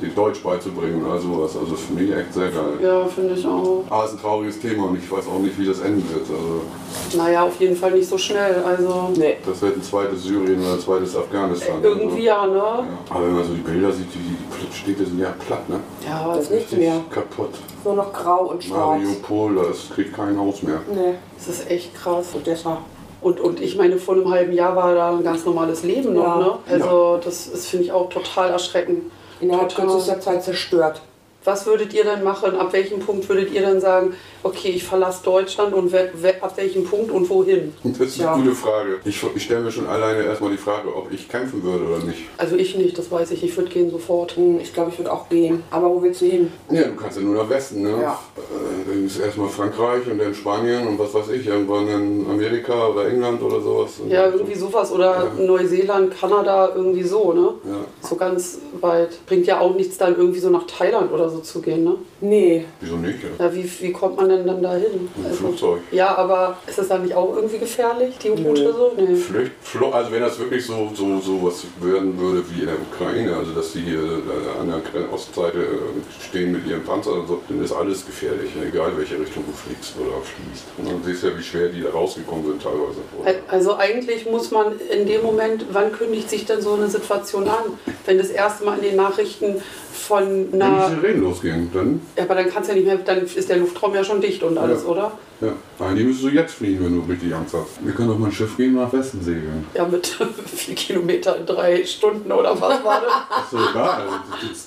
Die 0.02 0.14
Deutsch 0.16 0.42
beizubringen 0.44 1.04
oder 1.06 1.20
sowas. 1.20 1.56
Also 1.58 1.72
das 1.72 1.82
finde 1.82 2.04
ich 2.04 2.12
echt 2.16 2.34
sehr 2.34 2.50
geil. 2.50 2.80
Ja, 2.82 3.06
finde 3.06 3.34
ich 3.36 3.46
auch. 3.46 3.84
Aber 3.90 4.04
es 4.06 4.12
ist 4.12 4.18
ein 4.18 4.22
trauriges 4.22 4.60
Thema 4.60 4.86
und 4.88 4.98
ich 4.98 5.12
weiß 5.12 5.26
auch 5.28 5.40
nicht, 5.40 5.58
wie 5.60 5.66
das 5.66 5.80
enden 5.82 6.04
wird. 6.14 6.22
Also 6.30 7.18
Naja, 7.18 7.44
auf 7.44 7.60
jeden 7.60 7.76
Fall 7.76 7.92
nicht 7.92 8.08
so 8.08 8.18
schnell. 8.18 8.64
Also 8.64 9.12
Nee. 9.18 9.38
das 9.46 9.62
wird 9.62 9.76
ein 9.78 9.84
zweites 9.84 10.24
Syrien 10.24 10.62
oder 10.62 10.74
ein 10.74 10.80
zweites 10.80 11.16
Afghanistan. 11.16 11.76
irgendwie 11.84 12.24
ja, 12.24 12.46
ne? 12.48 12.56
Ja. 12.58 12.88
Aber 13.10 13.26
wenn 13.26 13.34
man 13.36 13.44
so 13.44 13.54
die 13.54 13.62
Bilder 13.62 13.92
sieht, 13.92 14.08
die, 14.14 14.20
die 14.20 14.76
Städte 14.76 15.06
sind 15.06 15.20
ja 15.20 15.34
platt, 15.46 15.68
ne? 15.70 15.80
Ja, 16.08 16.34
Das 16.34 16.44
ist 16.46 16.52
nichts 16.52 16.72
mehr. 16.74 16.96
Kaputt. 17.10 17.50
Nur 17.84 17.96
noch 17.96 18.14
grau 18.14 18.52
und 18.52 18.64
schwarz. 18.64 19.02
Mariupol, 19.02 19.56
da 19.56 19.64
ist- 19.72 19.92
kriegt 19.94 20.14
kein 20.16 20.38
Haus 20.40 20.62
mehr. 20.64 20.82
Nee. 20.94 21.16
das 21.38 21.48
ist 21.48 21.70
echt 21.70 21.94
krass. 21.96 22.28
Odessa. 22.36 22.78
Und, 23.22 23.40
und 23.40 23.62
ich 23.62 23.76
meine, 23.78 23.98
vor 23.98 24.16
einem 24.16 24.30
halben 24.32 24.52
Jahr 24.52 24.76
war 24.76 24.96
da 24.96 25.12
ein 25.12 25.24
ganz 25.24 25.46
normales 25.46 25.84
Leben 25.84 26.14
noch, 26.14 26.24
Ja. 26.24 26.38
ne? 26.38 26.54
Also 26.70 27.20
das 27.24 27.48
ist, 27.48 27.68
finde 27.68 27.86
ich, 27.86 27.92
auch 27.92 28.10
total 28.10 28.50
erschreckend. 28.50 29.12
Innerhalb 29.40 29.74
kürzester 29.74 30.20
Zeit 30.20 30.44
zerstört. 30.44 31.02
Was 31.44 31.66
würdet 31.66 31.94
ihr 31.94 32.04
denn 32.04 32.24
machen? 32.24 32.56
Ab 32.56 32.74
welchem 32.74 33.00
Punkt 33.00 33.28
würdet 33.30 33.52
ihr 33.52 33.62
dann 33.64 33.80
sagen, 33.82 34.14
okay, 34.44 34.70
ich 34.70 34.84
verlasse 34.84 35.24
Deutschland 35.24 35.74
und 35.74 35.92
we 35.92 36.10
we 36.16 36.34
ab 36.42 36.54
welchem 36.58 36.84
Punkt 36.84 37.12
und 37.12 37.30
wohin? 37.30 37.74
Das 37.84 38.00
ist 38.00 38.20
eine 38.20 38.30
Ja. 38.30 38.36
gute 38.36 38.56
Frage. 38.56 39.00
Ich, 39.06 39.24
ich 39.36 39.44
stelle 39.44 39.62
mir 39.62 39.72
schon 39.72 39.88
alleine 39.88 40.24
erstmal 40.24 40.52
die 40.52 40.58
Frage, 40.58 40.88
ob 40.96 41.12
ich 41.12 41.28
kämpfen 41.30 41.62
würde 41.64 41.86
oder 41.86 42.04
nicht. 42.06 42.24
Also 42.38 42.56
ich 42.56 42.76
nicht, 42.78 42.98
das 42.98 43.12
weiß 43.12 43.32
ich. 43.32 43.44
Ich 43.44 43.56
würde 43.58 43.70
gehen 43.70 43.90
sofort. 43.92 44.36
Hm, 44.36 44.60
Ich 44.60 44.74
glaube, 44.74 44.90
ich 44.92 44.98
würde 45.00 45.12
auch 45.12 45.30
gehen. 45.30 45.64
Aber 45.72 45.90
wo 45.90 46.02
willst 46.02 46.22
du 46.22 46.26
hin? 46.26 46.52
Ja, 46.70 46.84
du 46.84 46.96
kannst 46.96 47.18
ja 47.18 47.24
nur 47.24 47.36
nach 47.36 47.50
Westen, 47.50 47.84
ne? 47.84 47.92
Ja. 48.02 48.20
Äh, 48.38 48.90
Dann 48.90 49.06
ist 49.06 49.20
erstmal 49.20 49.50
Frankreich 49.50 50.10
und 50.10 50.18
dann 50.18 50.34
Spanien 50.34 50.88
und 50.88 50.98
was 51.00 51.14
weiß 51.14 51.30
ich, 51.30 51.46
irgendwann 51.48 51.88
in 51.88 52.26
Amerika 52.30 52.88
oder 52.88 53.08
England 53.08 53.42
oder 53.42 53.62
sowas. 53.62 53.92
Ja, 54.10 54.26
irgendwie 54.28 54.56
sowas. 54.56 54.92
Oder 54.92 55.30
Ja. 55.38 55.44
Neuseeland, 55.46 56.18
Kanada, 56.20 56.74
irgendwie 56.76 57.04
so, 57.04 57.34
ne? 57.34 57.54
Ja. 57.66 57.78
So 58.08 58.16
ganz 58.16 58.60
weit. 58.80 59.24
Bringt 59.28 59.46
ja 59.48 59.60
auch 59.60 59.76
nichts, 59.76 59.98
dann 59.98 60.16
irgendwie 60.18 60.40
so 60.40 60.50
nach 60.50 60.66
Thailand 60.66 61.12
oder 61.12 61.30
so 61.30 61.40
zu 61.40 61.62
gehen, 61.62 61.84
ne? 61.84 61.96
Nee. 62.22 62.66
Wieso 62.80 62.96
nicht? 62.98 63.20
Ja? 63.38 63.46
Ja, 63.46 63.54
wie, 63.56 63.70
wie 63.82 63.92
kommt 63.92 64.18
man 64.18 64.30
denn 64.38 64.48
dann 64.48 64.62
dahin? 64.62 65.10
Mit 65.16 65.26
dem 65.26 65.34
Flugzeug. 65.34 65.82
Ja, 65.92 66.16
aber 66.18 66.58
ist 66.68 66.78
das 66.78 66.88
dann 66.88 67.04
nicht 67.04 67.16
auch 67.16 67.36
irgendwie 67.36 67.58
gefährlich, 67.58 68.18
die 68.18 68.30
Route 68.30 68.74
so? 68.74 68.94
Nee. 68.98 69.16
Flücht, 69.16 69.52
Flo 69.62 69.92
also 69.92 70.12
wenn 70.12 70.22
das 70.22 70.40
wirklich 70.40 70.66
so, 70.66 70.92
so, 70.94 71.20
so 71.20 71.44
was 71.44 71.66
werden 71.80 72.18
würde 72.20 72.44
wie 72.50 72.62
in 72.62 72.68
der 72.68 72.76
Ukraine, 72.76 73.36
also 73.36 73.52
dass 73.52 73.74
die 73.74 73.82
hier 73.82 74.00
äh, 74.00 74.60
an 74.60 74.68
der 74.68 75.14
Ostseite 75.14 75.60
äh, 75.60 76.24
stehen 76.28 76.52
mit 76.52 76.66
ihren 76.68 76.84
Panzern 76.84 77.20
und 77.20 77.28
so, 77.28 77.42
dann 77.48 77.64
ist 77.64 77.72
alles 77.72 78.06
gefährlich, 78.06 78.52
egal 78.68 78.92
welche 78.98 79.20
Richtung 79.20 79.44
du 79.46 79.54
fliegst 79.54 79.96
oder 80.00 80.22
fließt. 80.22 80.66
Und 80.78 80.88
dann 80.88 81.04
siehst 81.04 81.24
du 81.24 81.28
ja, 81.28 81.38
wie 81.38 81.44
schwer 81.44 81.70
die 81.70 81.82
da 81.82 81.90
rausgekommen 81.90 82.46
sind 82.46 82.62
teilweise. 82.62 83.42
Also 83.48 83.76
eigentlich 83.78 84.26
muss 84.30 84.52
man 84.52 84.80
in 84.90 85.06
dem 85.08 85.22
Moment, 85.22 85.66
wann 85.72 85.92
kündigt 85.92 86.30
sich 86.30 86.46
denn 86.46 86.62
so 86.62 86.74
eine 86.74 86.90
Situation 86.90 87.48
an? 87.48 87.78
Wenn 88.06 88.18
das 88.18 88.30
erste 88.30 88.66
Mal 88.66 88.78
in 88.78 88.84
den 88.84 88.96
Nachrichten 88.96 89.62
von 89.92 90.48
Wenn 90.52 90.62
einer... 90.62 90.90
diese 90.90 91.04
Reden 91.04 91.22
losgehen, 91.22 91.70
dann, 91.74 92.02
Ja, 92.18 92.24
aber 92.24 92.36
dann 92.36 92.50
kannst 92.50 92.70
du 92.70 92.74
ja 92.74 92.80
nicht 92.80 92.88
mehr, 92.88 92.98
dann 92.98 93.24
ist 93.26 93.50
der 93.50 93.58
Luftraum 93.58 93.94
ja 93.94 94.04
schon 94.04 94.22
dicht 94.22 94.42
und 94.44 94.58
alles, 94.58 94.84
Ja. 94.84 94.90
oder? 94.90 95.12
ja, 95.42 95.54
eigentlich 95.80 96.06
müsstest 96.08 96.32
du 96.32 96.36
jetzt 96.36 96.54
fliegen, 96.54 96.86
wenn 96.86 96.96
du 96.96 97.12
richtig 97.12 97.34
Angst 97.34 97.54
hast. 97.56 97.84
Wir 97.84 97.94
können 97.94 98.10
doch 98.10 98.18
mal 98.20 98.28
ein 98.28 98.32
Schiff 98.32 98.56
gehen 98.58 98.76
nach 98.76 98.94
Westen 98.94 99.22
segeln. 99.24 99.66
Ja, 99.74 99.86
mit 99.88 100.06
vier 100.46 100.76
Kilometer 100.76 101.36
in 101.38 101.46
drei 101.46 101.84
Stunden 101.84 102.32
oder 102.32 102.52
was 102.62 102.84
war 102.84 103.02
das? 103.02 103.12
Achso, 103.38 103.58
egal, 103.72 104.02
also, 104.02 104.16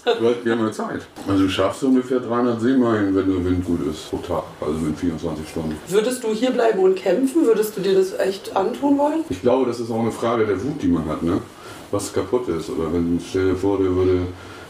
das- 0.05 0.19
du 0.19 0.29
hast- 0.29 0.45
wir 0.45 0.53
haben 0.53 0.67
ja 0.67 0.73
Zeit. 0.73 1.01
Also 1.29 1.43
du 1.45 1.49
schaffst 1.49 1.83
ungefähr 1.85 2.19
300 2.21 2.61
Seemeilen, 2.61 3.15
wenn 3.15 3.27
der 3.33 3.45
Wind 3.45 3.65
gut 3.65 3.87
ist, 3.87 4.11
pro 4.11 4.17
Tag, 4.19 4.43
also 4.61 4.73
in 4.85 4.97
24 4.97 5.49
Stunden. 5.49 5.77
Würdest 5.89 6.23
du 6.25 6.29
hier 6.33 6.51
bleiben 6.51 6.81
und 6.81 6.97
kämpfen? 6.97 7.47
Würdest 7.47 7.77
du 7.77 7.81
dir 7.81 7.95
das 7.95 8.19
echt 8.19 8.57
antun 8.57 8.99
wollen? 8.99 9.25
Ich 9.31 9.41
glaube, 9.43 9.67
das 9.67 9.79
ist 9.81 9.91
auch 9.91 10.01
eine 10.01 10.13
Frage 10.13 10.45
der 10.47 10.61
Wut, 10.63 10.83
die 10.83 10.89
man 10.89 11.07
hat, 11.09 11.23
ne? 11.23 11.41
was 11.93 12.13
kaputt 12.13 12.49
ist. 12.49 12.71
Oder 12.71 12.93
wenn, 12.93 13.21
stell 13.25 13.51
dir 13.51 13.55
vor, 13.57 13.79
der 13.79 13.95
würde 13.95 14.23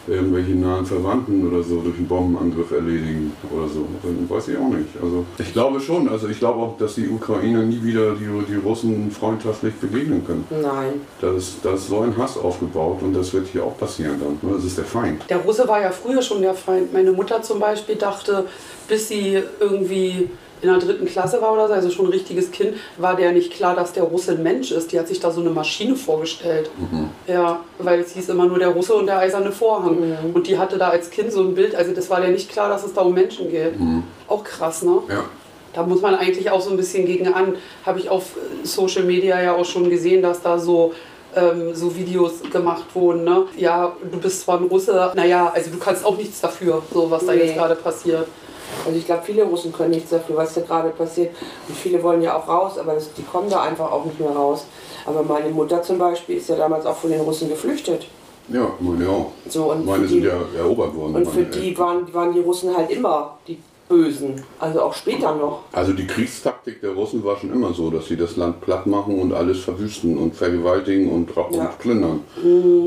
irgendwelche 0.06 0.52
nahen 0.52 0.84
Verwandten 0.84 1.46
oder 1.46 1.62
so 1.62 1.80
durch 1.80 1.96
einen 1.96 2.08
Bombenangriff 2.08 2.70
erledigen 2.70 3.32
oder 3.50 3.68
so. 3.68 3.86
Dann 4.02 4.28
weiß 4.28 4.48
ich 4.48 4.56
auch 4.56 4.68
nicht. 4.68 4.90
Also 5.02 5.24
ich 5.38 5.52
glaube 5.52 5.80
schon, 5.80 6.08
also 6.08 6.28
ich 6.28 6.38
glaube 6.38 6.60
auch, 6.60 6.76
dass 6.78 6.94
die 6.96 7.08
Ukrainer 7.08 7.62
nie 7.62 7.82
wieder 7.82 8.14
die, 8.14 8.28
die 8.48 8.56
Russen 8.56 9.10
freundschaftlich 9.10 9.74
begegnen 9.74 10.26
können. 10.26 10.44
Nein. 10.50 11.00
Da 11.20 11.32
ist, 11.32 11.56
da 11.62 11.74
ist 11.74 11.88
so 11.88 12.00
ein 12.00 12.16
Hass 12.16 12.36
aufgebaut 12.36 12.98
und 13.02 13.14
das 13.14 13.32
wird 13.32 13.46
hier 13.48 13.64
auch 13.64 13.76
passieren 13.78 14.20
dann. 14.20 14.52
Das 14.54 14.64
ist 14.64 14.78
der 14.78 14.84
Feind. 14.84 15.22
Der 15.28 15.38
Russe 15.38 15.66
war 15.68 15.80
ja 15.80 15.90
früher 15.90 16.22
schon 16.22 16.42
der 16.42 16.54
Feind. 16.54 16.92
Meine 16.92 17.12
Mutter 17.12 17.42
zum 17.42 17.58
Beispiel 17.58 17.96
dachte, 17.96 18.46
bis 18.88 19.08
sie 19.08 19.42
irgendwie 19.60 20.30
in 20.64 20.70
der 20.70 20.78
dritten 20.78 21.04
Klasse 21.06 21.40
war 21.42 21.52
oder 21.52 21.68
so, 21.68 21.74
also 21.74 21.90
schon 21.90 22.06
ein 22.06 22.12
richtiges 22.12 22.50
Kind, 22.50 22.74
war 22.96 23.14
der 23.16 23.32
nicht 23.32 23.52
klar, 23.52 23.76
dass 23.76 23.92
der 23.92 24.04
Russe 24.04 24.32
ein 24.32 24.42
Mensch 24.42 24.72
ist. 24.72 24.92
Die 24.92 24.98
hat 24.98 25.06
sich 25.08 25.20
da 25.20 25.30
so 25.30 25.40
eine 25.40 25.50
Maschine 25.50 25.94
vorgestellt. 25.94 26.70
Ja, 27.26 27.60
weil 27.78 28.00
es 28.00 28.12
hieß 28.12 28.30
immer 28.30 28.46
nur 28.46 28.58
der 28.58 28.68
Russe 28.68 28.94
und 28.94 29.06
der 29.06 29.18
eiserne 29.18 29.52
Vorhang. 29.52 29.98
Und 30.32 30.46
die 30.46 30.58
hatte 30.58 30.78
da 30.78 30.88
als 30.88 31.10
Kind 31.10 31.32
so 31.32 31.40
ein 31.42 31.54
Bild, 31.54 31.74
also 31.74 31.92
das 31.92 32.08
war 32.10 32.20
der 32.20 32.30
nicht 32.30 32.50
klar, 32.50 32.68
dass 32.68 32.84
es 32.84 32.94
da 32.94 33.02
um 33.02 33.14
Menschen 33.14 33.50
geht. 33.50 33.74
Auch 34.28 34.42
krass, 34.42 34.82
ne? 34.82 34.98
Ja. 35.08 35.24
Da 35.74 35.82
muss 35.82 36.00
man 36.00 36.14
eigentlich 36.14 36.50
auch 36.50 36.60
so 36.60 36.70
ein 36.70 36.76
bisschen 36.76 37.04
gegen 37.04 37.26
an. 37.34 37.56
Habe 37.84 37.98
ich 37.98 38.08
auf 38.08 38.36
Social 38.62 39.02
Media 39.02 39.42
ja 39.42 39.54
auch 39.54 39.64
schon 39.64 39.90
gesehen, 39.90 40.22
dass 40.22 40.40
da 40.40 40.56
so, 40.58 40.92
ähm, 41.34 41.74
so 41.74 41.96
Videos 41.96 42.34
gemacht 42.52 42.84
wurden. 42.94 43.24
Ne? 43.24 43.42
Ja, 43.56 43.92
du 44.10 44.18
bist 44.18 44.42
zwar 44.42 44.58
ein 44.60 44.66
Russe, 44.66 45.10
naja, 45.16 45.50
also 45.52 45.70
du 45.72 45.78
kannst 45.78 46.04
auch 46.04 46.16
nichts 46.16 46.40
dafür, 46.40 46.80
so 46.92 47.10
was 47.10 47.26
da 47.26 47.32
Nee. 47.32 47.40
jetzt 47.40 47.56
gerade 47.56 47.74
passiert. 47.74 48.28
Also 48.86 48.98
ich 48.98 49.06
glaube, 49.06 49.22
viele 49.24 49.44
Russen 49.44 49.72
können 49.72 49.90
nichts 49.90 50.10
dafür, 50.10 50.36
was 50.36 50.54
da 50.54 50.60
gerade 50.62 50.90
passiert. 50.90 51.30
Und 51.68 51.76
viele 51.76 52.02
wollen 52.02 52.22
ja 52.22 52.36
auch 52.36 52.48
raus, 52.48 52.78
aber 52.78 52.94
das, 52.94 53.12
die 53.14 53.22
kommen 53.22 53.48
da 53.50 53.62
einfach 53.62 53.90
auch 53.90 54.04
nicht 54.04 54.18
mehr 54.20 54.30
raus. 54.30 54.66
Aber 55.06 55.22
meine 55.22 55.48
Mutter 55.50 55.82
zum 55.82 55.98
Beispiel 55.98 56.36
ist 56.38 56.48
ja 56.48 56.56
damals 56.56 56.86
auch 56.86 56.96
von 56.96 57.10
den 57.10 57.20
Russen 57.20 57.48
geflüchtet. 57.48 58.06
Ja, 58.48 58.70
meine 58.78 59.08
auch. 59.08 59.30
So, 59.48 59.72
und 59.72 59.86
Meine 59.86 60.06
sind 60.06 60.20
die, 60.20 60.26
ja 60.26 60.38
erobert 60.58 60.94
worden. 60.94 61.16
und 61.16 61.26
für 61.28 61.44
die 61.44 61.76
waren, 61.78 62.12
waren 62.12 62.32
die 62.34 62.40
Russen 62.40 62.76
halt 62.76 62.90
immer 62.90 63.38
die 63.48 63.58
Bösen. 63.88 64.42
Also 64.58 64.82
auch 64.82 64.94
später 64.94 65.34
noch. 65.34 65.60
Also 65.72 65.92
die 65.92 66.06
Kriegstaktik 66.06 66.80
der 66.80 66.90
Russen 66.92 67.22
war 67.24 67.36
schon 67.38 67.52
immer 67.52 67.72
so, 67.74 67.90
dass 67.90 68.06
sie 68.06 68.16
das 68.16 68.36
Land 68.36 68.60
platt 68.62 68.86
machen 68.86 69.18
und 69.20 69.32
alles 69.32 69.60
verwüsten 69.60 70.16
und 70.18 70.34
vergewaltigen 70.34 71.10
und, 71.10 71.30
Ja. 71.34 71.42
und 71.42 71.78
plündern. 71.78 72.20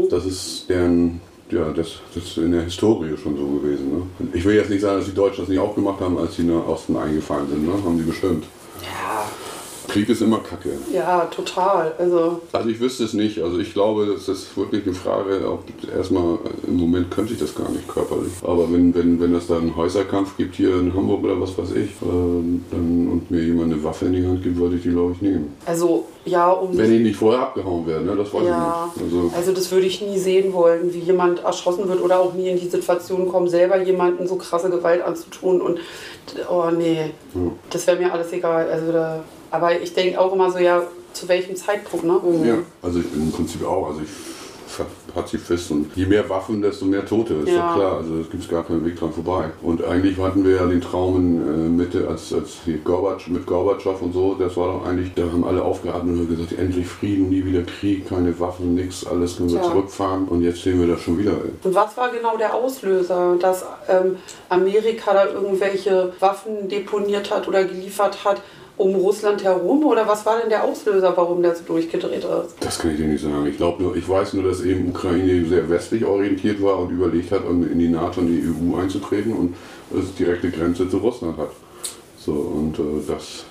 Das 0.09 0.25
ist 0.25 0.69
deren, 0.69 1.21
ja, 1.51 1.71
das, 1.71 1.99
das 2.13 2.23
ist 2.23 2.37
in 2.37 2.51
der 2.51 2.63
Historie 2.63 3.15
schon 3.17 3.37
so 3.37 3.47
gewesen. 3.47 3.89
Ne? 3.91 4.27
Ich 4.33 4.43
will 4.43 4.55
jetzt 4.55 4.69
nicht 4.69 4.81
sagen, 4.81 4.97
dass 4.97 5.07
die 5.07 5.15
Deutschen 5.15 5.41
das 5.41 5.49
nicht 5.49 5.59
auch 5.59 5.75
gemacht 5.75 6.01
haben, 6.01 6.17
als 6.17 6.35
sie 6.35 6.43
nach 6.43 6.67
Osten 6.67 6.95
eingefallen 6.97 7.47
sind. 7.49 7.65
Ne? 7.65 7.73
Haben 7.83 7.97
die 7.97 8.03
bestimmt. 8.03 8.45
Krieg 9.87 10.09
ist 10.09 10.21
immer 10.21 10.39
Kacke. 10.39 10.69
Ja, 10.93 11.25
total. 11.25 11.93
Also, 11.97 12.41
Also 12.51 12.69
ich 12.69 12.79
wüsste 12.79 13.03
es 13.05 13.13
nicht. 13.13 13.41
Also 13.41 13.57
ich 13.59 13.73
glaube, 13.73 14.05
das 14.07 14.27
ist 14.27 14.55
wirklich 14.57 14.85
eine 14.85 14.93
Frage. 14.93 15.47
Auch 15.47 15.59
erstmal 15.95 16.39
im 16.67 16.77
Moment 16.77 17.09
könnte 17.11 17.33
ich 17.33 17.39
das 17.39 17.55
gar 17.55 17.69
nicht 17.69 17.87
körperlich. 17.87 18.33
Aber 18.43 18.71
wenn, 18.71 18.93
wenn, 18.93 19.19
wenn 19.19 19.33
es 19.35 19.47
da 19.47 19.57
einen 19.57 19.75
Häuserkampf 19.75 20.37
gibt 20.37 20.55
hier 20.55 20.75
in 20.79 20.93
Hamburg 20.93 21.23
oder 21.23 21.39
was 21.39 21.57
weiß 21.57 21.71
ich, 21.71 21.89
ähm, 22.03 22.63
dann, 22.71 23.09
und 23.11 23.31
mir 23.31 23.41
jemand 23.43 23.73
eine 23.73 23.83
Waffe 23.83 24.05
in 24.05 24.13
die 24.13 24.25
Hand 24.27 24.43
gibt, 24.43 24.57
würde 24.57 24.75
ich 24.75 24.83
die 24.83 24.89
glaube 24.89 25.13
ich 25.13 25.21
nehmen. 25.21 25.53
also 25.65 26.05
ja, 26.25 26.49
um 26.51 26.77
Wenn 26.77 26.93
ich 26.93 27.01
nicht 27.01 27.15
vorher 27.15 27.41
abgehauen 27.43 27.87
werde, 27.87 28.03
ne? 28.03 28.15
das 28.17 28.33
weiß 28.33 28.43
Ja, 28.45 28.91
ich 28.95 29.01
nicht. 29.01 29.13
Also, 29.15 29.31
also 29.33 29.51
das 29.53 29.71
würde 29.71 29.85
ich 29.85 30.01
nie 30.01 30.17
sehen 30.17 30.51
wollen, 30.51 30.93
wie 30.93 30.99
jemand 30.99 31.39
erschossen 31.43 31.87
wird 31.87 32.01
oder 32.01 32.19
auch 32.19 32.33
nie 32.33 32.49
in 32.49 32.59
die 32.59 32.67
Situation 32.67 33.29
kommen, 33.29 33.47
selber 33.47 33.81
jemanden 33.81 34.27
so 34.27 34.35
krasse 34.35 34.69
Gewalt 34.69 35.01
anzutun 35.01 35.61
und 35.61 35.79
oh 36.49 36.65
nee, 36.77 37.11
ja. 37.33 37.41
das 37.69 37.87
wäre 37.87 37.97
mir 37.97 38.11
alles 38.11 38.33
egal. 38.33 38.69
Also 38.69 38.91
da, 38.91 39.23
aber 39.51 39.79
ich 39.79 39.93
denke 39.93 40.19
auch 40.19 40.33
immer 40.33 40.51
so, 40.51 40.59
ja, 40.59 40.83
zu 41.13 41.27
welchem 41.27 41.55
Zeitpunkt, 41.55 42.05
ne? 42.05 42.19
ja, 42.45 42.55
also 42.81 42.99
ich 42.99 43.05
im 43.13 43.31
Prinzip 43.31 43.65
auch. 43.65 43.87
Also 43.87 44.01
ich 44.01 44.09
Pazifist 45.13 45.71
und 45.71 45.95
je 45.95 46.05
mehr 46.05 46.29
Waffen, 46.29 46.61
desto 46.61 46.85
mehr 46.85 47.05
Tote, 47.05 47.35
ist 47.35 47.49
Ja. 47.49 47.69
doch 47.69 47.75
klar. 47.75 47.97
Also 47.97 48.19
es 48.19 48.29
gibt 48.29 48.47
gar 48.49 48.63
keinen 48.63 48.85
Weg 48.85 48.99
dran 48.99 49.11
vorbei. 49.11 49.45
Und 49.61 49.83
eigentlich 49.83 50.17
hatten 50.17 50.43
wir 50.45 50.57
ja 50.57 50.65
den 50.65 50.81
Traum 50.81 51.15
in 51.17 51.41
äh, 51.41 51.69
Mitte, 51.69 52.07
als, 52.07 52.33
als 52.33 52.57
Gorbatsch, 52.83 53.27
mit 53.29 53.45
Gorbatschow 53.45 53.99
und 54.01 54.13
so, 54.13 54.35
das 54.35 54.55
war 54.57 54.73
doch 54.73 54.85
eigentlich, 54.85 55.13
da 55.15 55.23
haben 55.23 55.43
alle 55.43 55.63
aufgeatmet 55.63 56.19
und 56.19 56.29
gesagt, 56.29 56.59
endlich 56.59 56.85
Frieden, 56.87 57.29
nie 57.29 57.43
wieder 57.43 57.63
Krieg, 57.63 58.07
keine 58.07 58.37
Waffen, 58.39 58.75
nichts, 58.75 59.05
alles 59.05 59.37
können 59.37 59.51
wir 59.51 59.61
Tja. 59.61 59.71
zurückfahren. 59.71 60.27
Und 60.27 60.41
jetzt 60.43 60.61
sehen 60.61 60.79
wir 60.79 60.87
das 60.87 61.01
schon 61.01 61.17
wieder. 61.17 61.33
Und 61.63 61.73
was 61.75 61.97
war 61.97 62.09
genau 62.11 62.37
der 62.37 62.53
Auslöser, 62.53 63.35
dass 63.39 63.65
ähm, 63.87 64.17
Amerika 64.49 65.13
da 65.13 65.27
irgendwelche 65.27 66.13
Waffen 66.19 66.69
deponiert 66.69 67.31
hat 67.31 67.47
oder 67.47 67.63
geliefert 67.63 68.23
hat 68.23 68.41
um 68.77 68.95
Russland 68.95 69.43
herum? 69.43 69.85
Oder 69.85 70.07
was 70.07 70.25
war 70.25 70.39
denn 70.39 70.49
der 70.49 70.63
Auslöser, 70.63 71.13
warum 71.15 71.41
der 71.41 71.55
so 71.55 71.63
durchgedreht 71.65 72.23
ist? 72.23 72.55
Das 72.59 72.79
kann 72.79 72.91
ich 72.91 72.97
dir 72.97 73.07
nicht 73.07 73.23
sagen. 73.23 73.45
Ich 73.47 73.57
glaube 73.57 73.83
nur, 73.83 73.95
ich 73.95 74.07
weiß 74.07 74.33
nur, 74.33 74.43
dass 74.43 74.61
eben 74.61 74.89
Ukraine 74.89 75.45
sehr 75.45 75.69
westlich 75.69 76.05
orientiert 76.05 76.61
war 76.61 76.79
und 76.79 76.91
überlegt 76.91 77.31
hat, 77.31 77.45
um 77.45 77.69
in 77.69 77.79
die 77.79 77.89
NATO 77.89 78.21
und 78.21 78.27
die 78.27 78.43
EU 78.43 78.77
einzutreten 78.77 79.33
und 79.33 79.55
es 79.97 80.13
direkte 80.15 80.51
Grenze 80.51 80.89
zu 80.89 80.97
Russland 80.97 81.37
hat. 81.37 81.49
So, 82.19 82.31
und 82.33 82.77
äh, 82.77 82.83
das 83.07 83.45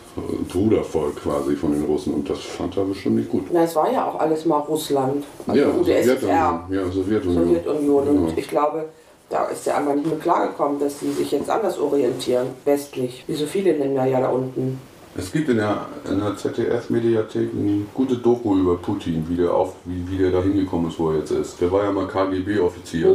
Brudervolk 0.49 1.17
quasi 1.17 1.57
von 1.57 1.73
den 1.73 1.85
Russen 1.85 2.15
und 2.15 2.29
das 2.29 2.39
fand 2.41 2.77
er 2.77 2.85
bestimmt 2.85 3.17
nicht 3.17 3.31
gut. 3.31 3.47
Na, 3.51 3.65
es 3.65 3.77
war 3.77 3.93
ja 3.93 4.07
auch 4.07 4.19
alles 4.19 4.45
mal 4.47 4.59
Russland. 4.61 5.25
Also 5.47 5.61
ja, 5.61 5.69
UdSSR, 5.69 6.67
Ja, 6.71 6.91
Sowjetunion. 6.91 7.45
Sowjetunion. 7.47 8.05
Ja. 8.07 8.11
Und 8.12 8.39
ich 8.39 8.49
glaube, 8.49 8.87
da 9.29 9.47
ist 9.47 9.67
er 9.67 9.79
einfach 9.79 9.95
nicht 9.95 10.07
mehr 10.07 10.19
klargekommen, 10.19 10.79
dass 10.79 11.01
sie 11.01 11.12
sich 11.12 11.33
jetzt 11.33 11.51
anders 11.51 11.79
orientieren, 11.79 12.47
westlich. 12.65 13.25
Wie 13.27 13.35
so 13.35 13.47
viele 13.47 13.73
Länder 13.73 14.05
ja 14.07 14.21
da 14.21 14.29
unten. 14.29 14.79
Es 15.18 15.33
gibt 15.33 15.48
in 15.48 15.57
der, 15.57 15.87
in 16.11 16.20
der 16.20 16.37
ZDF-Mediathek 16.37 17.48
eine 17.59 17.87
gute 17.94 18.16
Doku 18.16 18.57
über 18.59 18.76
Putin, 18.76 19.24
wie 19.29 19.37
der, 19.37 19.52
auf, 19.52 19.74
wie, 19.87 20.11
wie 20.11 20.18
der 20.18 20.31
da 20.31 20.42
hingekommen 20.42 20.90
ist, 20.90 20.98
wo 20.98 21.11
er 21.11 21.18
jetzt 21.18 21.31
ist. 21.31 21.61
Der 21.61 21.72
war 21.72 21.85
ja 21.85 21.92
mal 21.92 22.07
KGB-Offizier. 22.07 23.11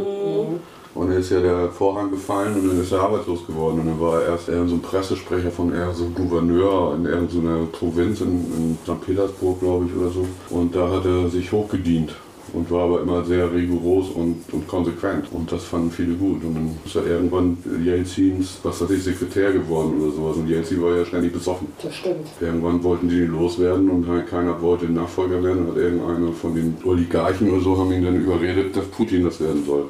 Und 0.94 1.08
dann 1.08 1.18
ist 1.18 1.30
ja 1.30 1.40
der 1.40 1.70
Vorhang 1.70 2.10
gefallen 2.10 2.54
und 2.54 2.68
dann 2.68 2.80
ist 2.80 2.92
er 2.92 3.02
arbeitslos 3.02 3.46
geworden. 3.46 3.80
Und 3.80 3.86
dann 3.86 4.00
war 4.00 4.20
er 4.20 4.30
erst 4.30 4.48
eher 4.48 4.66
so 4.66 4.74
ein 4.74 4.82
Pressesprecher 4.82 5.50
von 5.50 5.72
eher 5.72 5.92
so 5.92 6.04
einem 6.04 6.14
Gouverneur 6.14 6.96
in 6.96 7.06
irgendeiner 7.06 7.66
Provinz 7.66 8.20
in, 8.20 8.28
in 8.28 8.78
St. 8.82 9.00
Petersburg, 9.00 9.60
glaube 9.60 9.86
ich, 9.86 9.96
oder 9.96 10.10
so. 10.10 10.26
Und 10.50 10.74
da 10.74 10.90
hat 10.90 11.06
er 11.06 11.30
sich 11.30 11.52
hochgedient 11.52 12.14
und 12.52 12.70
war 12.70 12.84
aber 12.84 13.00
immer 13.02 13.24
sehr 13.24 13.52
rigoros 13.52 14.10
und, 14.10 14.44
und 14.52 14.66
konsequent. 14.68 15.26
Und 15.32 15.50
das 15.50 15.64
fanden 15.64 15.90
viele 15.90 16.14
gut. 16.14 16.44
Und 16.44 16.54
dann 16.54 16.78
ist 16.84 16.96
er 16.96 17.06
irgendwann 17.06 17.56
Jelzins, 17.84 18.58
was 18.62 18.80
weiß 18.80 18.90
ich, 18.90 19.04
Sekretär 19.04 19.52
geworden 19.52 20.00
oder 20.00 20.12
sowas. 20.12 20.36
Und 20.36 20.48
Jelzin 20.48 20.82
war 20.82 20.96
ja 20.96 21.04
ständig 21.04 21.32
besoffen. 21.32 21.68
Das 21.82 21.94
stimmt. 21.94 22.26
Irgendwann 22.40 22.82
wollten 22.82 23.08
die 23.08 23.20
ihn 23.20 23.32
loswerden 23.32 23.88
und 23.90 24.06
halt 24.06 24.26
keiner 24.26 24.60
wollte 24.60 24.86
Nachfolger 24.86 25.42
werden. 25.42 25.68
Hat 25.68 25.76
irgendeiner 25.76 26.32
von 26.32 26.54
den 26.54 26.76
Oligarchen 26.84 27.50
oder 27.50 27.60
so 27.60 27.78
haben 27.78 27.92
ihn 27.92 28.04
dann 28.04 28.16
überredet, 28.16 28.76
dass 28.76 28.84
Putin 28.86 29.24
das 29.24 29.40
werden 29.40 29.64
soll. 29.64 29.86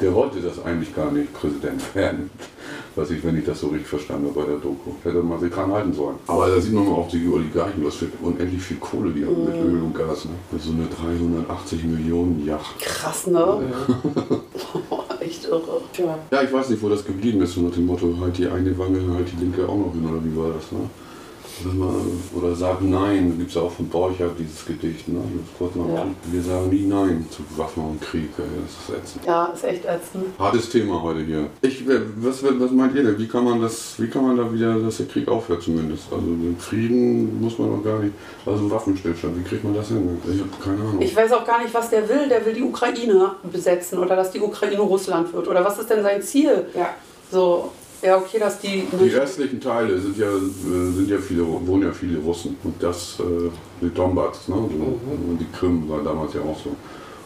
Der 0.00 0.14
wollte 0.14 0.40
das 0.40 0.64
eigentlich 0.64 0.94
gar 0.94 1.10
nicht 1.10 1.32
Präsident 1.34 1.82
werden. 1.94 2.30
Was 2.94 3.10
ich, 3.10 3.24
wenn 3.24 3.38
ich 3.38 3.44
das 3.44 3.60
so 3.60 3.68
richtig 3.68 3.86
verstanden 3.88 4.28
habe 4.28 4.40
bei 4.40 4.46
der 4.46 4.56
Doku. 4.58 4.90
Hätte 5.02 5.22
man 5.22 5.40
sich 5.40 5.50
dran 5.50 5.72
halten 5.72 5.92
sollen. 5.92 6.16
Aber 6.26 6.48
da 6.48 6.60
sieht 6.60 6.72
man 6.74 6.84
mal 6.84 6.92
auch 6.92 7.08
die 7.08 7.26
Oligarchen, 7.26 7.84
was 7.84 7.94
für 7.96 8.06
unendlich 8.20 8.62
viel 8.62 8.76
Kohle 8.76 9.10
die 9.10 9.24
haben 9.24 9.44
mit 9.44 9.54
Öl 9.54 9.82
und 9.82 9.94
Gas. 9.94 10.26
Ne? 10.26 10.32
So 10.58 10.72
eine 10.72 10.86
380 10.86 11.84
Millionen 11.84 12.44
Yacht. 12.44 12.78
Krass, 12.80 13.26
ne? 13.26 13.40
Echt 15.20 15.44
irre. 15.46 15.80
Tja. 15.92 16.18
Ja, 16.30 16.42
ich 16.42 16.52
weiß 16.52 16.68
nicht, 16.70 16.82
wo 16.82 16.88
das 16.88 17.04
geblieben 17.04 17.40
ist, 17.42 17.54
so 17.54 17.62
nach 17.62 17.72
dem 17.72 17.86
Motto, 17.86 18.14
halt 18.20 18.36
die 18.36 18.46
eine 18.46 18.76
Wange, 18.76 19.00
halt 19.14 19.28
die 19.32 19.40
linke 19.40 19.66
auch 19.68 19.76
noch 19.76 19.92
hin, 19.92 20.04
oder 20.04 20.22
wie 20.24 20.36
war 20.36 20.52
das, 20.52 20.72
ne? 20.72 20.80
Oder, 21.64 21.74
mal, 21.74 21.94
oder 22.34 22.54
sagen 22.54 22.90
Nein, 22.90 23.34
gibt 23.38 23.50
es 23.50 23.56
ja 23.56 23.62
auch 23.62 23.70
von 23.70 23.88
Borchardt 23.88 24.38
dieses 24.38 24.64
Gedicht, 24.64 25.08
ne? 25.08 25.20
Ja. 25.60 26.06
Wir 26.30 26.42
sagen 26.42 26.70
nie 26.70 26.86
Nein 26.86 27.26
zu 27.30 27.42
Waffen 27.56 27.84
und 27.84 28.00
Krieg, 28.00 28.30
ey, 28.38 28.44
das 28.62 28.96
ist 28.96 29.02
ätzend. 29.02 29.26
Ja, 29.26 29.46
ist 29.46 29.64
echt 29.64 29.84
ätzend. 29.84 30.26
Hartes 30.38 30.70
Thema 30.70 31.02
heute 31.02 31.20
hier. 31.20 31.48
Ich, 31.60 31.86
äh, 31.88 32.00
was, 32.16 32.42
was 32.42 32.70
meint 32.70 32.94
ihr 32.94 33.04
denn? 33.04 33.18
Wie 33.18 33.28
kann 33.28 33.44
man 33.44 33.60
das, 33.60 33.94
wie 33.98 34.08
kann 34.08 34.24
man 34.24 34.36
da 34.36 34.52
wieder, 34.52 34.78
dass 34.78 34.96
der 34.98 35.06
Krieg 35.06 35.28
aufhört 35.28 35.62
zumindest? 35.62 36.04
Also 36.10 36.26
den 36.26 36.56
Frieden 36.58 37.40
muss 37.40 37.58
man 37.58 37.70
doch 37.70 37.84
gar 37.84 37.98
nicht, 37.98 38.14
also 38.46 38.70
Waffenstillstand, 38.70 39.38
wie 39.38 39.42
kriegt 39.42 39.64
man 39.64 39.74
das 39.74 39.88
hin? 39.88 40.18
Ich 40.24 40.40
habe 40.40 40.50
keine 40.62 40.80
Ahnung. 40.88 41.00
Ich 41.00 41.14
weiß 41.14 41.32
auch 41.32 41.44
gar 41.44 41.62
nicht, 41.62 41.74
was 41.74 41.90
der 41.90 42.08
will. 42.08 42.28
Der 42.28 42.44
will 42.44 42.54
die 42.54 42.62
Ukraine 42.62 43.32
besetzen 43.50 43.98
oder 43.98 44.16
dass 44.16 44.30
die 44.30 44.40
Ukraine 44.40 44.80
Russland 44.80 45.32
wird. 45.32 45.48
Oder 45.48 45.64
was 45.64 45.78
ist 45.78 45.90
denn 45.90 46.02
sein 46.02 46.22
Ziel? 46.22 46.66
Ja. 46.74 46.94
So, 47.30 47.72
ja, 48.02 48.16
okay, 48.16 48.38
dass 48.38 48.58
die. 48.58 48.84
Die 49.00 49.08
restlichen 49.08 49.60
Teile 49.60 49.98
sind 49.98 50.16
ja, 50.18 50.26
äh, 50.26 50.90
sind 50.92 51.08
ja 51.08 51.18
viele, 51.18 51.44
wohnen 51.46 51.84
ja 51.84 51.92
viele 51.92 52.18
Russen. 52.18 52.56
Und 52.64 52.82
das, 52.82 53.18
äh, 53.20 53.50
die 53.80 53.90
Donbass, 53.90 54.48
ne? 54.48 54.56
so, 54.56 54.60
und 54.60 55.38
die 55.38 55.46
Krim 55.56 55.88
war 55.88 56.02
damals 56.02 56.34
ja 56.34 56.40
auch 56.40 56.58
so. 56.58 56.70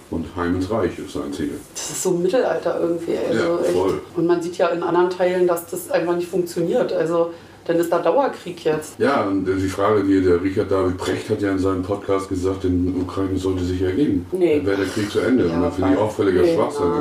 Und 0.08 0.24
Heim 0.36 0.54
ins 0.54 0.70
Reich 0.70 0.96
ist 0.98 1.14
sein 1.14 1.32
Ziel. 1.32 1.58
Das 1.74 1.90
ist 1.90 2.02
so 2.02 2.12
Mittelalter 2.12 2.80
irgendwie. 2.80 3.16
Also 3.16 3.40
Ja, 3.40 3.56
voll. 3.56 3.90
echt. 3.90 4.16
Und 4.16 4.26
man 4.26 4.40
sieht 4.40 4.56
ja 4.56 4.68
in 4.68 4.82
anderen 4.82 5.10
Teilen, 5.10 5.48
dass 5.48 5.66
das 5.66 5.90
einfach 5.90 6.14
nicht 6.14 6.28
funktioniert. 6.28 6.92
Also 6.92 7.32
dann 7.66 7.76
ist 7.76 7.90
da 7.92 7.98
Dauerkrieg 7.98 8.64
jetzt. 8.64 8.98
Ja, 8.98 9.24
und 9.26 9.44
die 9.44 9.68
Frage, 9.68 10.04
die 10.04 10.22
der 10.22 10.40
Richard 10.40 10.70
David 10.70 10.96
Precht 10.96 11.28
hat 11.28 11.42
ja 11.42 11.50
in 11.50 11.58
seinem 11.58 11.82
Podcast 11.82 12.28
gesagt, 12.28 12.64
in 12.64 13.00
Ukraine 13.02 13.36
sollte 13.36 13.64
sich 13.64 13.82
ergeben. 13.82 14.26
Nee. 14.30 14.58
Dann 14.58 14.66
wäre 14.66 14.76
der 14.78 14.86
Krieg 14.86 15.10
zu 15.10 15.18
Ende. 15.18 15.48
Ja, 15.48 15.56
und 15.56 15.62
das 15.62 15.74
finde 15.74 15.92
ich 15.94 15.98
auch 15.98 16.12
völliger 16.12 16.42
nee, 16.42 16.54
Schwachsinn. 16.54 16.92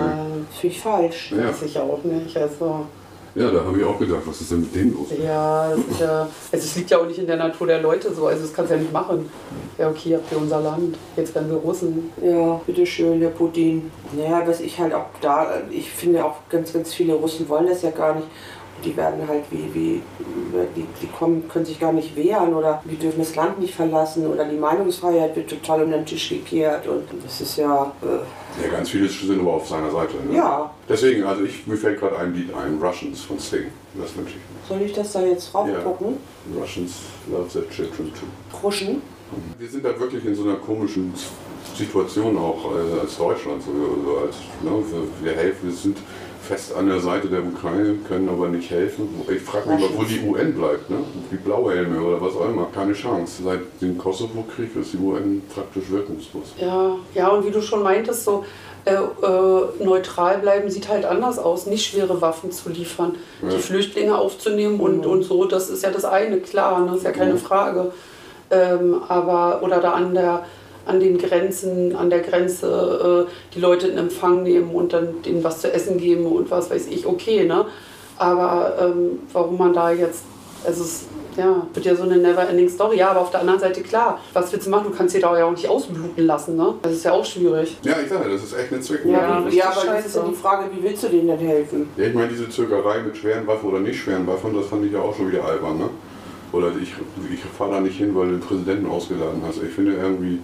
Das 0.49 0.59
finde 0.59 0.75
ich 0.75 0.81
falsch. 0.81 1.33
Ja. 1.37 1.49
Weiß 1.49 1.61
ich 1.61 1.77
auch 1.77 2.03
nicht. 2.03 2.35
Also, 2.35 2.87
ja, 3.35 3.51
da 3.51 3.65
habe 3.65 3.77
ich 3.77 3.83
auch 3.83 3.99
gedacht, 3.99 4.21
was 4.25 4.41
ist 4.41 4.51
denn 4.51 4.61
mit 4.61 4.73
dem 4.73 4.93
los? 4.93 5.07
ja, 5.21 5.69
das 5.69 5.79
ist 5.79 5.99
ja. 5.99 6.21
Also, 6.51 6.65
es 6.65 6.75
liegt 6.77 6.89
ja 6.89 6.99
auch 6.99 7.05
nicht 7.05 7.19
in 7.19 7.27
der 7.27 7.35
Natur 7.35 7.67
der 7.67 7.81
Leute 7.81 8.13
so. 8.13 8.27
Also, 8.27 8.43
das 8.43 8.53
kannst 8.53 8.71
du 8.71 8.75
ja 8.75 8.81
nicht 8.81 8.93
machen. 8.93 9.29
Ja, 9.77 9.89
okay, 9.89 10.15
habt 10.15 10.31
ihr 10.31 10.37
unser 10.37 10.61
Land. 10.61 10.97
Jetzt 11.17 11.35
werden 11.35 11.49
wir 11.49 11.57
Russen. 11.57 12.11
Ja, 12.21 12.61
bitteschön, 12.65 13.19
der 13.19 13.29
Putin. 13.29 13.91
Naja, 14.13 14.43
was 14.45 14.61
ich 14.61 14.79
halt 14.79 14.93
auch 14.93 15.07
da, 15.19 15.61
ich 15.69 15.91
finde 15.91 16.23
auch 16.23 16.35
ganz, 16.49 16.71
ganz 16.71 16.93
viele 16.93 17.13
Russen 17.13 17.47
wollen 17.49 17.67
das 17.67 17.81
ja 17.81 17.91
gar 17.91 18.15
nicht. 18.15 18.27
Die 18.85 18.95
werden 18.95 19.27
halt 19.27 19.43
wie, 19.49 19.73
wie, 19.73 20.01
die, 20.75 20.85
die 21.01 21.07
kommen, 21.07 21.47
können 21.49 21.65
sich 21.65 21.79
gar 21.79 21.91
nicht 21.91 22.15
wehren 22.15 22.53
oder 22.53 22.81
die 22.85 22.95
dürfen 22.95 23.19
das 23.19 23.35
Land 23.35 23.59
nicht 23.59 23.73
verlassen 23.73 24.27
oder 24.27 24.45
die 24.45 24.57
Meinungsfreiheit 24.57 25.35
wird 25.35 25.49
total 25.49 25.83
um 25.83 25.91
den 25.91 26.05
Tisch 26.05 26.29
gekehrt 26.29 26.87
und 26.87 27.03
das 27.23 27.41
ist 27.41 27.57
ja, 27.57 27.91
äh, 28.03 28.63
Ja, 28.63 28.71
ganz 28.71 28.89
viele 28.89 29.07
sind 29.09 29.39
aber 29.39 29.53
auf 29.53 29.67
seiner 29.67 29.89
Seite. 29.89 30.13
Ne? 30.29 30.37
ja. 30.37 30.71
Deswegen, 30.87 31.23
also 31.23 31.43
ich, 31.43 31.65
mir 31.65 31.77
fällt 31.77 31.99
gerade 31.99 32.17
ein 32.19 32.33
Lied 32.33 32.53
ein, 32.53 32.79
Russians 32.79 33.21
von 33.21 33.39
Sting. 33.39 33.65
Das 33.95 34.15
wünsche 34.15 34.33
ich 34.33 34.35
mir. 34.35 34.67
Soll 34.67 34.85
ich 34.85 34.93
das 34.93 35.11
da 35.13 35.21
jetzt 35.25 35.51
drauf 35.51 35.67
gucken? 35.83 36.17
Russians 36.55 37.01
love 37.31 37.49
their 37.51 37.67
children 37.69 38.11
too. 38.13 38.57
Ruschen? 38.63 39.01
Wir 39.57 39.67
sind 39.67 39.83
da 39.83 39.99
wirklich 39.99 40.23
in 40.25 40.35
so 40.35 40.43
einer 40.43 40.55
komischen 40.55 41.13
Situation 41.75 42.37
auch 42.37 42.71
äh, 42.75 42.99
als 43.01 43.17
Deutschland. 43.17 43.63
So, 43.63 43.71
so 43.71 44.17
als, 44.19 44.35
ne, 44.61 44.71
wir, 44.71 45.25
wir 45.25 45.35
helfen, 45.35 45.69
wir 45.69 45.75
sind 45.75 45.97
fest 46.45 46.73
an 46.75 46.87
der 46.87 46.99
Seite 46.99 47.27
der 47.27 47.43
Ukraine, 47.43 47.95
können 48.07 48.29
aber 48.29 48.47
nicht 48.47 48.69
helfen. 48.69 49.09
Ich 49.27 49.41
frage 49.41 49.69
mich 49.69 49.79
mal, 49.81 49.89
wo 49.97 50.03
die 50.03 50.21
UN 50.21 50.53
bleibt. 50.53 50.89
Ne? 50.89 50.97
Die 51.31 51.35
Blauhelme 51.37 51.99
oder 52.01 52.21
was 52.21 52.35
auch 52.35 52.47
immer. 52.49 52.67
Keine 52.73 52.93
Chance. 52.93 53.43
Seit 53.43 53.59
dem 53.81 53.97
Kosovo-Krieg 53.97 54.75
ist 54.75 54.93
die 54.93 54.97
UN 54.97 55.41
praktisch 55.53 55.89
wirkungslos. 55.89 56.53
Ja, 56.59 56.95
ja, 57.13 57.27
und 57.29 57.45
wie 57.45 57.51
du 57.51 57.61
schon 57.61 57.83
meintest, 57.83 58.23
so 58.23 58.45
äh, 58.85 58.93
äh, 58.93 59.83
neutral 59.83 60.37
bleiben 60.37 60.69
sieht 60.69 60.87
halt 60.87 61.05
anders 61.05 61.39
aus, 61.39 61.65
nicht 61.65 61.85
schwere 61.85 62.21
Waffen 62.21 62.51
zu 62.51 62.69
liefern, 62.69 63.15
Ja. 63.41 63.49
die 63.49 63.57
Flüchtlinge 63.57 64.15
aufzunehmen 64.15 64.79
und, 64.79 65.05
und 65.07 65.23
so, 65.23 65.45
das 65.45 65.69
ist 65.71 65.83
ja 65.83 65.89
das 65.89 66.05
eine, 66.05 66.37
klar, 66.37 66.85
ne, 66.85 66.95
ist 66.95 67.03
ja 67.03 67.11
keine 67.11 67.37
Frage. 67.37 67.91
Ähm, 68.51 69.01
aber, 69.07 69.63
oder 69.63 69.79
da 69.81 69.93
an 69.93 70.13
der 70.13 70.45
an 70.85 70.99
den 70.99 71.17
Grenzen, 71.17 71.95
an 71.95 72.09
der 72.09 72.19
Grenze 72.19 73.27
äh, 73.27 73.53
die 73.53 73.59
Leute 73.59 73.87
in 73.87 73.97
Empfang 73.97 74.43
nehmen 74.43 74.71
und 74.71 74.93
dann 74.93 75.21
denen 75.23 75.43
was 75.43 75.61
zu 75.61 75.71
essen 75.71 75.97
geben 75.97 76.25
und 76.25 76.51
was 76.51 76.69
weiß 76.69 76.87
ich, 76.87 77.05
okay, 77.05 77.45
ne? 77.45 77.65
Aber 78.17 78.75
ähm, 78.79 79.19
warum 79.33 79.57
man 79.57 79.73
da 79.73 79.91
jetzt, 79.91 80.23
also 80.65 80.83
es 80.83 81.05
ja, 81.37 81.67
wird 81.73 81.85
ja 81.85 81.95
so 81.95 82.03
eine 82.03 82.17
never-ending 82.17 82.69
Story. 82.69 82.97
Ja, 82.97 83.11
aber 83.11 83.21
auf 83.21 83.31
der 83.31 83.41
anderen 83.41 83.59
Seite, 83.59 83.81
klar, 83.81 84.19
was 84.33 84.51
willst 84.51 84.67
du 84.67 84.71
machen? 84.71 84.85
Du 84.89 84.97
kannst 84.97 85.15
dir 85.15 85.21
da 85.21 85.37
ja 85.37 85.45
auch 85.45 85.51
nicht 85.51 85.67
ausbluten 85.67 86.25
lassen, 86.25 86.55
ne? 86.55 86.75
Das 86.81 86.93
ist 86.93 87.05
ja 87.05 87.11
auch 87.11 87.25
schwierig. 87.25 87.77
Ja, 87.83 87.95
ich 88.01 88.09
sage, 88.09 88.29
das 88.29 88.43
ist 88.43 88.57
echt 88.57 88.71
eine 88.71 88.81
Zwicken. 88.81 89.11
Ja, 89.11 89.45
Ja, 89.49 89.71
aber 89.71 89.85
das 89.85 90.05
ist 90.05 90.15
ja 90.15 90.23
die 90.23 90.35
Frage, 90.35 90.69
wie 90.73 90.83
willst 90.83 91.03
du 91.03 91.07
denen 91.09 91.27
denn 91.27 91.39
helfen? 91.39 91.89
Ja, 91.97 92.05
ich 92.05 92.13
meine, 92.13 92.29
diese 92.29 92.49
Zögerei 92.49 92.99
mit 92.99 93.17
schweren 93.17 93.45
Waffen 93.47 93.69
oder 93.69 93.79
nicht 93.79 93.99
schweren 93.99 94.25
Waffen, 94.27 94.55
das 94.55 94.67
fand 94.67 94.85
ich 94.85 94.93
ja 94.93 94.99
auch 94.99 95.15
schon 95.15 95.29
wieder 95.31 95.43
albern. 95.43 95.77
Ne? 95.77 95.89
Oder 96.51 96.71
ich, 96.81 96.93
ich 97.33 97.39
fahre 97.57 97.71
da 97.71 97.79
nicht 97.81 97.97
hin, 97.97 98.15
weil 98.15 98.27
du 98.27 98.31
den 98.33 98.41
Präsidenten 98.41 98.85
ausgeladen 98.85 99.41
hast. 99.45 99.61
Ich 99.61 99.73
finde 99.73 99.95
irgendwie, 99.95 100.39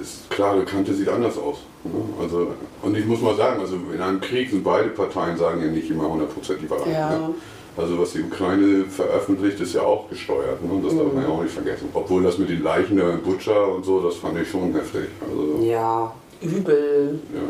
ist 0.00 0.30
klare 0.30 0.64
Kante 0.64 0.94
sieht 0.94 1.08
anders 1.08 1.36
aus. 1.38 1.58
Ne? 1.84 1.92
Also, 2.20 2.48
und 2.82 2.96
ich 2.96 3.06
muss 3.06 3.20
mal 3.20 3.34
sagen, 3.36 3.60
also 3.60 3.76
in 3.92 4.00
einem 4.00 4.20
Krieg 4.20 4.50
sind 4.50 4.64
beide 4.64 4.88
Parteien 4.90 5.36
sagen 5.36 5.60
ja 5.62 5.68
nicht 5.68 5.90
immer 5.90 6.08
hundertprozentig 6.08 6.68
Wahrheit. 6.70 6.92
Ja. 6.92 7.10
Ne? 7.10 7.34
Also 7.76 7.98
was 7.98 8.12
die 8.12 8.22
Ukraine 8.22 8.84
veröffentlicht, 8.86 9.60
ist 9.60 9.74
ja 9.74 9.82
auch 9.82 10.08
gesteuert. 10.08 10.62
Ne? 10.64 10.80
Das 10.82 10.96
darf 10.96 11.12
man 11.12 11.22
ja 11.22 11.28
auch 11.28 11.42
nicht 11.42 11.52
vergessen. 11.52 11.90
Obwohl 11.92 12.22
das 12.22 12.38
mit 12.38 12.48
den 12.48 12.62
Leichen 12.62 12.96
der 12.96 13.18
Butcher 13.18 13.68
und 13.74 13.84
so, 13.84 14.00
das 14.00 14.16
fand 14.16 14.38
ich 14.38 14.48
schon 14.50 14.72
heftig. 14.72 15.08
Also 15.28 15.62
Ja. 15.62 16.12
Übel. 16.40 17.18
ja, 17.34 17.40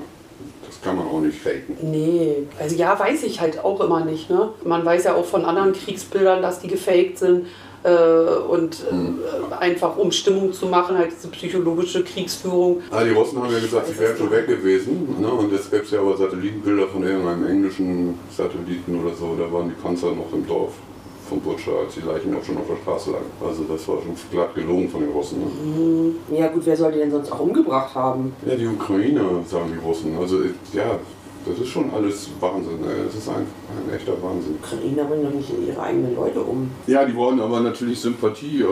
das 0.66 0.80
kann 0.80 0.96
man 0.96 1.06
auch 1.06 1.20
nicht 1.20 1.38
faken. 1.40 1.76
Nee, 1.82 2.46
also 2.58 2.76
ja, 2.76 2.98
weiß 2.98 3.24
ich 3.24 3.40
halt 3.40 3.64
auch 3.64 3.80
immer 3.80 4.04
nicht. 4.04 4.30
Ne? 4.30 4.50
Man 4.64 4.84
weiß 4.84 5.04
ja 5.04 5.14
auch 5.14 5.24
von 5.24 5.44
anderen 5.44 5.72
Kriegsbildern, 5.72 6.42
dass 6.42 6.60
die 6.60 6.68
gefaked 6.68 7.18
sind. 7.18 7.46
Äh, 7.86 8.38
und 8.48 8.82
äh, 8.82 9.54
einfach 9.54 9.96
um 9.96 10.10
Stimmung 10.10 10.52
zu 10.52 10.66
machen, 10.66 10.98
halt 10.98 11.12
diese 11.16 11.28
psychologische 11.28 12.02
Kriegsführung. 12.02 12.82
Ah, 12.90 13.04
die 13.04 13.10
Russen 13.10 13.40
haben 13.40 13.52
ja 13.52 13.60
gesagt, 13.60 13.86
sie 13.86 13.96
wären 13.96 14.16
schon 14.16 14.30
weg 14.32 14.48
gewesen. 14.48 15.16
Ne? 15.20 15.28
Und 15.28 15.52
jetzt 15.52 15.70
gäbe 15.70 15.84
es 15.84 15.92
ja 15.92 16.00
aber 16.00 16.16
Satellitenbilder 16.16 16.88
von 16.88 17.04
irgendeinem 17.04 17.46
englischen 17.46 18.18
Satelliten 18.36 19.00
oder 19.00 19.14
so. 19.14 19.36
Da 19.38 19.52
waren 19.52 19.68
die 19.68 19.80
Panzer 19.80 20.08
noch 20.08 20.32
im 20.32 20.44
Dorf 20.48 20.72
von 21.28 21.40
Butcher, 21.40 21.72
als 21.84 21.94
die 21.94 22.00
Leichen 22.00 22.36
auch 22.36 22.42
schon 22.42 22.56
auf 22.56 22.66
der 22.68 22.76
Straße 22.82 23.12
lagen. 23.12 23.30
Also 23.40 23.62
das 23.64 23.86
war 23.86 23.98
schon 24.02 24.16
glatt 24.32 24.54
gelogen 24.56 24.88
von 24.88 25.02
den 25.02 25.10
Russen. 25.10 25.38
Ne? 25.38 26.36
Ja 26.36 26.48
gut, 26.48 26.62
wer 26.66 26.76
soll 26.76 26.90
die 26.90 26.98
denn 26.98 27.12
sonst 27.12 27.30
auch 27.30 27.40
umgebracht 27.40 27.94
haben? 27.94 28.34
Ja, 28.44 28.56
die 28.56 28.66
Ukrainer, 28.66 29.44
sagen 29.48 29.72
die 29.72 29.86
Russen. 29.86 30.18
Also 30.20 30.38
ja, 30.72 30.98
das 31.46 31.58
ist 31.60 31.68
schon 31.68 31.90
alles 31.94 32.28
Wahnsinn. 32.40 32.78
Das 33.06 33.14
ist 33.14 33.28
ein, 33.28 33.36
ein 33.46 33.94
echter 33.94 34.12
Wahnsinn. 34.22 34.56
Ukrainer 34.62 35.04
bringen 35.04 35.24
doch 35.24 35.30
nicht 35.32 35.50
ihre 35.66 35.80
eigenen 35.80 36.14
Leute 36.16 36.40
um. 36.40 36.70
Ja, 36.86 37.04
die 37.04 37.14
wollen 37.14 37.40
aber 37.40 37.60
natürlich 37.60 38.00
Sympathie 38.00 38.62
äh, 38.62 38.66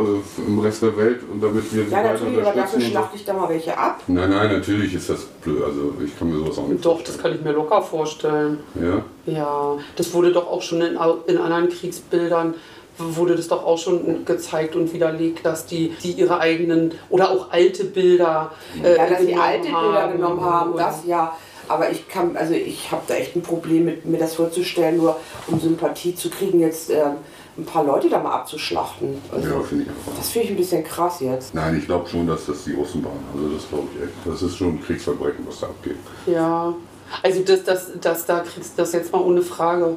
im 0.46 0.58
Rest 0.58 0.82
der 0.82 0.96
Welt 0.96 1.20
und 1.32 1.42
damit 1.42 1.72
wir 1.74 1.84
sie 1.84 1.90
Ja, 1.90 2.02
natürlich, 2.02 2.40
aber 2.44 2.52
dafür 2.54 2.80
schlachte 2.80 3.16
ich 3.16 3.24
da 3.24 3.32
mal 3.32 3.48
welche 3.48 3.76
ab. 3.78 4.02
Nein, 4.06 4.30
nein, 4.30 4.52
natürlich 4.52 4.94
ist 4.94 5.08
das 5.10 5.24
blöd. 5.24 5.62
Also 5.64 5.94
ich 6.04 6.18
kann 6.18 6.30
mir 6.30 6.38
sowas 6.38 6.58
auch 6.58 6.68
nicht 6.68 6.84
Doch, 6.84 7.02
das 7.02 7.16
kann 7.18 7.34
ich 7.34 7.40
mir 7.42 7.52
locker 7.52 7.80
vorstellen. 7.82 8.58
Ja, 8.74 9.02
Ja, 9.32 9.76
das 9.96 10.12
wurde 10.12 10.32
doch 10.32 10.46
auch 10.50 10.62
schon 10.62 10.80
in, 10.82 10.98
in 11.26 11.38
anderen 11.38 11.68
Kriegsbildern 11.68 12.54
wurde 12.96 13.34
das 13.34 13.48
doch 13.48 13.64
auch 13.64 13.76
schon 13.78 14.24
gezeigt 14.24 14.76
und 14.76 14.92
widerlegt, 14.92 15.44
dass 15.44 15.66
die, 15.66 15.88
die 16.04 16.12
ihre 16.12 16.38
eigenen 16.38 16.92
oder 17.10 17.28
auch 17.30 17.50
alte 17.50 17.84
Bilder 17.86 18.52
äh, 18.84 18.96
Ja, 18.96 19.06
dass 19.08 19.18
sie 19.20 19.26
genommen 19.26 19.42
alte 19.42 19.62
Bilder 19.64 20.02
haben. 20.02 20.12
genommen 20.12 20.40
haben, 20.44 20.70
Und- 20.72 20.78
das 20.78 21.04
ja. 21.04 21.36
Aber 21.68 21.90
ich 21.90 22.08
kann, 22.08 22.36
also 22.36 22.54
ich 22.54 22.90
habe 22.90 23.02
da 23.06 23.14
echt 23.14 23.36
ein 23.36 23.42
Problem 23.42 23.86
mit, 23.86 24.04
mir 24.04 24.18
das 24.18 24.34
vorzustellen, 24.34 24.98
nur 24.98 25.18
um 25.46 25.60
Sympathie 25.60 26.14
zu 26.14 26.30
kriegen, 26.30 26.60
jetzt 26.60 26.90
ähm, 26.90 27.16
ein 27.56 27.64
paar 27.64 27.84
Leute 27.84 28.08
da 28.08 28.18
mal 28.18 28.32
abzuschlachten. 28.32 29.20
Also, 29.32 29.48
ja 29.48 29.60
finde 29.60 29.84
ich 29.84 29.90
auch. 29.90 30.16
das 30.16 30.30
finde 30.30 30.46
ich 30.46 30.50
ein 30.52 30.56
bisschen 30.56 30.84
krass 30.84 31.20
jetzt. 31.20 31.54
Nein, 31.54 31.78
ich 31.78 31.86
glaube 31.86 32.08
schon, 32.08 32.26
dass 32.26 32.46
das 32.46 32.64
die 32.64 32.72
Russen 32.72 33.04
waren. 33.04 33.24
Also 33.34 33.48
das 33.54 33.68
glaube 33.68 33.88
ich 33.94 34.02
echt. 34.02 34.12
Das 34.24 34.42
ist 34.42 34.56
schon 34.56 34.74
ein 34.74 34.82
Kriegsverbrechen, 34.82 35.46
was 35.46 35.60
da 35.60 35.66
abgeht. 35.68 35.96
Ja, 36.26 36.74
also 37.22 37.40
das, 37.42 37.64
das, 37.64 37.90
das, 38.00 38.26
da 38.26 38.40
kriegst 38.40 38.72
du 38.76 38.82
das 38.82 38.92
jetzt 38.92 39.12
mal 39.12 39.20
ohne 39.20 39.42
Frage. 39.42 39.96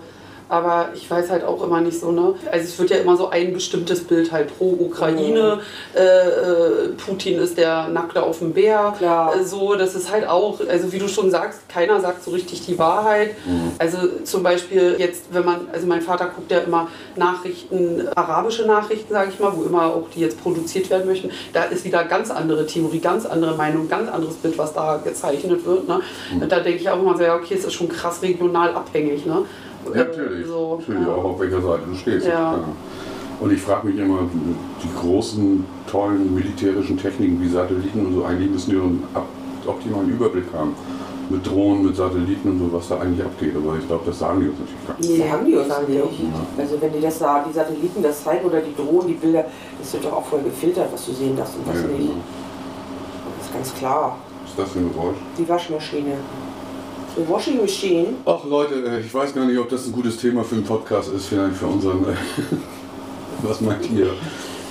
Aber 0.50 0.89
ich 0.93 1.10
weiß 1.10 1.30
halt 1.30 1.43
auch 1.43 1.64
immer 1.64 1.82
nicht 1.82 2.00
so, 2.00 2.12
ne? 2.12 2.36
Also 2.52 2.66
es 2.66 2.80
wird 2.80 2.89
ja 2.89 2.98
immer 2.98 3.18
so 3.18 3.30
ein 3.30 3.54
bestimmtes 3.54 4.04
Bild 4.04 4.32
halt 4.32 4.58
pro 4.58 4.78
Ukraine. 4.80 5.60
Äh, 5.95 6.00
äh, 6.00 6.89
Putin 6.98 7.39
ist 7.39 7.58
der 7.58 7.88
Nackte 7.89 8.24
auf 8.24 8.39
dem 8.39 8.54
Bär. 8.54 8.93
Klar. 8.98 9.36
Äh, 9.36 9.43
so, 9.43 9.76
das 9.76 9.95
ist 9.95 10.12
halt 10.12 10.28
auch, 10.28 10.60
also 10.70 10.91
wie 10.91 11.00
du 11.00 11.08
schon 11.08 11.32
sagst, 11.32 11.68
keiner 11.70 12.00
sagt 12.00 12.24
so 12.24 12.32
richtig 12.32 12.66
die 12.66 12.78
Wahrheit. 12.80 13.32
Also 13.80 13.98
zum 14.24 14.43
Beispiel 14.43 14.95
jetzt, 14.98 15.26
wenn 15.32 15.45
man, 15.45 15.68
also 15.72 15.88
mein 15.88 16.02
Vater 16.02 16.32
guckt 16.34 16.52
ja 16.52 16.60
immer 16.60 16.88
Nachrichten, 17.16 18.08
arabische 18.16 18.66
Nachrichten, 18.66 19.14
sage 19.14 19.32
ich 19.34 19.39
mal, 19.39 19.52
wo 19.56 19.64
immer 19.64 19.88
auch 19.88 20.08
die 20.16 20.22
jetzt 20.22 20.41
produziert 20.41 20.89
werden 20.89 21.08
möchten. 21.08 21.30
Da 21.54 21.64
ist 21.64 21.86
wieder 21.86 22.04
ganz 22.06 22.32
andere 22.32 22.66
Theorie, 22.66 23.00
ganz 23.00 23.26
andere 23.26 23.56
Meinung, 23.56 23.88
ganz 23.89 24.10
anderes 24.10 24.36
Bild, 24.36 24.58
was 24.58 24.74
da 24.74 24.98
gezeichnet 25.04 25.66
wird. 25.66 25.88
Ne? 25.88 26.02
Und 26.39 26.52
da 26.52 26.60
denke 26.60 26.82
ich 26.82 26.89
auch 26.89 27.00
immer 27.00 27.18
so, 27.18 27.24
ja, 27.24 27.36
okay, 27.36 27.56
es 27.56 27.66
ist 27.66 27.74
schon 27.74 27.89
krass 27.89 28.22
regional 28.22 28.74
abhängig. 28.74 29.26
Ne? 29.26 29.45
Ja, 29.94 30.04
natürlich. 30.04 30.48
So, 30.48 30.78
natürlich 30.80 31.08
ja. 31.08 31.14
auch 31.14 31.24
auf 31.24 31.40
welcher 31.40 31.62
Seite 31.62 31.82
du 31.88 31.96
stehst. 31.96 32.28
Ja. 32.28 32.60
Und 33.40 33.54
ich 33.54 33.62
frage 33.62 33.88
mich 33.88 33.98
immer, 34.00 34.22
die 34.84 34.90
großen, 35.00 35.64
tollen 35.90 36.34
militärischen 36.34 36.98
Techniken 36.98 37.40
wie 37.42 37.48
Satelliten 37.48 38.06
und 38.08 38.16
so, 38.16 38.26
eigentlich 38.26 38.50
müssen 38.50 38.72
die 38.72 38.78
einen 38.78 39.04
optimalen 39.66 40.10
Überblick 40.10 40.46
haben. 40.54 40.74
Mit 41.30 41.46
Drohnen, 41.46 41.86
mit 41.86 41.94
Satelliten 41.94 42.52
und 42.52 42.60
so, 42.60 42.72
was 42.72 42.88
da 42.88 43.00
eigentlich 43.00 43.24
abgeht. 43.24 43.54
Aber 43.54 43.78
ich 43.78 43.86
glaube, 43.86 44.04
das 44.06 44.18
sagen 44.18 44.40
die 44.40 44.48
uns 44.48 44.60
natürlich 44.60 44.88
gar 44.88 44.98
nicht. 44.98 45.10
Nee, 45.10 45.30
haben 45.30 45.46
die 45.46 45.56
uns 45.56 45.68
sagen 45.68 45.86
die 45.86 45.94
nicht. 45.96 46.34
Also 46.58 46.82
wenn 46.82 46.94
die 46.94 47.02
das 47.02 47.20
da, 47.20 47.44
die 47.48 47.54
Satelliten 47.54 48.02
das 48.02 48.24
zeigen 48.24 48.46
oder 48.46 48.62
die 48.62 48.74
Drohnen, 48.74 49.08
die 49.08 49.14
Bilder, 49.16 49.44
das 49.78 49.92
wird 49.92 50.06
doch 50.06 50.14
auch 50.14 50.26
voll 50.26 50.40
gefiltert, 50.42 50.88
was 50.92 51.06
du 51.06 51.12
sehen 51.12 51.36
darfst 51.36 51.56
und 51.58 51.68
was 51.68 51.82
Ja, 51.82 51.88
nicht. 51.90 51.98
genau. 51.98 52.14
Das 53.38 53.48
ist 53.48 53.54
ganz 53.54 53.74
klar. 53.76 54.18
Was 54.42 54.52
ist 54.52 54.60
das 54.60 54.70
für 54.72 54.80
ein 54.80 54.94
Geräusch? 54.94 55.18
Die 55.38 55.50
Waschmaschine. 55.50 56.14
Die 57.18 57.28
Washing 57.28 57.57
Machine. 57.61 58.07
Ach 58.26 58.43
Leute, 58.45 58.76
äh, 58.86 58.99
ich 58.99 59.11
weiß 59.11 59.34
gar 59.34 59.45
nicht, 59.45 59.57
ob 59.57 59.70
das 59.70 59.88
ein 59.88 59.91
gutes 59.91 60.18
Thema 60.18 60.43
für 60.43 60.55
einen 60.55 60.63
Podcast 60.63 61.11
ist, 61.11 61.28
vielleicht 61.28 61.55
für 61.55 61.65
unseren. 61.65 62.03
äh, 62.03 62.13
Was 63.41 63.59
meint 63.61 63.89
ihr? 63.91 64.13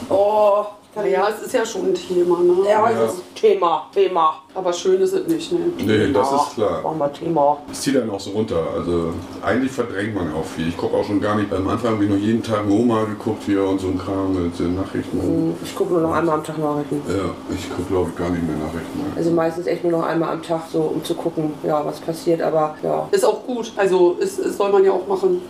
Oh, 0.09 0.64
Ja, 1.05 1.28
es 1.28 1.42
ist 1.47 1.53
ja 1.53 1.66
schon 1.66 1.88
ein 1.88 1.94
Thema, 1.94 2.38
ne? 2.40 2.55
Ja, 2.66 2.90
Ja. 2.90 3.01
das 3.03 3.14
ist 3.14 3.22
Thema, 3.34 3.86
Thema. 3.92 4.40
Aber 4.55 4.72
schön 4.72 4.99
ist 5.03 5.12
es 5.12 5.26
nicht, 5.26 5.53
ne? 5.53 5.59
Nee, 5.76 6.11
das 6.11 6.32
ist 6.32 6.55
klar. 6.55 6.80
Machen 6.82 6.99
wir 6.99 7.12
Thema. 7.12 7.59
Es 7.70 7.82
zieht 7.82 7.97
dann 7.97 8.09
auch 8.09 8.18
so 8.18 8.30
runter. 8.30 8.62
Also 8.74 9.12
eigentlich 9.42 9.70
verdrängt 9.72 10.14
man 10.14 10.32
auch 10.32 10.44
viel. 10.44 10.68
Ich 10.68 10.76
gucke 10.76 10.97
auch 10.97 11.05
schon 11.05 11.20
gar 11.20 11.34
nicht. 11.36 11.53
Am 11.53 11.68
Anfang 11.68 11.92
habe 11.94 12.05
ich 12.05 12.11
noch 12.11 12.16
jeden 12.16 12.42
Tag 12.42 12.66
Moma 12.66 13.05
geguckt 13.05 13.42
hier 13.44 13.62
und 13.64 13.78
so 13.78 13.88
ein 13.88 13.99
Kram 13.99 14.42
mit 14.42 14.59
den 14.59 14.74
Nachrichten. 14.76 15.55
Ich 15.62 15.74
gucke 15.76 15.92
nur 15.92 16.01
noch 16.03 16.12
einmal 16.14 16.36
am 16.38 16.44
Tag 16.44 16.57
Nachrichten. 16.59 17.03
Ja, 17.09 17.30
ich 17.55 17.68
gucke 17.68 17.88
glaube 17.90 18.11
ich 18.11 18.16
gar 18.16 18.30
nicht 18.30 18.42
mehr 18.47 18.57
Nachrichten. 18.57 18.99
mehr. 18.99 19.16
Also 19.16 19.30
meistens 19.32 19.66
echt 19.66 19.84
nur 19.84 19.92
noch 20.01 20.07
einmal 20.07 20.32
am 20.32 20.42
Tag, 20.42 20.62
so 20.72 20.80
um 20.80 21.05
zu 21.05 21.14
gucken, 21.14 21.53
ja, 21.62 21.84
was 21.84 22.01
passiert. 22.01 22.40
Aber 22.40 22.74
ja, 22.82 23.07
Ist 23.11 23.24
auch 23.26 23.44
gut. 23.47 23.70
Also 23.76 24.16
ist, 24.18 24.38
ist, 24.38 24.57
soll 24.57 24.72
man 24.72 24.82
ja 24.82 24.92
auch 24.92 25.07
machen. 25.07 25.42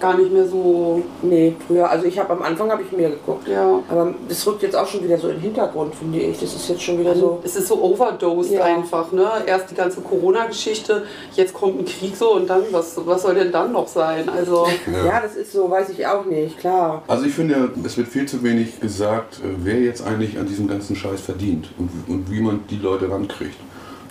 Gar 0.00 0.16
nicht 0.18 0.32
mehr 0.32 0.46
so. 0.46 1.02
nee, 1.22 1.54
früher, 1.66 1.90
also 1.90 2.04
ich 2.06 2.18
habe 2.18 2.32
am 2.32 2.42
Anfang 2.42 2.70
habe 2.70 2.82
ich 2.82 2.92
mehr 2.96 3.10
geguckt. 3.10 3.48
Ja. 3.48 3.80
Aber 3.88 4.14
das 4.28 4.46
rückt 4.46 4.62
jetzt 4.62 4.76
auch 4.76 4.86
schon 4.86 5.02
wieder 5.02 5.18
so 5.18 5.28
in 5.28 5.34
den 5.36 5.42
Hintergrund, 5.42 5.94
finde 5.94 6.18
ich. 6.20 6.38
Das 6.38 6.54
ist 6.54 6.68
jetzt 6.68 6.82
schon 6.82 6.98
wieder 6.98 7.14
so. 7.14 7.40
Es 7.44 7.56
ist 7.56 7.68
so 7.68 7.82
overdosed 7.82 8.52
Ja. 8.52 8.64
einfach, 8.64 9.10
ne? 9.12 9.28
Erst 9.46 9.70
die 9.70 9.74
ganze 9.74 10.00
Corona-Geschichte, 10.00 11.04
jetzt 11.34 11.54
kommt 11.54 11.78
ein 11.80 11.84
Krieg 11.84 12.16
so 12.16 12.34
und 12.34 12.48
dann, 12.48 12.62
was, 12.70 12.94
was 13.04 13.22
soll 13.22 13.34
denn 13.34 13.50
dann 13.52 13.72
noch 13.72 13.88
sein? 13.88 14.28
Also, 14.28 14.66
Ja, 15.06 15.20
das 15.20 15.36
ist 15.36 15.52
so, 15.52 15.70
weiß 15.70 15.88
ich 15.90 16.06
auch 16.06 16.24
nicht, 16.24 16.58
klar. 16.58 17.02
Also 17.08 17.24
ich 17.24 17.34
finde, 17.34 17.70
es 17.84 17.96
wird 17.96 18.08
viel 18.08 18.26
zu 18.26 18.42
wenig 18.42 18.80
gesagt, 18.80 19.40
äh, 19.44 19.48
wer 19.62 19.80
jetzt 19.80 20.06
eigentlich 20.06 20.38
an 20.38 20.46
diesem 20.46 20.68
ganzen 20.68 20.96
Scheiß 20.96 21.20
verdient 21.20 21.68
und, 21.78 21.90
und 22.08 22.30
wie 22.30 22.40
man 22.40 22.60
die 22.70 22.76
Leute 22.78 23.10
rankriegt. 23.10 23.56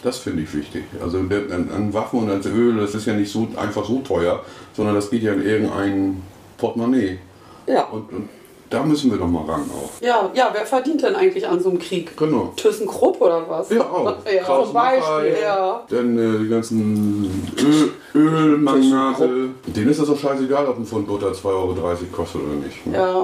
Das 0.03 0.17
finde 0.17 0.43
ich 0.43 0.53
wichtig. 0.53 0.83
Also 1.01 1.17
an, 1.17 1.93
Waffen 1.93 2.19
und 2.19 2.31
an 2.31 2.41
Öl, 2.45 2.77
das 2.77 2.95
ist 2.95 3.05
ja 3.05 3.13
nicht 3.13 3.31
so 3.31 3.47
einfach 3.55 3.85
so 3.85 3.99
teuer, 3.99 4.43
sondern 4.73 4.95
das 4.95 5.09
geht 5.09 5.23
ja 5.23 5.33
in 5.33 5.45
irgendein 5.45 6.23
Portemonnaie. 6.57 7.19
Ja. 7.67 7.85
Und, 7.85 8.11
und 8.11 8.29
da 8.69 8.83
müssen 8.83 9.11
wir 9.11 9.17
doch 9.17 9.27
mal 9.27 9.45
ran 9.45 9.63
auch. 9.73 10.01
ja, 10.01 10.29
ja, 10.33 10.49
wer 10.51 10.65
verdient 10.65 11.01
denn 11.01 11.15
eigentlich 11.15 11.47
an 11.47 11.61
so 11.61 11.69
einem 11.69 11.79
Krieg? 11.79 12.17
Genau. 12.17 12.51
ThyssenKrupp 12.57 13.21
oder 13.21 13.45
was? 13.47 13.69
Ja, 13.69 13.81
auch. 13.81 14.17
ja, 14.33 14.43
Kraus 14.43 14.65
zum 14.65 14.73
Beispiel. 14.73 15.37
Ja. 15.41 15.83
Dann 15.89 16.17
äh, 16.17 16.39
die 16.39 16.49
ganzen 16.49 17.53
Öl, 17.57 17.91
Ölmagnate. 18.13 19.49
Denen 19.67 19.89
ist 19.89 20.01
das 20.01 20.07
doch 20.07 20.19
scheißegal, 20.19 20.67
ob 20.67 20.77
ein 20.77 20.85
Pfund 20.85 21.07
Butter 21.07 21.31
2,30 21.31 21.45
Euro 21.45 21.75
kostet 22.11 22.41
oder 22.41 22.55
nicht. 22.55 22.77
Ja. 22.91 23.23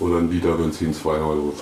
Oder 0.00 0.18
ein 0.18 0.30
Liter 0.30 0.52
Benzin 0.52 0.92
2,25 0.94 1.02
Euro. 1.26 1.52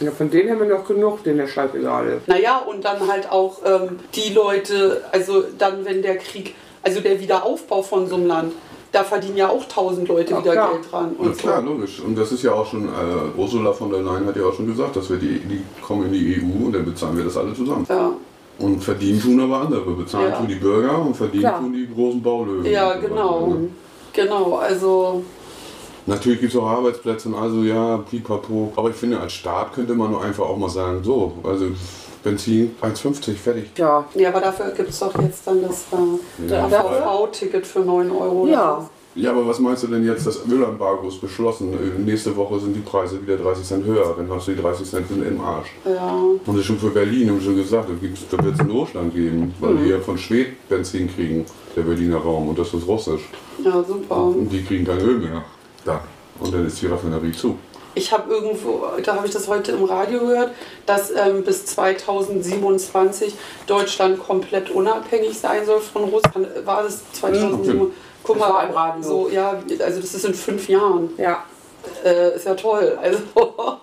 ja, 0.00 0.10
von 0.10 0.28
denen 0.30 0.50
haben 0.50 0.60
wir 0.68 0.76
noch 0.76 0.84
genug, 0.86 1.22
denen 1.22 1.38
der 1.38 1.46
Scheißegal 1.46 2.06
ist. 2.08 2.28
Naja, 2.28 2.58
und 2.58 2.84
dann 2.84 3.06
halt 3.08 3.30
auch 3.30 3.58
ähm, 3.64 3.98
die 4.14 4.32
Leute, 4.32 5.02
also 5.12 5.44
dann, 5.56 5.84
wenn 5.84 6.02
der 6.02 6.16
Krieg, 6.16 6.54
also 6.82 7.00
der 7.00 7.20
Wiederaufbau 7.20 7.82
von 7.82 8.08
so 8.08 8.16
einem 8.16 8.26
Land, 8.26 8.52
da 8.90 9.04
verdienen 9.04 9.36
ja 9.36 9.48
auch 9.48 9.64
tausend 9.66 10.08
Leute 10.08 10.32
Ja, 10.32 10.40
wieder 10.40 10.52
klar. 10.52 10.72
Geld 10.72 10.90
dran. 10.92 11.16
Ja, 11.18 11.24
Und 11.26 11.38
klar, 11.38 11.60
so. 11.62 11.68
logisch. 11.68 12.00
Und 12.00 12.16
das 12.16 12.32
ist 12.32 12.42
ja 12.42 12.52
auch 12.52 12.66
schon, 12.66 12.86
äh, 12.86 13.38
Ursula 13.38 13.72
von 13.72 13.90
der 13.90 14.02
Leyen 14.02 14.26
hat 14.26 14.36
ja 14.36 14.44
auch 14.46 14.54
schon 14.54 14.66
gesagt, 14.66 14.96
dass 14.96 15.08
wir 15.10 15.16
die, 15.18 15.38
die 15.40 15.62
kommen 15.82 16.06
in 16.06 16.12
die 16.12 16.40
EU 16.42 16.66
und 16.66 16.72
dann 16.72 16.84
bezahlen 16.84 17.16
wir 17.16 17.24
das 17.24 17.36
alle 17.36 17.54
zusammen. 17.54 17.86
Ja. 17.88 18.12
Und 18.58 18.82
verdienen 18.84 19.20
tun 19.20 19.40
aber 19.40 19.62
andere. 19.62 19.90
Bezahlen 19.92 20.30
Ja. 20.30 20.36
tun 20.38 20.46
die 20.48 20.54
Bürger 20.56 20.98
und 21.00 21.16
verdienen 21.16 21.42
Klar. 21.42 21.58
tun 21.60 21.72
die 21.72 21.88
großen 21.92 22.22
Baulöwen. 22.22 22.66
ja, 22.66 22.94
genau. 22.94 23.46
weiter, 23.48 23.58
ne? 23.60 23.68
Genau, 24.12 24.54
also 24.56 25.24
Natürlich 26.06 26.40
gibt 26.40 26.52
es 26.52 26.58
auch 26.58 26.66
Arbeitsplätze 26.66 27.28
und 27.28 27.34
also 27.34 27.62
ja, 27.62 27.98
pipapo. 27.98 28.72
Aber 28.76 28.90
ich 28.90 28.96
finde, 28.96 29.18
als 29.20 29.32
Staat 29.32 29.72
könnte 29.72 29.94
man 29.94 30.10
nur 30.10 30.22
einfach 30.22 30.44
auch 30.44 30.56
mal 30.56 30.68
sagen, 30.68 31.02
so, 31.02 31.32
also 31.42 31.66
Benzin 32.22 32.74
1,50, 32.82 33.34
fertig. 33.34 33.70
Ja. 33.76 34.04
Ja, 34.14 34.28
aber 34.30 34.40
dafür 34.40 34.70
gibt 34.70 34.90
es 34.90 34.98
doch 34.98 35.18
jetzt 35.22 35.46
dann 35.46 35.62
das 35.62 35.86
äh, 35.92 36.50
Ja. 36.50 36.68
VV-Ticket 36.68 37.66
für 37.66 37.80
9 37.80 38.10
Euro. 38.10 38.46
Ja. 38.46 38.88
Ja, 39.16 39.30
aber 39.30 39.46
was 39.46 39.60
meinst 39.60 39.84
du 39.84 39.86
denn 39.86 40.04
jetzt, 40.04 40.26
das 40.26 40.40
Ölembargo 40.50 41.06
ist 41.06 41.20
beschlossen? 41.20 41.72
Äh, 41.72 42.00
Nächste 42.00 42.34
Woche 42.34 42.58
sind 42.58 42.74
die 42.74 42.80
Preise 42.80 43.22
wieder 43.22 43.36
30 43.36 43.64
Cent 43.64 43.84
höher, 43.86 44.12
dann 44.16 44.28
hast 44.28 44.48
du 44.48 44.52
die 44.52 44.60
30 44.60 44.90
Cent 44.90 45.06
im 45.10 45.40
Arsch. 45.40 45.68
Ja. 45.84 46.00
Haben 46.00 46.56
sie 46.56 46.64
schon 46.64 46.78
für 46.78 46.90
Berlin 46.90 47.30
haben 47.30 47.40
schon 47.40 47.54
gesagt, 47.54 47.88
da, 47.90 48.02
wird 48.44 48.54
es 48.54 48.60
einen 48.60 48.70
Notstand 48.70 49.14
geben, 49.14 49.54
weil 49.60 49.76
die 49.76 49.90
ja 49.90 50.00
von 50.00 50.18
Schwed 50.18 50.68
Benzin 50.68 51.08
kriegen, 51.14 51.46
der 51.76 51.82
Berliner 51.82 52.16
Raum, 52.16 52.48
und 52.48 52.58
das 52.58 52.74
ist 52.74 52.88
russisch. 52.88 53.22
ja, 53.64 53.84
super. 53.84 54.16
Und 54.24 54.48
die 54.50 54.64
kriegen 54.64 54.84
kein 54.84 54.98
Öl 54.98 55.18
mehr. 55.18 55.44
Da. 55.84 56.02
Und 56.40 56.52
dann 56.52 56.66
ist 56.66 56.80
die 56.82 56.86
Raffinerie 56.86 57.32
zu. 57.32 57.58
Ich 57.96 58.10
habe 58.10 58.32
irgendwo, 58.34 58.84
da 59.04 59.14
habe 59.14 59.26
ich 59.26 59.32
das 59.32 59.46
heute 59.46 59.70
im 59.72 59.84
Radio 59.84 60.18
gehört, 60.20 60.50
dass 60.84 61.12
ähm, 61.12 61.44
bis 61.44 61.64
2027 61.66 63.34
Deutschland 63.68 64.18
komplett 64.18 64.70
unabhängig 64.70 65.38
sein 65.38 65.64
soll 65.64 65.80
von 65.80 66.04
Russland. 66.04 66.48
War 66.64 66.82
das 66.82 67.02
2007? 67.12 67.92
Guck 68.24 68.38
Das 68.38 68.48
mal, 68.48 68.66
im 68.66 68.72
Radio. 68.74 69.02
so, 69.02 69.28
ja, 69.30 69.62
also 69.84 70.00
das 70.00 70.14
ist 70.14 70.24
in 70.24 70.34
fünf 70.34 70.68
Jahren. 70.68 71.10
Ja. 71.18 71.44
Äh, 72.04 72.34
ist 72.34 72.46
ja 72.46 72.54
toll. 72.54 72.98
Also, 73.00 73.18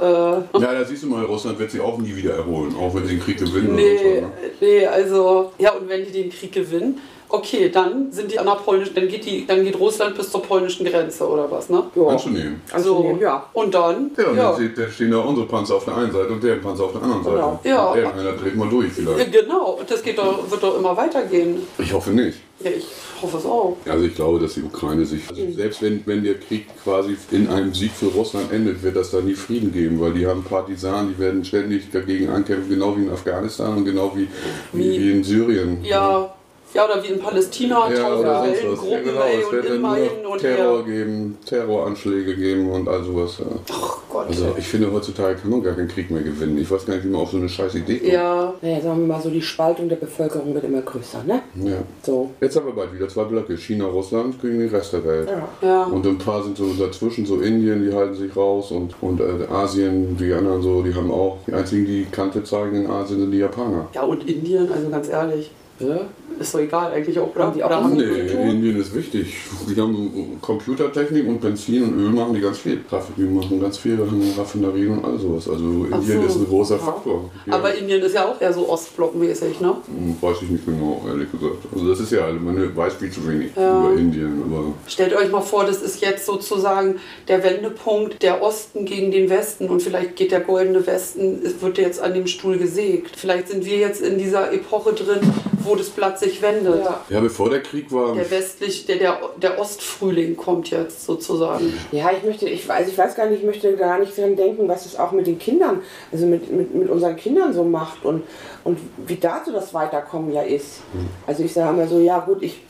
äh, 0.00 0.04
Ja, 0.04 0.72
da 0.72 0.84
siehst 0.84 1.02
du 1.04 1.08
mal, 1.08 1.24
Russland 1.24 1.58
wird 1.58 1.70
sich 1.70 1.80
auch 1.80 1.98
nie 1.98 2.16
wieder 2.16 2.34
erholen, 2.34 2.74
auch 2.76 2.92
wenn 2.94 3.06
sie 3.06 3.16
den 3.16 3.22
Krieg 3.22 3.38
gewinnen. 3.38 3.74
nee, 3.76 3.92
oder 3.92 4.20
so, 4.20 4.20
ne? 4.26 4.32
nee, 4.60 4.86
also, 4.86 5.52
ja, 5.58 5.72
und 5.72 5.88
wenn 5.88 6.04
die 6.04 6.10
den 6.10 6.30
Krieg 6.30 6.52
gewinnen, 6.52 7.00
okay, 7.30 7.68
dann 7.70 8.10
sind 8.12 8.30
die 8.32 8.38
an 8.38 8.46
der 8.46 8.52
polnischen, 8.54 8.94
dann 8.94 9.08
geht, 9.08 9.24
die, 9.24 9.46
dann 9.46 9.64
geht 9.64 9.78
Russland 9.78 10.16
bis 10.16 10.30
zur 10.30 10.42
polnischen 10.42 10.86
Grenze 10.86 11.28
oder 11.28 11.50
was, 11.50 11.68
ne? 11.68 11.84
ja. 11.94 12.06
Anzunehmen. 12.06 12.60
Anzunehmen, 12.72 13.20
ja. 13.20 13.46
Und 13.52 13.74
dann, 13.74 14.10
Ja, 14.16 14.26
und 14.28 14.36
ja, 14.36 14.52
dann 14.52 14.72
da 14.76 14.90
stehen 14.90 15.10
da 15.10 15.18
unsere 15.18 15.46
Panzer 15.46 15.76
auf 15.76 15.84
der 15.84 15.96
einen 15.96 16.12
Seite 16.12 16.28
und 16.28 16.42
deren 16.42 16.60
Panzer 16.60 16.84
auf 16.84 16.92
der 16.92 17.02
anderen 17.02 17.22
Genau. 17.24 17.52
Seite. 17.62 17.68
Ja. 17.68 17.86
Und 17.90 17.98
Irgendeiner 17.98 18.32
dreht 18.32 18.56
mal 18.56 18.68
durch 18.68 18.92
vielleicht. 18.92 19.32
genau, 19.32 19.70
und 19.80 19.90
das 19.90 20.02
geht 20.02 20.18
doch, 20.18 20.50
wird 20.50 20.62
doch 20.62 20.78
immer 20.78 20.96
weitergehen. 20.96 21.58
Ich 21.78 21.92
hoffe 21.92 22.10
nicht. 22.10 22.38
Ja, 22.60 22.70
ich 22.72 22.86
hoffe 23.22 23.36
es 23.38 23.44
auch. 23.46 23.76
Also 23.88 24.04
ich 24.04 24.14
glaube, 24.16 24.40
dass 24.40 24.54
die 24.54 24.62
Ukraine 24.62 25.04
sich, 25.04 25.22
also 25.28 25.40
selbst 25.52 25.80
wenn, 25.80 26.02
wenn 26.06 26.24
der 26.24 26.34
Krieg 26.34 26.66
quasi 26.82 27.16
in 27.30 27.48
einem 27.48 27.72
Sieg 27.72 27.92
für 27.92 28.06
Russland 28.06 28.50
endet, 28.52 28.82
wird 28.82 28.96
das 28.96 29.12
da 29.12 29.20
nie 29.20 29.34
Frieden 29.34 29.72
geben, 29.72 30.00
weil 30.00 30.12
die 30.12 30.26
haben 30.26 30.42
Partisanen, 30.42 31.14
die 31.14 31.22
werden 31.22 31.44
ständig 31.44 31.90
dagegen 31.92 32.28
ankämpfen, 32.30 32.68
genau 32.70 32.96
wie 32.96 33.02
in 33.04 33.10
Afghanistan 33.10 33.76
und 33.76 33.84
genau 33.84 34.10
wie, 34.16 34.26
wie, 34.72 34.78
Wie- 34.90 34.98
wie 35.00 35.10
in 35.12 35.22
Syrien. 35.24 35.84
Ja, 35.84 36.34
ja, 36.74 36.84
oder 36.84 37.02
wie 37.02 37.08
in 37.08 37.18
Palästina, 37.18 37.90
Ja, 37.92 38.14
oder 38.18 38.44
sonst 38.44 38.52
was. 38.52 38.62
Ja, 38.62 38.74
Gruppen, 38.74 39.04
genau, 39.04 39.20
ey, 39.22 39.38
es 39.40 39.46
und 39.46 39.52
wird 39.52 39.70
dann 39.70 40.22
nur 40.22 40.32
und 40.32 40.40
Terror 40.40 40.76
her. 40.78 40.84
geben, 40.84 41.38
Terroranschläge 41.46 42.36
geben 42.36 42.70
und 42.70 42.88
all 42.88 43.02
sowas. 43.04 43.38
Ja. 43.38 43.46
Ach 43.72 43.98
Gott. 44.08 44.26
Also 44.28 44.54
ich 44.58 44.66
finde, 44.66 44.92
heutzutage 44.92 45.36
kann 45.36 45.50
man 45.50 45.62
gar 45.62 45.74
keinen 45.74 45.88
Krieg 45.88 46.10
mehr 46.10 46.22
gewinnen. 46.22 46.58
Ich 46.58 46.70
weiß 46.70 46.86
gar 46.86 46.94
nicht, 46.94 47.04
wie 47.04 47.08
man 47.08 47.22
auf 47.22 47.30
so 47.30 47.36
eine 47.38 47.48
scheiß 47.48 47.74
Idee 47.74 47.98
kommt. 47.98 48.12
ja, 48.12 48.54
Naja, 48.60 48.80
sagen 48.80 49.00
wir 49.00 49.06
mal 49.06 49.20
so, 49.20 49.30
die 49.30 49.42
Spaltung 49.42 49.88
der 49.88 49.96
Bevölkerung 49.96 50.54
wird 50.54 50.64
immer 50.64 50.82
größer, 50.82 51.22
ne? 51.24 51.42
Ja. 51.54 51.76
So. 52.02 52.30
Jetzt 52.40 52.56
haben 52.56 52.66
wir 52.66 52.72
bald 52.74 52.92
wieder 52.94 53.08
zwei 53.08 53.24
Blöcke, 53.24 53.56
China, 53.56 53.86
Russland 53.86 54.40
gegen 54.40 54.58
den 54.58 54.68
Rest 54.68 54.92
der 54.92 55.04
Welt. 55.04 55.30
Ja. 55.30 55.48
ja. 55.66 55.84
Und 55.84 56.06
ein 56.06 56.18
paar 56.18 56.42
sind 56.42 56.56
so 56.56 56.66
dazwischen, 56.78 57.26
so 57.26 57.40
Indien, 57.40 57.82
die 57.88 57.94
halten 57.94 58.14
sich 58.14 58.34
raus 58.36 58.70
und, 58.70 58.94
und 59.00 59.20
äh, 59.20 59.46
Asien, 59.52 60.16
die 60.16 60.32
anderen 60.32 60.62
so, 60.62 60.82
die 60.82 60.94
haben 60.94 61.10
auch, 61.10 61.38
die 61.46 61.52
einzigen, 61.54 61.86
die 61.86 62.06
Kante 62.10 62.42
zeigen 62.44 62.84
in 62.84 62.90
Asien 62.90 63.20
sind 63.20 63.30
die 63.30 63.38
Japaner. 63.38 63.88
Ja, 63.94 64.02
und 64.02 64.28
Indien, 64.28 64.70
also 64.72 64.88
ganz 64.90 65.08
ehrlich, 65.08 65.50
Ja. 65.80 66.00
ist 66.40 66.54
doch 66.54 66.60
egal 66.60 66.92
eigentlich 66.92 67.18
auch, 67.18 67.34
oder? 67.34 67.44
Haben 67.46 67.54
die 67.54 67.62
auch 67.64 67.70
haben 67.70 67.96
tun? 67.98 68.00
Indien 68.02 68.80
ist 68.80 68.94
wichtig. 68.94 69.34
Die 69.68 69.80
haben 69.80 70.38
Computertechnik 70.40 71.26
und 71.26 71.40
Benzin 71.40 71.84
und 71.84 71.98
Öl 71.98 72.10
machen 72.10 72.34
die 72.34 72.40
ganz 72.40 72.58
viel. 72.58 72.80
Die 73.16 73.22
machen 73.22 73.60
ganz 73.60 73.78
viel, 73.78 73.98
Raffinerien 74.36 74.98
und 74.98 75.04
all 75.04 75.18
sowas. 75.18 75.48
Also 75.48 75.64
Indien 75.64 76.20
so. 76.22 76.26
ist 76.26 76.36
ein 76.36 76.46
großer 76.46 76.78
Faktor. 76.78 77.30
Ja. 77.46 77.54
Aber 77.54 77.74
Indien 77.74 78.02
ist 78.02 78.14
ja 78.14 78.24
auch 78.26 78.40
eher 78.40 78.52
so 78.52 78.68
Ostblockmäßig, 78.68 79.60
ne? 79.60 79.76
Hm, 79.86 80.16
Weiß 80.20 80.36
ich 80.42 80.50
nicht 80.50 80.66
genau, 80.66 81.02
ehrlich 81.08 81.30
gesagt. 81.30 81.56
Also 81.72 81.88
das 81.88 82.00
ist 82.00 82.12
ja, 82.12 82.30
man 82.32 82.76
weiß 82.76 82.94
viel 82.94 83.10
zu 83.10 83.26
wenig 83.28 83.50
Ja. 83.56 83.80
über 83.90 83.98
Indien, 83.98 84.42
aber 84.44 84.64
Stellt 84.86 85.14
euch 85.14 85.30
mal 85.30 85.40
vor, 85.40 85.64
das 85.64 85.82
ist 85.82 86.00
jetzt 86.00 86.26
sozusagen 86.26 86.96
der 87.28 87.42
Wendepunkt 87.42 88.22
der 88.22 88.42
Osten 88.42 88.84
gegen 88.84 89.10
den 89.10 89.30
Westen 89.30 89.68
und 89.68 89.82
vielleicht 89.82 90.16
geht 90.16 90.32
der 90.32 90.40
goldene 90.40 90.86
Westen, 90.86 91.40
es 91.44 91.60
wird 91.62 91.78
jetzt 91.78 92.00
an 92.00 92.14
dem 92.14 92.26
Stuhl 92.26 92.58
gesägt. 92.58 93.16
Vielleicht 93.16 93.48
sind 93.48 93.64
wir 93.64 93.76
jetzt 93.78 94.00
in 94.02 94.18
dieser 94.18 94.52
Epoche 94.52 94.92
drin, 94.92 95.20
wo 95.68 95.76
das 95.76 95.90
Blatt 95.90 96.18
sich 96.18 96.40
wendet. 96.42 96.84
Ja. 96.84 97.00
ja, 97.08 97.20
bevor 97.20 97.50
der 97.50 97.62
Krieg 97.62 97.92
war, 97.92 98.14
Der 98.14 98.30
westlich, 98.30 98.86
der, 98.86 98.96
der, 98.96 99.20
der 99.36 99.58
Ostfrühling 99.58 100.36
kommt 100.36 100.70
jetzt 100.70 101.04
sozusagen. 101.04 101.72
Ja, 101.92 102.10
ich 102.16 102.24
möchte, 102.24 102.48
ich 102.48 102.66
weiß, 102.66 102.88
ich 102.88 102.96
weiß 102.96 103.14
gar 103.14 103.26
nicht, 103.26 103.40
ich 103.40 103.46
möchte 103.46 103.76
gar 103.76 103.98
nicht 103.98 104.16
dran 104.16 104.36
denken, 104.36 104.68
was 104.68 104.86
es 104.86 104.98
auch 104.98 105.12
mit 105.12 105.26
den 105.26 105.38
Kindern, 105.38 105.82
also 106.10 106.26
mit, 106.26 106.50
mit, 106.52 106.74
mit 106.74 106.90
unseren 106.90 107.16
Kindern 107.16 107.52
so 107.52 107.64
macht 107.64 108.04
und, 108.04 108.22
und 108.64 108.78
wie 109.06 109.16
dazu 109.16 109.52
das 109.52 109.74
Weiterkommen 109.74 110.32
ja 110.32 110.42
ist. 110.42 110.80
Also 111.26 111.44
ich 111.44 111.52
sage 111.52 111.76
immer 111.76 111.86
so, 111.86 111.98
ja 112.00 112.18
gut, 112.20 112.42
ich, 112.42 112.62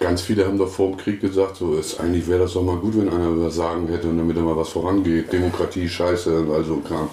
Ganz 0.00 0.22
viele 0.22 0.46
haben 0.46 0.58
doch 0.58 0.68
vor 0.68 0.90
dem 0.90 0.96
Krieg 0.96 1.20
gesagt, 1.20 1.56
so 1.56 1.74
ist 1.74 1.98
eigentlich 1.98 2.28
wäre 2.28 2.40
das 2.40 2.52
doch 2.52 2.62
mal 2.62 2.76
gut, 2.76 2.96
wenn 2.96 3.08
einer 3.08 3.36
was 3.44 3.56
sagen 3.56 3.88
hätte 3.88 4.06
und 4.06 4.18
damit 4.18 4.36
da 4.36 4.42
mal 4.42 4.56
was 4.56 4.68
vorangeht. 4.68 5.32
Demokratie, 5.32 5.88
Scheiße 5.88 6.38
und 6.38 6.52
all 6.52 6.64
so 6.64 6.76
Kram. 6.76 7.08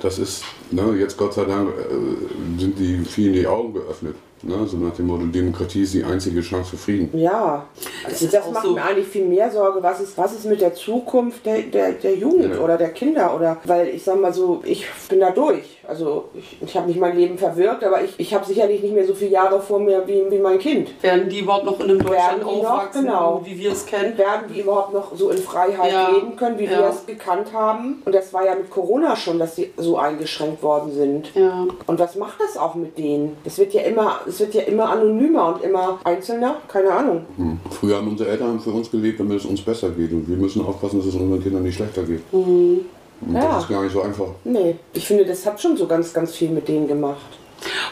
Das 0.00 0.18
ist, 0.18 0.42
ne, 0.70 0.96
jetzt 0.98 1.16
Gott 1.16 1.34
sei 1.34 1.44
Dank 1.44 1.68
äh, 1.70 2.60
sind 2.60 2.78
die 2.78 2.98
vielen 3.04 3.32
die 3.34 3.46
Augen 3.46 3.72
geöffnet. 3.74 4.14
Ne, 4.42 4.66
so 4.66 4.76
nach 4.76 4.94
dem 4.94 5.06
Motto, 5.06 5.24
Demokratie 5.24 5.82
ist 5.82 5.94
die 5.94 6.04
einzige 6.04 6.42
Chance 6.42 6.70
für 6.72 6.76
Frieden. 6.76 7.18
ja, 7.18 7.64
also 8.04 8.26
das 8.26 8.50
macht 8.52 8.66
so. 8.66 8.74
mir 8.74 8.84
eigentlich 8.84 9.06
viel 9.08 9.24
mehr 9.24 9.50
Sorge, 9.50 9.82
was 9.82 9.98
ist, 10.00 10.16
was 10.18 10.34
ist 10.34 10.44
mit 10.44 10.60
der 10.60 10.74
Zukunft 10.74 11.44
der, 11.46 11.62
der, 11.62 11.92
der 11.92 12.14
Jugend 12.16 12.54
Ja. 12.54 12.60
oder 12.60 12.76
der 12.76 12.90
Kinder 12.90 13.34
oder, 13.34 13.56
weil 13.64 13.88
ich 13.88 14.04
sag 14.04 14.20
mal 14.20 14.34
so, 14.34 14.60
ich 14.64 14.84
bin 15.08 15.20
da 15.20 15.30
durch. 15.30 15.78
Also 15.88 16.28
ich, 16.34 16.58
ich 16.60 16.76
habe 16.76 16.86
nicht 16.86 17.00
mein 17.00 17.16
Leben 17.16 17.38
verwirkt, 17.38 17.82
aber 17.82 18.02
ich, 18.04 18.12
ich 18.18 18.34
habe 18.34 18.44
sicherlich 18.44 18.82
nicht 18.82 18.94
mehr 18.94 19.06
so 19.06 19.14
viele 19.14 19.30
Jahre 19.30 19.58
vor 19.60 19.80
mir 19.80 20.02
wie, 20.06 20.22
wie 20.30 20.38
mein 20.38 20.58
Kind. 20.58 20.90
Werden 21.02 21.28
die 21.30 21.40
überhaupt 21.40 21.64
noch 21.64 21.80
in 21.80 21.90
einem 21.90 22.04
Deutschland 22.04 22.44
aufwachsen, 22.44 23.04
Genau. 23.04 23.40
wie 23.44 23.58
wir 23.58 23.72
es 23.72 23.86
kennen? 23.86 24.18
werden 24.18 24.52
die 24.54 24.60
überhaupt 24.60 24.92
noch 24.92 25.16
so 25.16 25.30
in 25.30 25.38
Freiheit 25.38 25.92
Ja, 25.92 26.10
leben 26.10 26.36
können, 26.36 26.58
wie 26.58 26.68
wir 26.68 26.80
ja. 26.80 26.88
es 26.90 27.06
gekannt 27.06 27.52
haben. 27.54 28.02
Und 28.04 28.14
das 28.14 28.32
war 28.34 28.44
ja 28.44 28.54
mit 28.54 28.68
Corona 28.70 29.16
schon, 29.16 29.38
dass 29.38 29.56
sie 29.56 29.72
so 29.78 29.96
eingeschränkt 29.96 30.55
worden 30.62 30.92
sind. 30.92 31.34
Ja. 31.34 31.66
Und 31.86 31.98
was 31.98 32.16
macht 32.16 32.40
das 32.40 32.56
auch 32.56 32.74
mit 32.74 32.96
denen? 32.98 33.36
Es 33.44 33.58
wird 33.58 33.72
ja 33.74 33.82
immer, 33.82 34.20
es 34.26 34.40
wird 34.40 34.54
ja 34.54 34.62
immer 34.62 34.88
anonymer 34.90 35.54
und 35.54 35.62
immer 35.64 35.98
einzelner, 36.04 36.56
keine 36.68 36.90
Ahnung. 36.92 37.24
Hm. 37.36 37.60
Früher 37.70 37.96
haben 37.96 38.08
unsere 38.08 38.30
Eltern 38.30 38.60
für 38.60 38.70
uns 38.70 38.90
gelebt, 38.90 39.20
damit 39.20 39.38
es 39.40 39.44
uns 39.46 39.60
besser 39.62 39.90
geht. 39.90 40.12
Und 40.12 40.28
wir 40.28 40.36
müssen 40.36 40.64
aufpassen, 40.64 40.98
dass 40.98 41.06
es 41.06 41.14
unseren 41.14 41.42
Kindern 41.42 41.62
nicht 41.62 41.76
schlechter 41.76 42.02
geht. 42.02 42.22
Und 42.32 42.86
Ja. 43.32 43.40
das 43.54 43.62
ist 43.64 43.68
gar 43.70 43.82
nicht 43.82 43.92
so 43.92 44.02
einfach. 44.02 44.28
Nee, 44.44 44.76
ich 44.92 45.06
finde, 45.06 45.24
das 45.24 45.44
hat 45.46 45.60
schon 45.60 45.76
so 45.76 45.86
ganz, 45.86 46.12
ganz 46.12 46.34
viel 46.34 46.50
mit 46.50 46.68
denen 46.68 46.86
gemacht. 46.86 47.16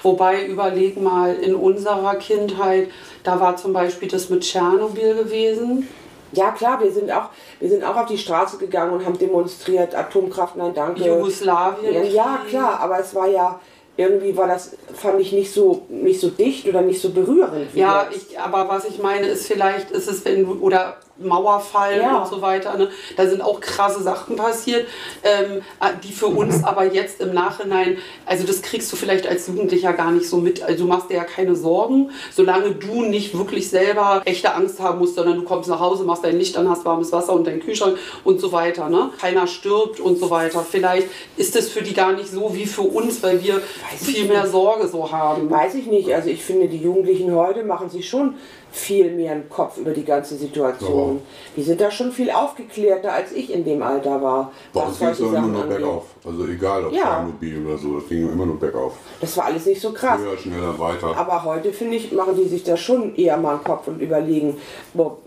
Wobei, 0.03 0.47
überleg 0.47 1.01
mal, 1.01 1.35
in 1.35 1.55
unserer 1.55 2.15
Kindheit, 2.17 2.89
da 3.23 3.41
war 3.41 3.57
zum 3.57 3.73
Beispiel 3.73 4.09
das 4.09 4.29
mit 4.29 4.43
Tschernobyl 4.43 5.15
gewesen. 5.15 5.89
Ja 6.33 6.51
klar, 6.51 6.81
wir 6.83 6.91
sind 6.93 7.11
auch, 7.11 7.31
wir 7.65 7.71
sind 7.71 7.83
auch 7.83 7.97
auf 7.97 8.05
die 8.05 8.19
Straße 8.19 8.59
gegangen 8.59 8.93
und 8.93 9.07
haben 9.07 9.17
demonstriert, 9.17 9.95
Atomkraft, 9.95 10.55
nein 10.55 10.75
danke. 10.75 11.03
Jugoslawien. 11.03 11.95
Ja, 11.95 12.03
ja, 12.03 12.41
klar, 12.47 12.79
aber 12.79 13.01
es 13.01 13.15
war 13.15 13.27
ja, 13.27 13.59
irgendwie 13.97 14.37
war 14.37 14.47
das, 14.47 14.77
fand 14.93 15.19
ich 15.19 15.33
nicht 15.33 15.51
so, 15.51 15.87
nicht 15.89 16.21
so 16.21 16.29
dicht 16.29 16.69
oder 16.69 16.83
nicht 16.83 17.01
so 17.01 17.09
berührend. 17.09 17.75
Ja, 17.75 18.07
ich, 18.15 18.39
aber 18.39 18.69
was 18.69 18.85
ich 18.85 18.99
meine 18.99 19.29
ist, 19.29 19.47
vielleicht 19.47 19.91
ist 19.93 20.11
es, 20.11 20.27
wenn 20.27 20.45
du, 20.45 20.61
oder 20.61 20.99
Mauerfall 21.19 21.99
Ja. 22.01 22.19
und 22.23 22.29
so 22.29 22.43
weiter, 22.43 22.77
ne? 22.77 22.89
da 23.17 23.27
sind 23.27 23.41
auch 23.41 23.61
krasse 23.61 24.03
Sachen 24.03 24.37
passiert, 24.37 24.87
ähm, 25.23 25.63
die 26.03 26.13
für 26.13 26.27
uns 26.27 26.65
aber 26.65 26.93
jetzt 26.93 27.21
im 27.21 27.33
Nachhinein, 27.33 27.99
also 28.27 28.45
das 28.47 28.63
kriegst 28.63 28.93
du 28.93 28.97
vielleicht 28.97 29.27
als 29.27 29.47
Jugendlicher 29.47 29.93
gar 29.93 30.11
nicht 30.11 30.29
so 30.29 30.39
mit, 30.39 30.63
also 30.63 30.85
du 30.85 30.89
machst 30.91 31.11
dir 31.11 31.17
ja 31.17 31.25
keine 31.25 31.55
Sorgen, 31.55 32.11
solange 32.33 32.73
du 32.73 33.03
nicht 33.05 33.37
wirklich 33.37 33.71
selber 33.71 34.23
echte 34.25 34.55
Angst 34.55 34.81
haben 34.81 34.99
musst, 34.99 35.15
sondern 35.15 35.37
du 35.37 35.43
kommst 35.45 35.69
nach 35.69 35.81
Hause, 35.81 36.05
machst 36.05 36.25
dein 36.25 36.39
Licht 36.39 36.57
an, 36.57 36.69
hast 36.69 36.85
warmes 36.85 37.13
Wasser 37.13 37.33
und 37.33 37.47
deinen 37.47 37.61
Kühlschrank 37.61 37.97
und 38.25 38.41
so 38.41 38.53
weiter. 38.53 38.89
Ne? 38.89 39.11
Keiner 39.21 39.47
stirbt 39.47 40.01
und 40.01 40.19
so 40.19 40.31
weiter. 40.31 40.65
Vielleicht 40.69 41.09
ist 41.37 41.55
es 41.57 41.69
für 41.69 41.83
die 41.83 41.95
gar 41.95 42.13
nicht 42.13 42.29
so 42.29 42.55
wie 42.55 42.67
für 42.67 42.83
uns, 42.83 43.23
weil 43.23 43.43
wir 43.43 43.61
ich 43.95 44.01
viel 44.07 44.25
mehr 44.27 44.47
Sorge 44.47 44.89
so 44.89 45.11
haben. 45.13 45.51
Weiß 45.51 45.75
ich 45.75 45.87
nicht. 45.87 46.13
Also 46.13 46.29
ich 46.29 46.43
finde, 46.43 46.69
die 46.69 46.79
Jugendlichen 46.79 47.33
heute 47.35 47.63
machen 47.65 47.89
sich 47.89 48.09
schon 48.09 48.35
viel 48.75 49.13
mehr 49.13 49.33
im 49.35 49.49
Kopf 49.49 49.79
über 49.79 49.93
die 49.93 50.05
ganze 50.05 50.35
Situation. 50.37 51.23
Die 51.57 51.63
sind 51.63 51.81
da 51.81 51.93
schon 51.93 52.11
viel 52.11 52.29
aufgeklärter, 52.31 53.13
als 53.13 53.31
ich 53.31 53.53
in 53.53 53.65
dem 53.65 53.83
Alter 53.85 54.21
war. 54.21 54.51
Bei 54.73 54.81
uns 54.83 54.99
ging 54.99 55.09
es 55.09 55.21
immer 55.21 55.41
nur 55.43 55.63
angeht. 55.63 55.79
bergauf. 55.79 56.05
Also 56.27 56.47
egal 56.49 56.87
ob 56.87 56.93
Ja. 56.93 57.03
Tschernobyl 57.05 57.67
oder 57.67 57.79
so, 57.79 58.01
das 58.01 58.09
ging 58.09 58.29
immer 58.29 58.47
nur 58.47 58.59
bergauf. 58.59 58.95
Das 59.21 59.37
war 59.37 59.45
alles 59.45 59.65
nicht 59.67 59.81
so 59.81 59.93
krass. 59.93 60.19
Höher, 60.19 60.37
schneller, 60.37 60.77
weiter. 60.77 61.17
Aber 61.17 61.45
heute, 61.45 61.73
finde 61.73 61.97
ich, 61.97 62.11
machen 62.11 62.35
die 62.37 62.49
sich 62.49 62.65
da 62.65 62.77
schon 62.77 63.15
eher 63.15 63.37
mal 63.37 63.55
einen 63.55 63.65
Kopf 63.65 63.87
und 63.87 64.01
überlegen, 64.03 64.57
boah, 64.93 65.19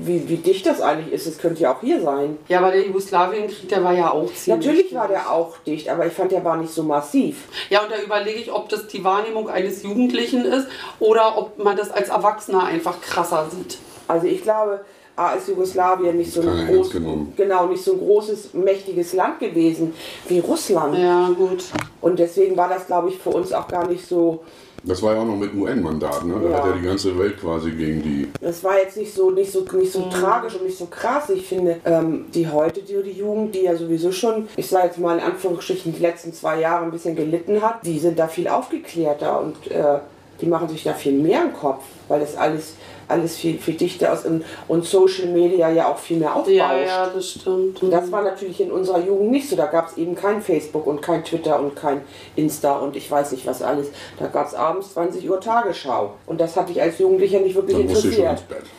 wie, 0.00 0.28
wie 0.28 0.36
dicht 0.36 0.66
das 0.66 0.80
eigentlich 0.80 1.12
ist. 1.12 1.26
Es 1.26 1.38
könnte 1.38 1.62
ja 1.62 1.74
auch 1.74 1.80
hier 1.80 2.00
sein. 2.00 2.38
Ja, 2.48 2.58
aber 2.58 2.72
der 2.72 2.86
Jugoslawienkrieg, 2.86 3.68
der 3.68 3.84
war 3.84 3.92
ja 3.92 4.10
auch 4.10 4.32
ziemlich. 4.32 4.66
Natürlich 4.66 4.94
war 4.94 5.08
der 5.08 5.30
auch 5.30 5.56
dicht, 5.58 5.88
aber 5.88 6.06
ich 6.06 6.12
fand, 6.12 6.32
der 6.32 6.44
war 6.44 6.56
nicht 6.56 6.72
so 6.72 6.82
massiv. 6.82 7.48
Ja, 7.70 7.82
und 7.82 7.90
da 7.90 8.00
überlege 8.00 8.38
ich, 8.38 8.52
ob 8.52 8.68
das 8.68 8.88
die 8.88 9.04
Wahrnehmung 9.04 9.48
eines 9.48 9.82
Jugendlichen 9.82 10.44
ist 10.44 10.66
oder 10.98 11.38
ob 11.38 11.62
man 11.62 11.76
das 11.76 11.90
als 11.90 12.08
Erwachsener 12.08 12.64
einfach 12.64 13.00
krasser 13.00 13.46
sieht. 13.50 13.78
Also 14.08 14.26
ich 14.26 14.42
glaube, 14.42 14.80
A 15.16 15.32
ist 15.32 15.48
Jugoslawien 15.48 16.16
nicht 16.16 16.32
so 16.32 16.40
ein 16.40 16.66
groß, 16.68 16.90
genau 17.36 17.66
nicht 17.66 17.82
so 17.82 17.92
ein 17.92 17.98
großes, 17.98 18.54
mächtiges 18.54 19.12
Land 19.14 19.40
gewesen 19.40 19.92
wie 20.28 20.38
Russland. 20.38 20.96
Ja, 20.96 21.28
gut. 21.36 21.64
Und 22.00 22.18
deswegen 22.18 22.56
war 22.56 22.68
das, 22.68 22.86
glaube 22.86 23.08
ich, 23.08 23.18
für 23.18 23.30
uns 23.30 23.52
auch 23.52 23.68
gar 23.68 23.86
nicht 23.88 24.06
so. 24.06 24.44
Das 24.84 25.02
war 25.02 25.14
ja 25.14 25.20
auch 25.20 25.26
noch 25.26 25.36
mit 25.36 25.54
UN-Mandat, 25.54 26.24
ne? 26.24 26.34
Da 26.42 26.48
Ja. 26.50 26.56
hat 26.58 26.66
ja 26.66 26.72
die 26.72 26.86
ganze 26.86 27.18
Welt 27.18 27.38
quasi 27.40 27.70
gegen 27.72 28.02
die. 28.02 28.28
Das 28.40 28.62
war 28.64 28.78
jetzt 28.78 28.96
nicht 28.96 29.12
so, 29.12 29.30
nicht 29.30 29.50
so, 29.52 29.64
nicht 29.72 29.92
so 29.92 30.08
tragisch 30.08 30.54
und 30.54 30.64
nicht 30.64 30.78
so 30.78 30.86
krass. 30.86 31.28
Ich 31.30 31.46
finde, 31.46 31.76
ähm, 31.84 32.26
die 32.32 32.48
heute, 32.48 32.80
die, 32.82 33.02
die 33.02 33.18
Jugend, 33.18 33.54
die 33.54 33.62
ja 33.64 33.76
sowieso 33.76 34.12
schon, 34.12 34.48
ich 34.56 34.68
sage 34.68 34.86
jetzt 34.86 34.98
mal 34.98 35.18
in 35.18 35.24
Anführungsstrichen, 35.24 35.92
die 35.94 36.00
letzten 36.00 36.32
zwei 36.32 36.60
Jahre 36.60 36.84
ein 36.84 36.90
bisschen 36.90 37.16
gelitten 37.16 37.60
hat, 37.60 37.84
die 37.84 37.98
sind 37.98 38.18
da 38.18 38.28
viel 38.28 38.48
aufgeklärter 38.48 39.40
und 39.40 39.70
äh, 39.70 39.98
die 40.40 40.46
machen 40.46 40.68
sich 40.68 40.84
da 40.84 40.92
viel 40.94 41.12
mehr 41.20 41.42
im 41.42 41.52
Kopf, 41.52 41.82
weil 42.06 42.20
das 42.20 42.36
alles, 42.36 42.74
alles 43.08 43.36
viel, 43.36 43.58
viel 43.58 43.74
dichter 43.74 44.12
ist 44.12 44.26
und, 44.26 44.44
und 44.68 44.84
Social 44.84 45.26
Media 45.26 45.70
ja 45.70 45.90
auch 45.90 45.98
viel 45.98 46.18
mehr 46.18 46.34
aufbauscht. 46.34 46.54
Ja, 46.54 46.76
ja, 46.76 47.10
das 47.12 47.30
stimmt. 47.30 47.82
Und 47.82 47.90
das 47.90 48.10
war 48.12 48.22
natürlich 48.22 48.60
in 48.60 48.70
unserer 48.70 49.00
Jugend 49.00 49.30
nicht 49.30 49.48
so. 49.48 49.56
Da 49.56 49.66
gab 49.66 49.88
es 49.88 49.96
eben 49.96 50.14
kein 50.14 50.42
Facebook 50.42 50.86
und 50.86 51.02
kein 51.02 51.24
Twitter 51.24 51.58
und 51.58 51.74
kein 51.74 52.02
Insta 52.36 52.78
und 52.78 52.96
ich 52.96 53.10
weiß 53.10 53.32
nicht 53.32 53.46
was 53.46 53.62
alles. 53.62 53.88
Da 54.18 54.26
gab 54.26 54.46
es 54.46 54.54
abends 54.54 54.92
20 54.92 55.28
Uhr 55.28 55.40
Tagesschau. 55.40 56.14
Und 56.26 56.40
das 56.40 56.56
hatte 56.56 56.72
ich 56.72 56.80
als 56.80 56.98
Jugendlicher 56.98 57.40
nicht 57.40 57.54
wirklich 57.54 57.76
Dann 57.76 57.86
musste 57.86 58.08
ich 58.08 58.14
schon 58.14 58.24
ins 58.24 58.40
interessiert. 58.40 58.48
Bett. 58.48 58.70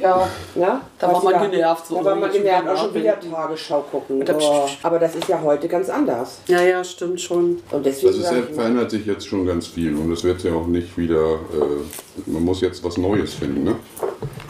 Ja, 0.00 0.28
Ja? 0.54 0.80
Da 0.98 1.12
war 1.12 1.22
man 1.24 1.50
genervt, 1.50 1.86
so 1.86 1.96
Da 1.96 2.04
war 2.04 2.14
man 2.16 2.30
genervt, 2.32 2.68
auch 2.68 2.76
schon 2.76 2.94
wieder. 2.94 3.18
Tagesschau 3.20 3.80
gucken. 3.90 4.24
da- 4.24 4.34
Oh. 4.40 4.66
Aber 4.82 4.98
das 4.98 5.14
ist 5.16 5.28
ja 5.28 5.40
heute 5.42 5.68
ganz 5.68 5.88
anders. 5.88 6.38
ja, 6.46 6.60
ja, 6.62 6.82
stimmt 6.84 7.20
schon. 7.20 7.58
Und 7.70 7.84
deswegen 7.86 8.08
Das 8.12 8.16
ist 8.16 8.24
sag 8.26 8.32
ja, 8.36 8.38
ich 8.42 8.48
mal, 8.50 8.54
verändert 8.54 8.90
sich 8.90 9.06
jetzt 9.06 9.26
schon 9.26 9.46
ganz 9.46 9.66
viel 9.66 9.94
und 9.96 10.10
es 10.12 10.24
wird 10.24 10.42
ja 10.42 10.52
auch 10.54 10.66
nicht 10.66 10.96
wieder, 10.96 11.34
äh, 11.34 12.26
man 12.30 12.44
muss 12.44 12.60
jetzt 12.60 12.82
was 12.84 12.96
Neues 12.96 13.34
finden. 13.34 13.64
Ne? 13.64 13.76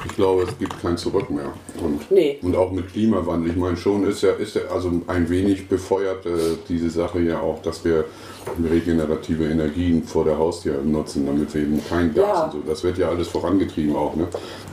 Ich 0.07 0.15
glaube, 0.17 0.43
es 0.45 0.59
gibt 0.59 0.81
kein 0.83 0.97
Zurück 0.97 1.31
mehr. 1.31 1.53
Und, 1.83 2.11
Nee. 2.11 2.39
und 2.43 2.57
auch 2.57 2.71
mit 2.73 2.93
Klimawandel, 2.93 3.51
ich 3.51 3.57
meine 3.57 3.77
schon, 3.77 4.07
ist 4.07 4.23
ja, 4.23 4.33
ist 4.33 4.55
ja 4.57 4.63
also 4.73 4.91
ein 5.07 5.29
wenig 5.29 5.69
befeuert 5.69 6.25
äh, 6.27 6.31
diese 6.69 6.91
Sache 6.91 7.21
ja 7.21 7.41
auch, 7.41 7.61
dass 7.63 7.85
wir 7.85 8.05
regenerative 8.71 9.45
Energien 9.49 10.05
vor 10.05 10.25
der 10.25 10.39
Haustür 10.39 10.81
nutzen, 10.83 11.27
damit 11.27 11.53
wir 11.55 11.63
eben 11.63 11.83
kein 11.89 12.15
Gas 12.15 12.25
Ja. 12.27 12.45
und 12.45 12.53
so. 12.53 12.59
Das 12.67 12.83
wird 12.85 12.99
ja 12.99 13.09
alles 13.09 13.29
vorangetrieben 13.29 13.95
auch. 13.97 14.15
Ne? 14.17 14.27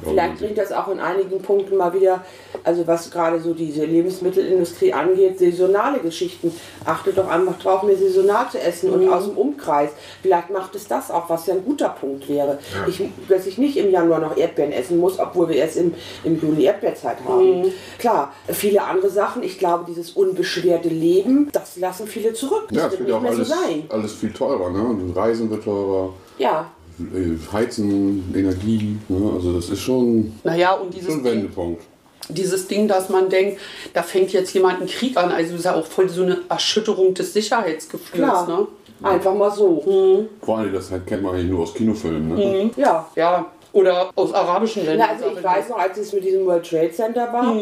Vielleicht 0.03 0.37
bringt 0.39 0.57
das 0.57 0.71
auch 0.71 0.87
in 0.89 0.99
einigen 0.99 1.41
Punkten 1.41 1.77
mal 1.77 1.93
wieder, 1.93 2.23
also 2.63 2.85
was 2.87 3.09
gerade 3.11 3.39
so 3.39 3.53
diese 3.53 3.85
Lebensmittelindustrie 3.85 4.93
angeht, 4.93 5.39
saisonale 5.39 5.99
Geschichten. 5.99 6.51
Achtet 6.85 7.17
doch 7.17 7.27
einfach 7.27 7.57
drauf, 7.59 7.83
mehr 7.83 7.97
saisonal 7.97 8.49
zu 8.49 8.59
essen 8.59 8.91
und 8.91 9.09
aus 9.09 9.25
dem 9.25 9.37
Umkreis. 9.37 9.89
Vielleicht 10.21 10.49
macht 10.49 10.75
es 10.75 10.87
das 10.87 11.11
auch, 11.11 11.29
was 11.29 11.47
ja 11.47 11.55
ein 11.55 11.65
guter 11.65 11.89
Punkt 11.89 12.29
wäre. 12.29 12.59
Ich, 12.87 13.01
dass 13.27 13.45
ich 13.47 13.57
nicht 13.57 13.77
im 13.77 13.91
Januar 13.91 14.19
noch 14.19 14.37
Erdbeeren 14.37 14.71
essen 14.71 14.99
muss, 14.99 15.19
obwohl 15.19 15.49
wir 15.49 15.55
erst 15.57 15.77
im, 15.77 15.93
im 16.23 16.39
Juli 16.41 16.65
Erdbeerzeit 16.65 17.17
haben. 17.27 17.65
Klar, 17.97 18.33
viele 18.47 18.83
andere 18.83 19.09
Sachen. 19.09 19.43
Ich 19.43 19.59
glaube, 19.59 19.85
dieses 19.87 20.11
unbeschwerte 20.11 20.89
Leben, 20.89 21.49
das 21.51 21.77
lassen 21.77 22.07
viele 22.07 22.33
zurück. 22.33 22.67
Das 22.69 22.77
ja, 22.77 22.87
es 22.87 22.99
wird 22.99 23.09
ja 23.09 23.15
auch 23.17 23.21
nicht 23.21 23.29
mehr 23.31 23.37
alles, 23.37 23.49
so 23.49 23.53
sein. 23.63 23.83
alles 23.89 24.13
viel 24.13 24.31
teurer. 24.31 24.69
Ne? 24.69 24.79
Und 24.81 25.11
Reisen 25.15 25.49
wird 25.49 25.63
teurer, 25.63 26.13
Ja, 26.37 26.69
äh, 26.99 27.37
Heizen, 27.53 28.33
Energie. 28.35 28.97
Ne? 29.09 29.31
Also 29.35 29.53
das 29.53 29.69
ist 29.69 29.81
schon, 29.81 30.33
Naja, 30.43 30.73
und 30.73 30.93
dieses 30.93 31.09
schon 31.09 31.19
ein 31.19 31.23
Ding, 31.23 31.33
Wendepunkt. 31.33 31.83
dieses 32.29 32.67
Ding, 32.67 32.87
dass 32.87 33.09
man 33.09 33.29
denkt, 33.29 33.59
da 33.93 34.01
fängt 34.03 34.33
jetzt 34.33 34.53
jemand 34.53 34.79
einen 34.79 34.87
Krieg 34.89 35.15
an. 35.17 35.31
Also 35.31 35.51
das 35.51 35.59
ist 35.59 35.65
ja 35.65 35.75
auch 35.75 35.85
voll 35.85 36.09
so 36.09 36.23
eine 36.23 36.39
Erschütterung 36.49 37.13
des 37.13 37.33
Sicherheitsgefühls. 37.33 38.47
Ne? 38.47 38.67
Einfach 39.03 39.35
mal 39.35 39.51
so. 39.51 40.27
Vor 40.41 40.57
allem, 40.57 40.73
das 40.73 40.89
kennt 41.05 41.21
man 41.21 41.35
eigentlich 41.35 41.51
nur 41.51 41.61
aus 41.63 41.73
Kinofilmen. 41.75 42.33
Ne? 42.35 42.71
Ja. 42.77 43.07
Ja, 43.15 43.45
oder 43.77 44.09
aus 44.15 44.33
arabischen 44.33 44.85
Ländern. 44.85 45.07
Na, 45.07 45.13
also 45.13 45.37
ich 45.37 45.43
weiß 45.43 45.69
noch, 45.69 45.77
als 45.77 45.97
es 45.97 46.11
mit 46.11 46.23
diesem 46.23 46.45
World 46.45 46.67
Trade 46.67 46.91
Center 46.91 47.31
war, 47.31 47.55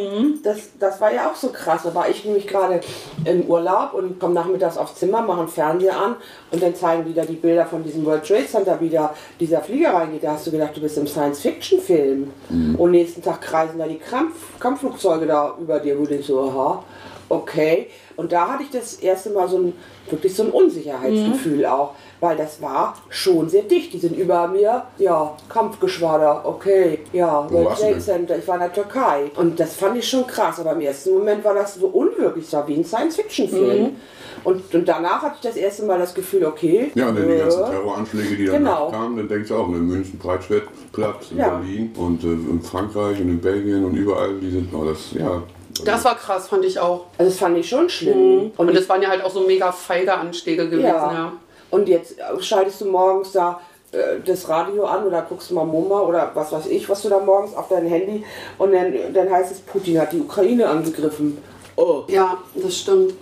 das, 0.44 0.70
das 0.80 1.02
war 1.02 1.14
ja 1.14 1.30
auch 1.30 1.36
so 1.36 1.50
krass. 1.50 1.82
Da 1.84 1.94
war 1.94 2.08
ich 2.10 2.24
nämlich 2.24 2.48
gerade 2.48 2.80
im 3.26 3.42
Urlaub 3.42 3.94
und 3.94 4.18
komme 4.20 4.34
nachmittags 4.34 4.78
aufs 4.78 4.96
Zimmer, 4.96 5.22
mache 5.22 5.40
einen 5.40 5.50
Fernseher 5.50 6.00
an 6.00 6.16
und 6.52 6.64
dann 6.64 6.74
zeigen 6.74 7.04
die 7.06 7.14
da 7.14 7.26
die 7.26 7.34
Bilder 7.34 7.66
von 7.66 7.84
diesem 7.84 8.06
World 8.06 8.26
Trade 8.26 8.48
Center, 8.48 8.80
wie 8.80 8.90
da 8.90 9.14
dieser 9.40 9.62
Flieger 9.62 9.94
reingeht. 9.94 10.24
Da 10.24 10.32
hast 10.32 10.48
du 10.48 10.52
gedacht, 10.52 10.76
du 10.76 10.82
bist 10.82 10.98
im 10.98 11.08
Science-Fiction-Film. 11.08 12.32
Und 12.78 12.92
nächsten 12.92 13.22
Tag 13.22 13.42
kreisen 13.42 13.78
da 13.78 13.86
die 13.86 13.98
Kampf 13.98 14.36
Kampfflugzeuge 14.60 15.26
da 15.26 15.56
über 15.60 15.80
dir, 15.80 15.98
wo 15.98 16.04
du 16.04 16.10
denkst 16.10 16.28
so, 16.28 16.40
aha, 16.40 16.84
okay. 17.30 17.88
Und 18.16 18.32
da 18.32 18.48
hatte 18.48 18.64
ich 18.64 18.70
das 18.72 18.96
erste 18.96 19.30
Mal 19.32 19.48
so 19.48 19.58
ein, 19.58 19.74
wirklich 20.10 20.34
so 20.36 20.44
ein 20.44 20.50
Unsicherheitsgefühl 20.52 21.66
auch, 21.66 21.96
weil 22.22 22.38
das 22.38 22.62
war 22.62 22.96
schon 23.10 23.50
sehr 23.50 23.64
dicht. 23.64 23.92
Die 23.94 24.00
sind 24.00 24.16
über 24.18 24.48
mir, 24.48 24.84
ja, 24.98 25.36
Kampfgeschwader, 25.50 26.44
okay, 26.46 27.00
ja, 27.12 27.46
Wo 27.50 27.66
World 27.66 27.78
Trade? 27.78 28.00
Center, 28.00 28.38
ich 28.38 28.48
war 28.48 28.56
in 28.56 28.62
der 28.62 28.74
Türkei. 28.74 29.32
Und 29.36 29.60
das 29.60 29.76
fand 29.76 29.98
ich 29.98 30.08
schon 30.10 30.26
krass, 30.28 30.60
aber 30.60 30.72
im 30.74 30.82
ersten 30.82 31.14
Moment 31.14 31.44
war 31.44 31.54
das 31.54 31.76
so 31.76 31.88
unwirklich, 31.88 32.46
es 32.46 32.54
war 32.54 32.68
wie 32.68 32.76
ein 32.76 32.86
Science-Fiction-Film. 32.86 33.96
Und, 34.44 34.74
und 34.76 34.88
danach 34.88 35.24
hatte 35.24 35.36
ich 35.38 35.42
das 35.42 35.56
erste 35.56 35.84
Mal 35.86 35.98
das 35.98 36.14
Gefühl, 36.14 36.46
okay, 36.46 36.92
Ja, 36.94 37.10
und 37.10 37.18
dann 37.18 37.28
die 37.28 37.38
ganzen 37.38 37.64
äh, 37.64 37.70
Terroranschläge, 37.70 38.36
die 38.36 38.46
danach 38.46 38.78
Genau. 38.88 38.92
kamen, 38.92 39.18
dann 39.18 39.28
denkst 39.28 39.50
du 39.50 39.56
auch, 39.56 39.68
ne, 39.68 39.78
München, 39.78 40.20
Breitscheidplatz, 40.20 41.32
in 41.32 41.38
Ja. 41.38 41.50
Berlin 41.50 41.92
und 41.98 42.24
äh, 42.24 42.28
in 42.28 42.62
Frankreich 42.62 43.20
und 43.20 43.30
in 43.30 43.42
Belgien 43.42 43.84
und 43.84 43.96
überall, 43.96 44.36
die 44.40 44.52
sind, 44.52 44.74
oh, 44.74 44.86
das, 44.86 45.12
ja. 45.14 45.42
Das 45.84 46.06
war 46.06 46.16
krass, 46.16 46.48
fand 46.48 46.64
ich 46.66 46.80
auch. 46.80 47.06
also 47.18 47.30
das 47.32 47.40
fand 47.40 47.58
ich 47.58 47.68
schon 47.68 47.90
schlimm. 47.90 48.52
Und, 48.56 48.70
ich- 48.70 48.76
das 48.78 48.88
waren 48.90 49.02
ja 49.02 49.10
halt 49.10 49.24
auch 49.24 49.32
so 49.32 49.42
mega 49.42 49.72
feige 49.72 50.14
Anschläge 50.14 50.70
gewesen. 50.70 50.86
Ja. 50.88 51.14
Ja. 51.14 51.34
Und 51.70 51.90
jetzt 51.90 52.18
äh, 52.20 52.24
schaltest 52.42 52.80
du 52.82 52.86
morgens 52.86 53.32
da 53.34 53.60
äh, 53.92 53.98
das 54.26 54.48
Radio 54.48 54.86
an 54.86 55.06
oder 55.06 55.22
guckst 55.24 55.52
mal 55.52 55.66
MoMA 55.66 56.00
oder 56.02 56.32
was 56.34 56.52
weiß 56.52 56.68
ich, 56.68 56.88
was 56.88 57.02
du 57.02 57.10
da 57.10 57.20
morgens 57.20 57.56
auf 57.56 57.68
dein 57.68 57.86
Handy 57.88 58.24
und 58.58 58.72
dann, 58.72 58.94
dann 59.14 59.30
heißt 59.30 59.52
es, 59.52 59.60
Putin 59.60 60.00
hat 60.00 60.14
die 60.14 60.20
Ukraine 60.22 60.68
angegriffen. 60.70 61.38
Oh. 61.76 62.04
Ja, 62.08 62.38
das 62.56 62.78
stimmt. 62.78 63.14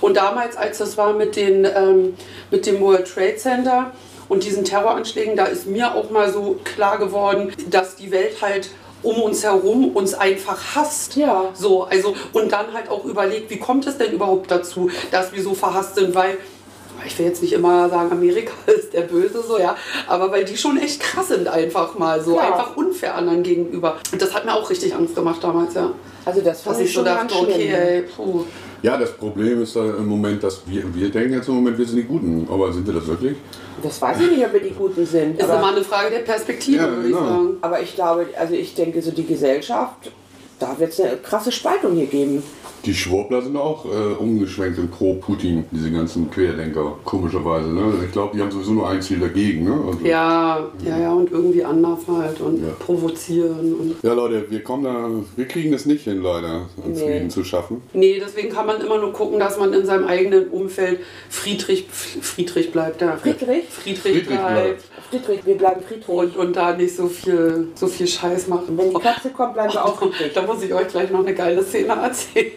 Und 0.00 0.16
damals, 0.16 0.56
als 0.56 0.78
das 0.78 0.96
war 0.96 1.12
mit, 1.14 1.34
den, 1.34 1.64
ähm, 1.64 2.14
mit 2.52 2.64
dem 2.66 2.80
World 2.80 3.12
Trade 3.12 3.36
Center 3.36 3.90
und 4.28 4.44
diesen 4.44 4.64
Terroranschlägen, 4.64 5.34
da 5.36 5.46
ist 5.46 5.66
mir 5.66 5.92
auch 5.96 6.10
mal 6.10 6.32
so 6.32 6.60
klar 6.62 6.98
geworden, 6.98 7.52
dass 7.68 7.96
die 7.96 8.12
Welt 8.12 8.40
halt 8.40 8.68
um 9.02 9.22
uns 9.22 9.44
herum 9.44 9.90
uns 9.94 10.14
einfach 10.14 10.58
hasst. 10.74 11.16
Ja. 11.16 11.50
So, 11.54 11.84
also, 11.84 12.14
und 12.32 12.52
dann 12.52 12.72
halt 12.72 12.88
auch 12.88 13.04
überlegt, 13.04 13.50
wie 13.50 13.58
kommt 13.58 13.86
es 13.86 13.98
denn 13.98 14.12
überhaupt 14.12 14.50
dazu, 14.50 14.90
dass 15.10 15.32
wir 15.32 15.42
so 15.42 15.54
verhasst 15.54 15.96
sind, 15.96 16.14
weil 16.14 16.38
ich 17.06 17.18
will 17.18 17.26
jetzt 17.26 17.42
nicht 17.42 17.52
immer 17.52 17.88
sagen, 17.88 18.10
Amerika 18.10 18.52
ist 18.66 18.92
der 18.92 19.02
Böse, 19.02 19.42
so 19.42 19.58
ja, 19.58 19.76
aber 20.06 20.30
weil 20.30 20.44
die 20.44 20.56
schon 20.56 20.78
echt 20.78 21.00
krass 21.00 21.28
sind 21.28 21.48
einfach 21.48 21.96
mal 21.96 22.22
so, 22.22 22.34
Klar. 22.34 22.52
einfach 22.52 22.76
unfair 22.76 23.14
anderen 23.14 23.42
gegenüber. 23.42 23.98
Und 24.12 24.20
das 24.20 24.34
hat 24.34 24.44
mir 24.44 24.54
auch 24.54 24.68
richtig 24.68 24.94
Angst 24.94 25.14
gemacht 25.14 25.42
damals, 25.42 25.74
ja. 25.74 25.92
Also 26.24 26.40
das 26.40 26.62
fand 26.62 26.76
Dass 26.76 26.82
ich 26.82 26.88
ich 26.88 26.94
so 26.94 27.04
dachte, 27.04 27.34
okay, 27.34 27.68
ey, 27.68 28.02
puh. 28.02 28.44
Ja, 28.82 28.96
das 28.96 29.12
Problem 29.12 29.62
ist 29.62 29.74
da 29.74 29.84
im 29.84 30.06
Moment, 30.06 30.42
dass 30.44 30.62
wir, 30.66 30.82
wir 30.94 31.10
denken 31.10 31.32
jetzt 31.34 31.48
im 31.48 31.54
Moment, 31.56 31.76
wir 31.78 31.84
sind 31.86 31.96
die 31.96 32.04
Guten. 32.04 32.46
Aber 32.50 32.72
sind 32.72 32.86
wir 32.86 32.94
das 32.94 33.06
wirklich? 33.06 33.36
Das 33.82 34.00
weiß 34.00 34.20
ich 34.20 34.30
nicht, 34.30 34.44
ob 34.46 34.52
wir 34.52 34.60
die 34.60 34.70
Guten 34.70 35.04
sind. 35.04 35.38
Ist 35.38 35.44
aber- 35.48 35.58
immer 35.58 35.72
eine 35.76 35.84
Frage 35.84 36.10
der 36.10 36.20
Perspektive, 36.20 36.76
Ja, 36.78 36.88
würde 36.90 37.08
ich 37.08 37.14
genau. 37.14 37.26
sagen. 37.26 37.56
Aber 37.60 37.80
ich 37.80 37.94
glaube, 37.94 38.26
also 38.38 38.54
ich 38.54 38.74
denke, 38.74 39.02
so 39.02 39.10
die 39.10 39.26
Gesellschaft, 39.26 40.12
da 40.60 40.78
wird 40.78 40.92
es 40.92 41.00
eine 41.00 41.16
krasse 41.16 41.50
Spaltung 41.52 41.94
hier 41.94 42.06
geben. 42.06 42.42
Die 42.88 42.94
Schwurbler 42.94 43.42
sind 43.42 43.54
auch 43.54 43.84
äh, 43.84 44.14
umgeschwenkt 44.18 44.78
in 44.78 44.88
pro 44.88 45.12
Putin, 45.16 45.66
diese 45.70 45.90
ganzen 45.90 46.30
Querdenker, 46.30 46.96
komischerweise. 47.04 47.68
Ne? 47.68 47.82
Ich 48.06 48.12
glaube, 48.12 48.34
die 48.34 48.40
haben 48.40 48.50
sowieso 48.50 48.72
nur 48.72 48.88
ein 48.88 49.02
Ziel 49.02 49.18
dagegen. 49.20 49.64
Ne? 49.64 49.78
Also, 49.88 49.98
Ja, 50.06 50.66
ja, 50.86 50.98
ja, 50.98 51.12
und 51.12 51.30
irgendwie 51.30 51.62
anders 51.62 51.98
halt 52.08 52.40
und 52.40 52.62
Ja. 52.62 52.72
provozieren 52.78 53.74
und. 53.78 53.96
ja, 54.02 54.14
Leute, 54.14 54.46
wir 54.50 54.62
kommen 54.62 54.84
da, 54.84 55.10
wir 55.36 55.44
kriegen 55.46 55.74
es 55.74 55.84
nicht 55.84 56.04
hin, 56.04 56.22
leider, 56.22 56.62
einen 56.82 56.94
Nee. 56.94 56.98
Frieden 57.04 57.28
zu 57.28 57.44
schaffen. 57.44 57.82
Nee, 57.92 58.22
deswegen 58.24 58.48
kann 58.48 58.64
man 58.64 58.80
immer 58.80 58.96
nur 58.96 59.12
gucken, 59.12 59.38
dass 59.38 59.58
man 59.58 59.74
in 59.74 59.84
seinem 59.84 60.06
eigenen 60.06 60.48
Umfeld 60.48 61.00
Friedrich, 61.28 61.86
Friedrich 61.90 62.72
bleibt. 62.72 63.02
Ja. 63.02 63.18
Friedrich? 63.18 63.64
Friedrich, 63.68 64.00
Friedrich 64.00 64.26
bleibt. 64.28 64.54
bleibt. 64.54 64.82
Friedrich, 65.10 65.44
wir 65.46 65.56
bleiben 65.58 65.82
Friedrich. 65.82 66.08
Und, 66.08 66.36
und 66.38 66.56
da 66.56 66.74
nicht 66.74 66.96
so 66.96 67.06
viel, 67.06 67.68
so 67.74 67.86
viel 67.86 68.06
Scheiß 68.06 68.48
machen. 68.48 68.78
Wenn 68.78 68.90
die 68.94 68.96
Katze 68.96 69.28
kommt, 69.28 69.52
bleiben 69.52 69.74
wir 69.74 69.84
auch 69.84 69.98
Friedrich. 69.98 70.32
Da 70.34 70.42
muss 70.46 70.62
ich 70.62 70.72
euch 70.72 70.88
gleich 70.88 71.10
noch 71.10 71.20
eine 71.20 71.34
geile 71.34 71.62
Szene 71.62 71.92
erzählen. 71.92 72.52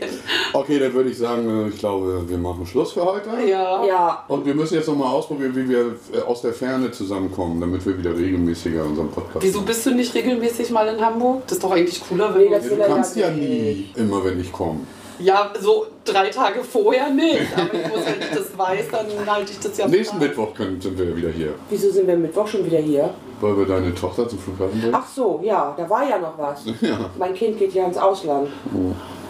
Okay, 0.54 0.80
dann 0.80 0.94
würde 0.94 1.10
ich 1.10 1.18
sagen, 1.18 1.66
äh, 1.66 1.70
ich 1.70 1.78
glaube, 1.80 2.24
wir 2.28 2.38
machen 2.38 2.66
Schluss 2.66 2.92
für 2.94 3.04
heute. 3.06 3.30
Ja. 3.48 3.84
Ja, 3.86 4.24
Und 4.28 4.46
wir 4.46 4.54
müssen 4.54 4.76
jetzt 4.76 4.88
nochmal 4.88 5.08
ausprobieren, 5.14 5.56
wie 5.56 5.68
wir 5.70 5.96
äh, 6.14 6.22
aus 6.26 6.42
der 6.42 6.54
Ferne 6.54 6.92
zusammenkommen, 6.92 7.60
damit 7.62 7.86
wir 7.86 7.98
wieder 7.98 8.16
regelmäßiger 8.18 8.84
unseren 8.84 9.10
Podcast 9.10 9.44
Wieso 9.46 9.62
bist 9.62 9.86
du 9.86 9.92
nicht 9.92 10.14
regelmäßig 10.14 10.70
mal 10.72 10.88
in 10.88 11.00
Hamburg? 11.04 11.44
Das 11.48 11.54
ist 11.54 11.64
doch 11.64 11.72
eigentlich 11.72 12.02
cooler, 12.08 12.34
wenn 12.36 12.42
Nee, 12.44 12.48
du- 12.60 12.76
Ja, 12.78 12.88
du 12.88 12.94
kannst 12.94 13.16
ja 13.16 13.28
ja 13.28 13.34
nie 13.34 13.90
immer, 13.96 14.24
wenn 14.24 14.40
ich 14.40 14.52
komme. 14.52 14.80
Ja, 15.20 15.52
so 15.60 15.86
drei 16.04 16.30
Tage 16.30 16.64
vorher 16.64 17.12
nicht. 17.12 17.42
Aber 17.56 17.72
ich 17.74 17.88
muss, 17.90 18.06
wenn 18.06 18.20
ich 18.22 18.30
das 18.36 18.58
weiß, 18.58 18.86
dann 18.92 19.06
halte 19.32 19.52
ich 19.52 19.60
das 19.60 19.78
ja 19.78 19.88
Nächsten 19.88 20.18
frei. 20.18 20.26
Mittwoch 20.28 20.52
können, 20.56 20.82
sind 20.82 20.98
wir 20.98 21.16
wieder 21.16 21.30
hier, 21.30 21.54
wieso 21.70 21.92
sind 21.92 22.08
wir 22.08 22.18
Mittwoch 22.18 22.48
schon 22.48 22.66
wieder 22.66 22.80
hier? 22.80 23.14
weil 23.40 23.58
wir 23.58 23.66
deine 23.66 23.94
Tochter 23.96 24.28
zum 24.30 24.38
Flughafen 24.38 24.80
bringen. 24.80 24.94
Ach 24.96 25.08
so, 25.08 25.40
ja, 25.44 25.74
da 25.76 25.90
war 25.90 26.08
ja 26.08 26.20
noch 26.20 26.38
was. 26.38 26.62
Mein 27.20 27.34
Kind 27.34 27.58
geht 27.58 27.74
ja 27.74 27.86
ins 27.86 27.98
Ausland. 27.98 28.50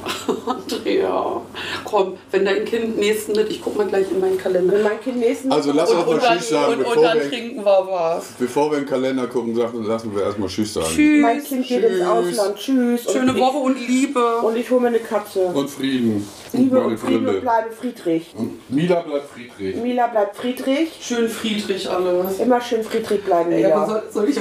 Andrea, 0.45 1.41
komm, 1.85 2.13
wenn 2.31 2.45
dein 2.45 2.65
Kind 2.65 2.97
nächsten 2.97 3.33
mit, 3.33 3.49
ich 3.49 3.61
guck 3.61 3.77
mal 3.77 3.87
gleich 3.87 4.09
in 4.11 4.19
meinen 4.19 4.37
Kalender. 4.37 4.73
Wenn 4.73 4.83
mein 4.83 5.01
Kind 5.01 5.17
nächsten 5.17 5.51
Also 5.51 5.71
lass 5.71 5.89
uns 5.91 5.99
und, 6.03 6.07
mal 6.07 6.13
und, 6.15 6.21
Tschüss 6.37 6.49
sagen, 6.49 6.73
und, 6.73 6.79
und 6.79 6.83
bevor 6.85 7.03
dann 7.03 7.19
wir, 7.19 7.29
trinken 7.29 7.65
wir 7.65 7.87
was. 7.89 8.25
bevor 8.39 8.71
wir 8.71 8.77
in 8.79 8.83
den 8.85 8.89
Kalender 8.89 9.27
gucken, 9.27 9.55
sagen, 9.55 9.83
lassen 9.83 10.15
wir 10.15 10.23
erstmal 10.23 10.49
Tschüss 10.49 10.73
sagen. 10.73 11.21
mein 11.21 11.37
Tschüss. 11.39 11.49
Kind 11.49 11.67
geht 11.67 11.83
ins 11.83 11.93
Tschüss. 11.97 12.07
Ausland. 12.07 12.55
Tschüss. 12.57 13.05
Und 13.07 13.13
Schöne 13.13 13.31
ich- 13.33 13.39
Woche 13.39 13.57
und 13.57 13.87
Liebe. 13.87 14.35
Und 14.37 14.57
ich 14.57 14.69
hole 14.71 14.81
mir 14.81 14.87
eine 14.87 14.99
Katze. 14.99 15.45
Und 15.45 15.69
Frieden. 15.69 16.27
Und 16.53 16.59
Liebe 16.59 16.81
und 16.81 16.97
Frieden 16.97 17.17
und 17.19 17.25
Brille. 17.25 17.41
bleibe 17.41 17.71
Friedrich. 17.71 18.33
Und 18.37 18.69
Mila 18.69 18.99
bleibt 19.01 19.25
Friedrich. 19.29 19.75
Mila 19.77 20.07
bleibt 20.07 20.35
Friedrich. 20.35 20.89
Schön 21.01 21.29
Friedrich 21.29 21.89
alles. 21.89 22.39
Immer 22.39 22.59
schön 22.61 22.83
Friedrich 22.83 23.23
bleiben, 23.23 23.51
Ja, 23.51 23.67
Mila. 23.69 23.85
soll, 23.85 24.03
soll 24.11 24.29
ich 24.29 24.35